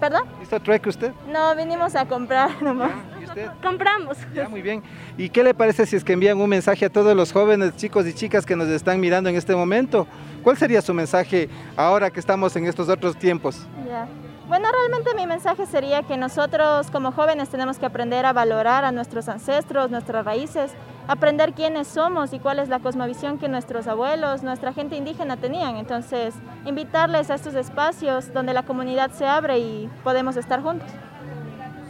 ¿Perdón? 0.00 0.22
¿Hizo 0.42 0.58
trueque 0.58 0.88
usted? 0.88 1.12
No, 1.28 1.54
vinimos 1.54 1.94
a 1.94 2.04
comprar 2.04 2.50
nomás. 2.62 2.90
¿Y 3.20 3.24
usted? 3.26 3.48
Compramos. 3.62 4.18
Ya, 4.34 4.48
muy 4.48 4.60
bien. 4.60 4.82
¿Y 5.16 5.28
qué 5.28 5.44
le 5.44 5.54
parece 5.54 5.86
si 5.86 5.94
es 5.94 6.02
que 6.02 6.14
envían 6.14 6.40
un 6.40 6.50
mensaje 6.50 6.84
a 6.86 6.90
todos 6.90 7.14
los 7.14 7.32
jóvenes, 7.32 7.76
chicos 7.76 8.08
y 8.08 8.12
chicas 8.12 8.44
que 8.44 8.56
nos 8.56 8.66
están 8.66 8.98
mirando 8.98 9.30
en 9.30 9.36
este 9.36 9.54
momento? 9.54 10.08
¿Cuál 10.42 10.56
sería 10.56 10.82
su 10.82 10.92
mensaje 10.92 11.48
ahora 11.76 12.10
que 12.10 12.20
estamos 12.20 12.54
en 12.56 12.66
estos 12.66 12.88
otros 12.88 13.16
tiempos? 13.16 13.66
Ya. 13.86 14.08
Bueno, 14.48 14.68
realmente 14.70 15.14
mi 15.14 15.26
mensaje 15.26 15.66
sería 15.66 16.02
que 16.02 16.16
nosotros 16.16 16.90
como 16.90 17.12
jóvenes 17.12 17.48
tenemos 17.48 17.78
que 17.78 17.86
aprender 17.86 18.26
a 18.26 18.32
valorar 18.32 18.84
a 18.84 18.92
nuestros 18.92 19.28
ancestros, 19.28 19.90
nuestras 19.90 20.24
raíces, 20.24 20.72
aprender 21.06 21.52
quiénes 21.52 21.86
somos 21.86 22.32
y 22.32 22.40
cuál 22.40 22.58
es 22.58 22.68
la 22.68 22.80
cosmovisión 22.80 23.38
que 23.38 23.48
nuestros 23.48 23.86
abuelos, 23.86 24.42
nuestra 24.42 24.72
gente 24.72 24.96
indígena 24.96 25.36
tenían. 25.36 25.76
Entonces, 25.76 26.34
invitarles 26.66 27.30
a 27.30 27.36
estos 27.36 27.54
espacios 27.54 28.32
donde 28.34 28.52
la 28.52 28.64
comunidad 28.64 29.12
se 29.12 29.26
abre 29.26 29.58
y 29.58 29.88
podemos 30.02 30.36
estar 30.36 30.60
juntos. 30.60 30.88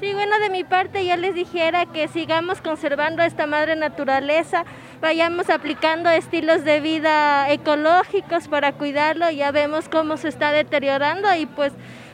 Sí, 0.03 0.13
bueno, 0.15 0.37
de 0.41 0.51
mi 0.51 0.65
parte 0.65 1.07
yo 1.07 1.17
les 1.17 1.35
dijera 1.35 1.87
que 1.87 2.09
sigamos 2.09 2.61
conservando 2.61 3.23
esta 3.23 3.47
madre 3.47 3.77
naturaleza, 3.77 4.65
vayamos 5.03 5.51
aplicando 5.51 6.09
estilos 6.09 6.65
de 6.65 6.81
vida 6.81 7.51
ecológicos 7.51 8.47
para 8.47 8.73
cuidarlo, 8.73 9.29
ya 9.31 9.51
vemos 9.51 9.89
cómo 9.89 10.17
se 10.17 10.29
está 10.29 10.53
deteriorando 10.53 11.29
y 11.35 11.47
pues 11.47 11.73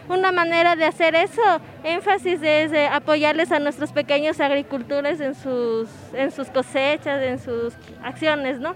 una 0.09 0.33
manera 0.33 0.75
de 0.75 0.87
hacer 0.87 1.15
eso, 1.15 1.43
énfasis 1.85 2.41
es 2.43 2.73
eh, 2.73 2.89
apoyarles 2.91 3.53
a 3.53 3.59
nuestros 3.59 3.93
pequeños 3.93 4.41
agricultores 4.41 5.21
en 5.21 5.35
sus, 5.35 5.91
en 6.15 6.31
sus 6.33 6.49
cosechas, 6.49 7.23
en 7.23 7.39
sus 7.39 7.75
acciones, 8.03 8.59
¿no? 8.59 8.75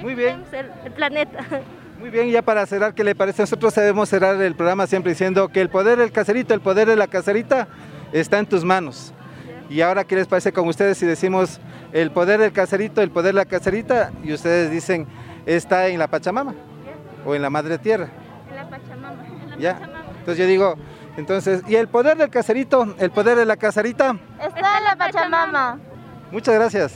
Muy 0.00 0.14
bien. 0.14 0.42
El, 0.50 0.70
el 0.86 0.92
planeta. 0.92 1.44
Muy 2.00 2.08
bien, 2.08 2.30
ya 2.30 2.40
para 2.40 2.64
cerrar, 2.64 2.94
¿qué 2.94 3.04
le 3.04 3.14
parece? 3.14 3.42
Nosotros 3.42 3.74
debemos 3.74 4.08
cerrar 4.08 4.40
el 4.40 4.54
programa 4.54 4.86
siempre 4.86 5.12
diciendo 5.12 5.48
que 5.48 5.60
el 5.60 5.68
poder 5.68 5.98
del 5.98 6.12
caserito, 6.12 6.54
el 6.54 6.62
poder 6.62 6.88
de 6.88 6.96
la 6.96 7.08
caserita 7.08 7.68
está 8.10 8.38
en 8.38 8.46
tus 8.46 8.64
manos. 8.64 9.12
Y 9.68 9.80
ahora, 9.80 10.04
¿qué 10.04 10.16
les 10.16 10.26
parece 10.26 10.52
con 10.52 10.68
ustedes 10.68 10.98
si 10.98 11.06
decimos 11.06 11.60
el 11.92 12.10
poder 12.10 12.40
del 12.40 12.52
caserito, 12.52 13.00
el 13.00 13.10
poder 13.10 13.34
de 13.34 13.40
la 13.40 13.44
caserita? 13.44 14.12
Y 14.22 14.32
ustedes 14.32 14.70
dicen, 14.70 15.06
está 15.46 15.88
en 15.88 15.98
la 15.98 16.08
Pachamama 16.08 16.54
o 17.24 17.34
en 17.34 17.42
la 17.42 17.50
Madre 17.50 17.78
Tierra. 17.78 18.08
En 18.50 18.56
la 18.56 18.68
Pachamama. 18.68 19.26
En 19.26 19.50
la 19.50 19.56
¿Ya? 19.56 19.74
Pachamama. 19.74 20.04
Entonces 20.18 20.38
yo 20.38 20.46
digo, 20.46 20.74
entonces, 21.16 21.62
¿y 21.68 21.76
el 21.76 21.88
poder 21.88 22.16
del 22.16 22.30
caserito, 22.30 22.94
el 22.98 23.10
poder 23.10 23.36
de 23.38 23.44
la 23.46 23.56
caserita? 23.56 24.16
Está 24.40 24.78
en 24.78 24.84
la 24.84 24.96
Pachamama. 24.96 25.78
Muchas 26.30 26.54
gracias. 26.54 26.94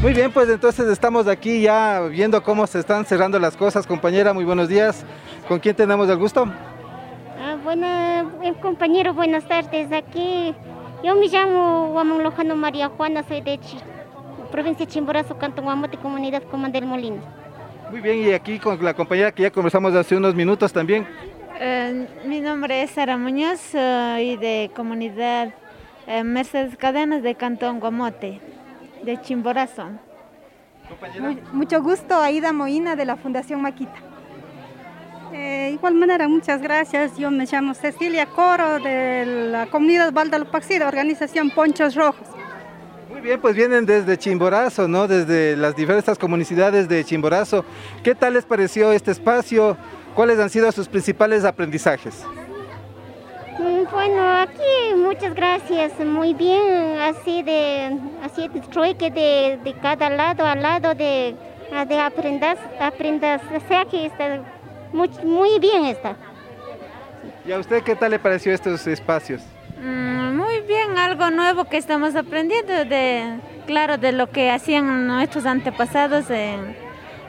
Muy 0.00 0.12
bien, 0.12 0.30
pues 0.30 0.48
entonces 0.48 0.86
estamos 0.88 1.26
aquí 1.26 1.62
ya 1.62 2.02
viendo 2.02 2.40
cómo 2.42 2.66
se 2.68 2.78
están 2.78 3.04
cerrando 3.04 3.38
las 3.40 3.56
cosas. 3.56 3.84
Compañera, 3.84 4.32
muy 4.32 4.44
buenos 4.44 4.68
días. 4.68 5.04
¿Con 5.48 5.58
quién 5.58 5.74
tenemos 5.74 6.08
el 6.08 6.16
gusto? 6.16 6.44
Ah, 7.40 7.56
bueno, 7.64 7.84
eh, 8.42 8.54
compañero, 8.62 9.12
buenas 9.12 9.46
tardes. 9.48 9.90
Aquí 9.90 10.54
Yo 11.02 11.14
me 11.14 11.28
llamo 11.28 11.90
Guamón 11.92 12.24
Lojano 12.24 12.56
María 12.56 12.88
Juana, 12.88 13.22
soy 13.22 13.40
de 13.40 13.58
Chi, 13.58 13.78
provincia 14.50 14.84
de 14.84 14.90
Chimborazo, 14.92 15.38
Cantón 15.38 15.64
Guamote, 15.64 15.96
comunidad 15.96 16.42
Comandel 16.44 16.86
Molino. 16.86 17.22
Muy 17.90 18.00
bien, 18.00 18.18
y 18.18 18.32
aquí 18.32 18.58
con 18.58 18.82
la 18.84 18.94
compañera 18.94 19.30
que 19.30 19.42
ya 19.44 19.50
conversamos 19.50 19.94
hace 19.94 20.16
unos 20.16 20.34
minutos 20.34 20.72
también. 20.72 21.06
Eh, 21.60 22.06
mi 22.24 22.40
nombre 22.40 22.82
es 22.82 22.90
Sara 22.90 23.16
Muñoz, 23.16 23.60
soy 23.60 24.36
de 24.36 24.70
comunidad 24.74 25.54
eh, 26.08 26.24
Mercedes 26.24 26.76
Cadenas 26.76 27.22
de 27.22 27.36
Cantón 27.36 27.78
Guamote, 27.78 28.40
de 29.02 29.20
Chimborazo. 29.20 29.84
mucho 31.52 31.82
gusto, 31.82 32.20
Aida 32.20 32.52
Moina 32.52 32.96
de 32.96 33.04
la 33.04 33.16
Fundación 33.16 33.62
Maquita. 33.62 33.94
Eh, 35.32 35.72
igual 35.74 35.94
manera, 35.94 36.26
muchas 36.28 36.62
gracias. 36.62 37.16
Yo 37.18 37.30
me 37.30 37.44
llamo 37.44 37.74
Cecilia 37.74 38.26
Coro 38.26 38.78
de 38.78 39.26
la 39.50 39.66
comunidad 39.66 40.12
Valdalopaxida, 40.12 40.88
organización 40.88 41.50
Ponchos 41.50 41.94
Rojos. 41.94 42.26
Muy 43.10 43.20
bien, 43.20 43.40
pues 43.40 43.54
vienen 43.54 43.84
desde 43.84 44.16
Chimborazo, 44.16 44.88
¿no? 44.88 45.08
Desde 45.08 45.56
las 45.56 45.76
diversas 45.76 46.18
comunidades 46.18 46.88
de 46.88 47.04
Chimborazo. 47.04 47.64
¿Qué 48.02 48.14
tal 48.14 48.34
les 48.34 48.44
pareció 48.44 48.92
este 48.92 49.10
espacio? 49.10 49.76
¿Cuáles 50.14 50.38
han 50.38 50.50
sido 50.50 50.70
sus 50.72 50.88
principales 50.88 51.44
aprendizajes? 51.44 52.24
Mm, 53.58 53.84
Bueno, 53.90 54.22
aquí 54.40 54.94
muchas 54.96 55.34
gracias, 55.34 55.92
muy 55.98 56.32
bien, 56.34 56.96
así 57.00 57.42
de, 57.42 57.98
así 58.22 58.48
de 58.48 58.60
trueque 58.60 59.10
de, 59.10 59.58
de 59.64 59.72
cada 59.80 60.08
lado 60.10 60.46
al 60.46 60.62
lado 60.62 60.94
de, 60.94 61.34
de 61.88 61.98
aprendas, 62.00 62.58
aprendizaje, 62.80 64.06
está 64.06 64.40
muy, 64.92 65.08
muy 65.24 65.58
bien 65.58 65.86
está. 65.86 66.16
¿Y 67.46 67.52
a 67.52 67.58
usted 67.58 67.82
qué 67.82 67.96
tal 67.96 68.10
le 68.12 68.18
pareció 68.18 68.52
estos 68.52 68.86
espacios? 68.86 69.42
Mm, 69.82 70.36
muy 70.36 70.60
bien, 70.60 70.96
algo 70.96 71.30
nuevo 71.30 71.64
que 71.64 71.78
estamos 71.78 72.14
aprendiendo 72.14 72.84
de, 72.84 73.38
claro, 73.66 73.96
de 73.98 74.12
lo 74.12 74.28
que 74.30 74.50
hacían 74.50 75.06
nuestros 75.06 75.46
antepasados. 75.46 76.30
eh, 76.30 76.56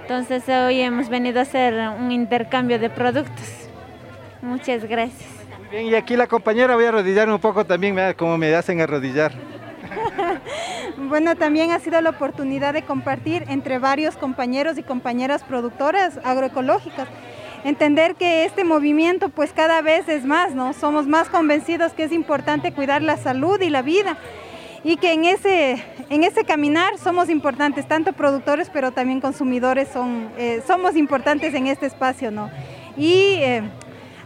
entonces 0.02 0.48
hoy 0.50 0.82
hemos 0.82 1.08
venido 1.10 1.40
a 1.40 1.44
hacer 1.44 1.74
un 2.00 2.12
intercambio 2.12 2.78
de 2.80 2.90
productos. 2.90 3.70
Muchas 4.42 4.84
gracias. 4.86 5.39
Bien, 5.72 5.86
y 5.86 5.94
aquí 5.94 6.16
la 6.16 6.26
compañera 6.26 6.74
voy 6.74 6.86
a 6.86 6.90
arrodillarme 6.90 7.34
un 7.34 7.40
poco 7.40 7.64
también, 7.64 7.96
cómo 8.18 8.38
me 8.38 8.54
hacen 8.56 8.82
arrodillar. 8.82 9.32
Bueno, 10.98 11.36
también 11.36 11.72
ha 11.72 11.80
sido 11.80 12.02
la 12.02 12.10
oportunidad 12.10 12.74
de 12.74 12.84
compartir 12.84 13.46
entre 13.48 13.80
varios 13.80 14.18
compañeros 14.18 14.78
y 14.78 14.84
compañeras 14.84 15.44
productoras 15.44 16.20
agroecológicas. 16.24 17.08
Entender 17.64 18.16
que 18.16 18.44
este 18.44 18.64
movimiento 18.64 19.30
pues 19.30 19.54
cada 19.54 19.82
vez 19.82 20.10
es 20.10 20.26
más, 20.26 20.54
¿no? 20.54 20.74
Somos 20.74 21.08
más 21.08 21.30
convencidos 21.30 21.94
que 21.94 22.04
es 22.04 22.12
importante 22.12 22.74
cuidar 22.74 23.02
la 23.02 23.18
salud 23.18 23.60
y 23.62 23.70
la 23.70 23.82
vida 23.82 24.18
y 24.84 24.98
que 24.98 25.14
en 25.14 25.26
ese, 25.26 25.84
en 26.10 26.24
ese 26.24 26.44
caminar 26.44 26.98
somos 26.98 27.30
importantes, 27.30 27.88
tanto 27.88 28.14
productores 28.14 28.70
pero 28.70 28.92
también 28.92 29.22
consumidores 29.22 29.88
son, 29.92 30.30
eh, 30.38 30.62
somos 30.68 30.96
importantes 30.96 31.54
en 31.54 31.68
este 31.68 31.86
espacio, 31.86 32.30
¿no? 32.30 32.52
Y 32.98 33.38
eh, 33.40 33.64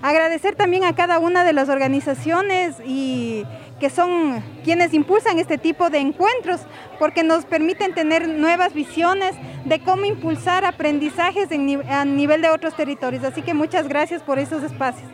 agradecer 0.04 0.56
también 0.56 0.84
a 0.84 0.94
cada 0.94 1.18
una 1.18 1.46
de 1.46 1.54
las 1.54 1.70
organizaciones 1.70 2.76
y 2.86 3.46
que 3.80 3.90
son 3.90 4.44
quienes 4.64 4.94
impulsan 4.94 5.40
este 5.40 5.58
tipo 5.58 5.90
de 5.90 6.00
encuentros, 6.00 6.62
porque 7.00 7.24
nos 7.24 7.46
permiten 7.46 7.94
tener 7.94 8.28
nuevas 8.28 8.74
visiones 8.74 9.34
de 9.64 9.80
cómo 9.80 10.04
impulsar 10.04 10.66
aprendizajes 10.66 11.50
en 11.52 11.90
a 11.90 12.04
nivel 12.04 12.42
de 12.42 12.50
otros 12.50 12.76
territorios. 12.76 13.24
Así 13.24 13.42
que 13.42 13.54
muchas 13.54 13.88
gracias 13.88 14.22
por 14.22 14.40
esos 14.40 14.62
espacios. 14.62 15.10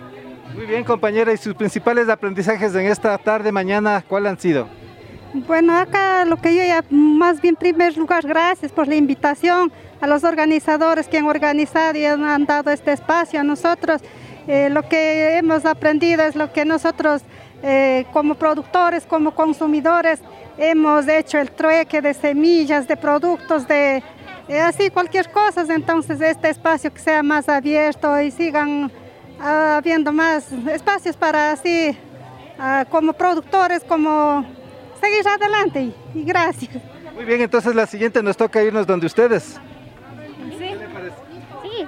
Muy 0.55 0.65
bien, 0.65 0.83
compañera, 0.83 1.31
y 1.31 1.37
sus 1.37 1.53
principales 1.53 2.09
aprendizajes 2.09 2.73
en 2.73 2.87
esta 2.87 3.15
tarde, 3.19 3.51
mañana, 3.51 4.03
¿cuáles 4.07 4.31
han 4.31 4.39
sido? 4.39 4.67
Bueno, 5.33 5.77
acá 5.77 6.25
lo 6.25 6.37
que 6.37 6.55
yo 6.55 6.63
ya, 6.63 6.83
más 6.89 7.39
bien, 7.39 7.53
en 7.53 7.59
primer 7.59 7.95
lugar, 7.95 8.25
gracias 8.25 8.71
por 8.71 8.87
la 8.87 8.95
invitación 8.95 9.71
a 10.01 10.07
los 10.07 10.23
organizadores 10.23 11.07
que 11.07 11.19
han 11.19 11.25
organizado 11.25 11.95
y 11.99 12.05
han 12.05 12.45
dado 12.47 12.71
este 12.71 12.91
espacio 12.91 13.39
a 13.39 13.43
nosotros. 13.43 14.01
Eh, 14.49 14.67
lo 14.71 14.81
que 14.81 15.37
hemos 15.37 15.63
aprendido 15.63 16.23
es 16.23 16.35
lo 16.35 16.51
que 16.51 16.65
nosotros, 16.65 17.21
eh, 17.61 18.07
como 18.11 18.33
productores, 18.33 19.05
como 19.05 19.35
consumidores, 19.35 20.21
hemos 20.57 21.07
hecho 21.07 21.37
el 21.37 21.51
trueque 21.51 22.01
de 22.01 22.15
semillas, 22.15 22.87
de 22.87 22.97
productos, 22.97 23.67
de 23.67 24.01
eh, 24.47 24.59
así 24.59 24.89
cualquier 24.89 25.29
cosa. 25.29 25.63
Entonces, 25.69 26.19
este 26.19 26.49
espacio 26.49 26.91
que 26.91 26.99
sea 26.99 27.21
más 27.21 27.47
abierto 27.47 28.19
y 28.19 28.31
sigan 28.31 28.91
ah, 29.39 29.77
habiendo 29.77 30.11
más 30.11 30.51
espacios 30.51 31.15
para 31.15 31.51
así, 31.51 31.95
ah, 32.57 32.85
como 32.89 33.13
productores, 33.13 33.83
como 33.83 34.43
seguir 34.99 35.27
adelante 35.27 35.79
y, 35.79 35.95
y 36.15 36.23
gracias. 36.23 36.81
Muy 37.13 37.25
bien, 37.25 37.41
entonces 37.41 37.75
la 37.75 37.85
siguiente 37.85 38.23
nos 38.23 38.35
toca 38.35 38.63
irnos 38.63 38.87
donde 38.87 39.05
ustedes. 39.05 39.59
Sí, 40.57 40.73
sí, 41.61 41.87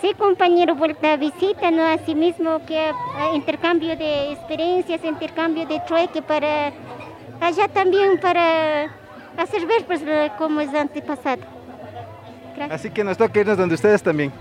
sí 0.00 0.14
compañero, 0.14 0.74
vuelta 0.74 1.12
a 1.12 1.16
visita, 1.16 1.70
¿no? 1.70 1.82
Así 1.84 2.14
mismo 2.14 2.64
que 2.66 2.92
intercambio 3.34 3.96
de 3.96 4.32
experiencias, 4.32 5.04
intercambio 5.04 5.66
de 5.66 5.80
trueque 5.80 6.22
para 6.22 6.72
allá 7.40 7.68
también 7.68 8.18
para 8.18 8.84
hacer 9.36 9.66
ver 9.66 9.84
pues 9.86 10.02
cómo 10.38 10.60
es 10.60 10.74
antepasado. 10.74 11.42
Gracias. 12.56 12.80
Así 12.80 12.90
que 12.90 13.04
nos 13.04 13.18
toca 13.18 13.40
irnos 13.40 13.58
donde 13.58 13.74
ustedes 13.74 14.02
también. 14.02 14.32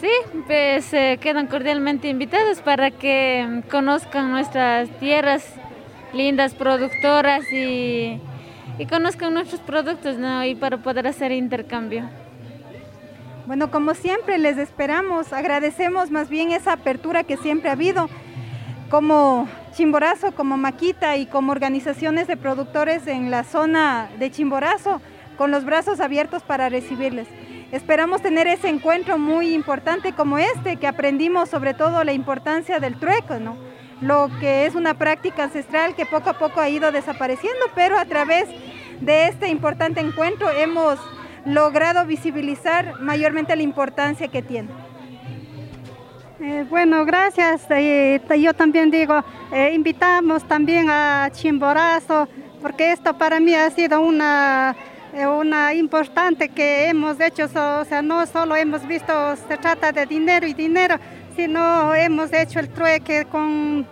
Sí, 0.00 0.10
pues 0.46 0.92
eh, 0.94 1.18
quedan 1.20 1.48
cordialmente 1.48 2.08
invitados 2.08 2.60
para 2.60 2.90
que 2.90 3.62
conozcan 3.70 4.30
nuestras 4.30 4.88
tierras 5.00 5.44
lindas, 6.12 6.54
productoras 6.54 7.50
y, 7.52 8.20
y 8.78 8.86
conozcan 8.86 9.34
nuestros 9.34 9.60
productos, 9.60 10.16
¿no? 10.16 10.44
Y 10.44 10.54
para 10.54 10.78
poder 10.78 11.08
hacer 11.08 11.32
intercambio. 11.32 12.08
Bueno, 13.48 13.70
como 13.70 13.94
siempre 13.94 14.36
les 14.36 14.58
esperamos, 14.58 15.32
agradecemos 15.32 16.10
más 16.10 16.28
bien 16.28 16.52
esa 16.52 16.74
apertura 16.74 17.24
que 17.24 17.38
siempre 17.38 17.70
ha 17.70 17.72
habido, 17.72 18.10
como 18.90 19.48
Chimborazo, 19.72 20.32
como 20.32 20.58
Maquita 20.58 21.16
y 21.16 21.24
como 21.24 21.52
organizaciones 21.52 22.26
de 22.26 22.36
productores 22.36 23.06
en 23.06 23.30
la 23.30 23.44
zona 23.44 24.10
de 24.18 24.30
Chimborazo, 24.30 25.00
con 25.38 25.50
los 25.50 25.64
brazos 25.64 26.00
abiertos 26.00 26.42
para 26.42 26.68
recibirles. 26.68 27.26
Esperamos 27.72 28.20
tener 28.20 28.46
ese 28.46 28.68
encuentro 28.68 29.16
muy 29.16 29.54
importante 29.54 30.12
como 30.12 30.36
este, 30.36 30.76
que 30.76 30.86
aprendimos 30.86 31.48
sobre 31.48 31.72
todo 31.72 32.04
la 32.04 32.12
importancia 32.12 32.80
del 32.80 33.00
trueco, 33.00 33.38
¿no? 33.38 33.56
Lo 34.02 34.28
que 34.40 34.66
es 34.66 34.74
una 34.74 34.92
práctica 34.92 35.44
ancestral 35.44 35.94
que 35.94 36.04
poco 36.04 36.28
a 36.28 36.38
poco 36.38 36.60
ha 36.60 36.68
ido 36.68 36.92
desapareciendo, 36.92 37.64
pero 37.74 37.98
a 37.98 38.04
través 38.04 38.46
de 39.00 39.28
este 39.28 39.48
importante 39.48 40.00
encuentro 40.00 40.50
hemos 40.50 40.98
logrado 41.48 42.04
visibilizar 42.04 43.00
mayormente 43.00 43.56
la 43.56 43.62
importancia 43.62 44.28
que 44.28 44.42
tiene. 44.42 44.68
Eh, 46.40 46.64
bueno, 46.70 47.04
gracias. 47.04 47.62
Eh, 47.70 48.20
yo 48.40 48.54
también 48.54 48.90
digo, 48.90 49.24
eh, 49.50 49.72
invitamos 49.74 50.44
también 50.44 50.88
a 50.88 51.28
Chimborazo, 51.32 52.28
porque 52.62 52.92
esto 52.92 53.16
para 53.16 53.40
mí 53.40 53.54
ha 53.54 53.70
sido 53.70 54.00
una, 54.00 54.76
eh, 55.12 55.26
una 55.26 55.74
importante 55.74 56.48
que 56.48 56.88
hemos 56.88 57.18
hecho, 57.18 57.46
o 57.46 57.84
sea, 57.84 58.02
no 58.02 58.24
solo 58.26 58.54
hemos 58.54 58.86
visto, 58.86 59.12
se 59.48 59.56
trata 59.56 59.90
de 59.90 60.06
dinero 60.06 60.46
y 60.46 60.54
dinero, 60.54 60.96
sino 61.34 61.94
hemos 61.94 62.32
hecho 62.32 62.60
el 62.60 62.68
trueque 62.68 63.24
con, 63.24 63.86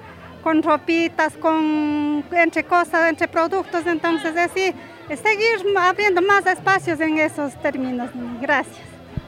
con 0.45 0.63
ropitas, 0.63 1.33
con, 1.35 2.25
entre 2.33 2.65
cosas, 2.65 3.09
entre 3.09 3.29
productos, 3.29 3.87
entonces 3.87 4.37
así, 4.37 4.73
seguir 5.15 5.65
abriendo 5.79 6.21
más 6.23 6.45
espacios 6.47 6.99
en 7.01 7.19
esos 7.19 7.55
términos. 7.63 8.11
Gracias. 8.41 8.77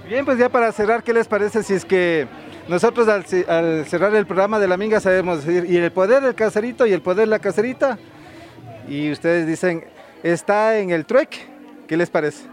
Bien, 0.08 0.24
pues 0.24 0.38
ya 0.38 0.48
para 0.48 0.72
cerrar, 0.72 1.02
¿qué 1.02 1.12
les 1.12 1.28
parece 1.28 1.62
si 1.62 1.74
es 1.74 1.84
que 1.84 2.26
nosotros 2.66 3.06
al, 3.08 3.24
ce- 3.26 3.44
al 3.48 3.84
cerrar 3.86 4.14
el 4.16 4.26
programa 4.26 4.58
de 4.58 4.66
la 4.66 4.76
Minga 4.76 5.00
sabemos 5.00 5.44
decir, 5.44 5.70
y 5.70 5.76
el 5.76 5.92
poder 5.92 6.22
del 6.22 6.34
caserito 6.34 6.86
y 6.86 6.92
el 6.92 7.02
poder 7.02 7.26
de 7.26 7.30
la 7.30 7.38
caserita? 7.38 7.98
Y 8.88 9.12
ustedes 9.12 9.46
dicen, 9.46 9.84
está 10.22 10.78
en 10.78 10.90
el 10.90 11.04
trueque. 11.04 11.38
¿Qué 11.86 11.96
les 11.96 12.08
parece? 12.10 12.44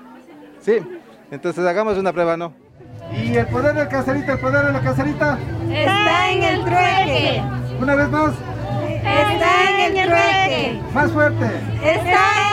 Sí, 0.61 0.77
entonces 1.31 1.65
hagamos 1.65 1.97
una 1.97 2.11
prueba, 2.11 2.35
¿no? 2.35 2.53
¿Y 3.13 3.35
el 3.37 3.47
poder 3.47 3.73
del 3.75 3.87
caserito, 3.87 4.33
el 4.33 4.39
poder 4.39 4.65
de 4.65 4.73
la 4.73 4.81
caserita? 4.81 5.39
Está 5.71 6.31
en 6.31 6.43
el 6.43 6.61
trueque. 6.65 7.41
Una 7.79 7.95
vez 7.95 8.09
más, 8.09 8.33
Está 8.97 9.85
en 9.87 9.97
el 9.97 10.07
trueque. 10.07 10.79
más 10.93 11.11
fuerte. 11.11 11.45
Está 11.45 11.83
en 11.83 11.87
el 11.87 12.01
trueque. 12.03 12.44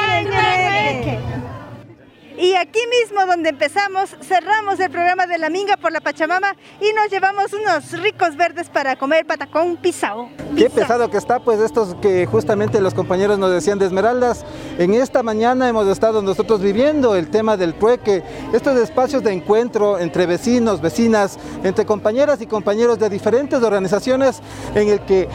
Y 2.42 2.56
aquí 2.56 2.80
mismo 2.90 3.24
donde 3.24 3.50
empezamos, 3.50 4.16
cerramos 4.20 4.80
el 4.80 4.90
programa 4.90 5.28
de 5.28 5.38
la 5.38 5.48
Minga 5.48 5.76
por 5.76 5.92
la 5.92 6.00
Pachamama 6.00 6.56
y 6.80 6.92
nos 6.92 7.08
llevamos 7.08 7.52
unos 7.52 7.92
ricos 8.02 8.36
verdes 8.36 8.68
para 8.68 8.96
comer 8.96 9.24
patacón 9.24 9.76
pisao. 9.76 10.28
Qué 10.56 10.68
pesado 10.68 11.08
que 11.08 11.18
está, 11.18 11.38
pues 11.38 11.60
estos 11.60 11.94
que 12.02 12.26
justamente 12.26 12.80
los 12.80 12.94
compañeros 12.94 13.38
nos 13.38 13.52
decían 13.52 13.78
de 13.78 13.86
Esmeraldas. 13.86 14.44
En 14.76 14.92
esta 14.94 15.22
mañana 15.22 15.68
hemos 15.68 15.86
estado 15.86 16.20
nosotros 16.20 16.60
viviendo 16.60 17.14
el 17.14 17.30
tema 17.30 17.56
del 17.56 17.74
trueque, 17.74 18.24
estos 18.52 18.76
espacios 18.76 19.22
de 19.22 19.32
encuentro 19.32 20.00
entre 20.00 20.26
vecinos, 20.26 20.80
vecinas, 20.80 21.38
entre 21.62 21.86
compañeras 21.86 22.40
y 22.40 22.48
compañeros 22.48 22.98
de 22.98 23.08
diferentes 23.08 23.62
organizaciones 23.62 24.42
en 24.74 24.88
el 24.88 25.00
que 25.02 25.28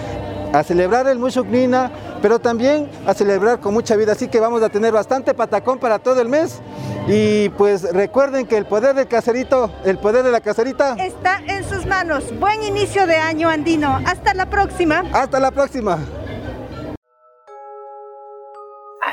a 0.54 0.64
celebrar 0.64 1.08
el 1.08 1.20
Mushuknina, 1.20 1.92
pero 2.22 2.40
también 2.40 2.90
a 3.06 3.14
celebrar 3.14 3.60
con 3.60 3.74
mucha 3.74 3.96
vida. 3.96 4.14
Así 4.14 4.28
que 4.28 4.40
vamos 4.40 4.62
a 4.64 4.70
tener 4.70 4.92
bastante 4.94 5.34
patacón 5.34 5.80
para 5.80 6.00
todo 6.00 6.22
el 6.22 6.30
mes. 6.30 6.60
Y 7.08 7.50
pues 7.50 7.84
recuerden 7.94 8.46
que 8.48 8.58
el 8.58 8.66
poder 8.66 8.96
del 8.96 9.08
caserito, 9.08 9.72
el 9.86 9.98
poder 9.98 10.24
de 10.24 10.32
la 10.32 10.42
caserita 10.42 10.96
está 11.00 11.40
en 11.48 11.64
sus 11.64 11.86
manos. 11.86 12.38
Buen 12.40 12.64
inicio 12.64 13.08
de 13.08 13.16
año 13.16 13.50
andino. 13.50 14.02
Hasta 14.06 14.34
la 14.34 14.46
próxima. 14.46 15.04
Hasta 15.14 15.40
la 15.40 15.52
próxima. 15.52 16.00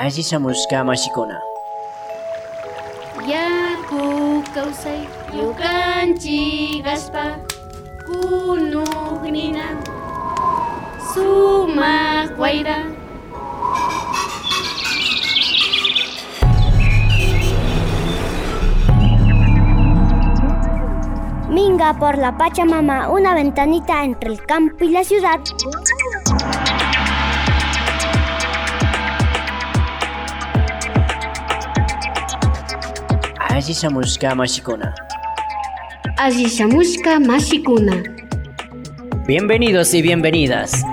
Azisamuska 0.01 0.83
mashikuna. 0.83 1.41
Yaku 3.29 4.43
kausay 4.55 5.07
yukanchi 5.33 6.83
gaspa 6.83 7.39
kunugnina 8.05 9.79
sumak 11.15 12.35
wayra 12.39 12.79
Minga 21.51 21.95
por 21.95 22.19
la 22.19 22.37
Pachamama, 22.37 23.11
una 23.11 23.33
ventanita 23.33 24.03
entre 24.03 24.33
el 24.33 24.45
campo 24.45 24.85
y 24.85 24.89
la 24.89 25.05
ciudad. 25.05 25.39
Azisamuska 33.39 34.35
mashikuna. 34.35 34.93
Azisamuska 36.17 37.21
mashikuna. 37.21 38.14
Bienvenidos 39.27 39.95
y 39.95 40.03
bienvenidas. 40.03 40.85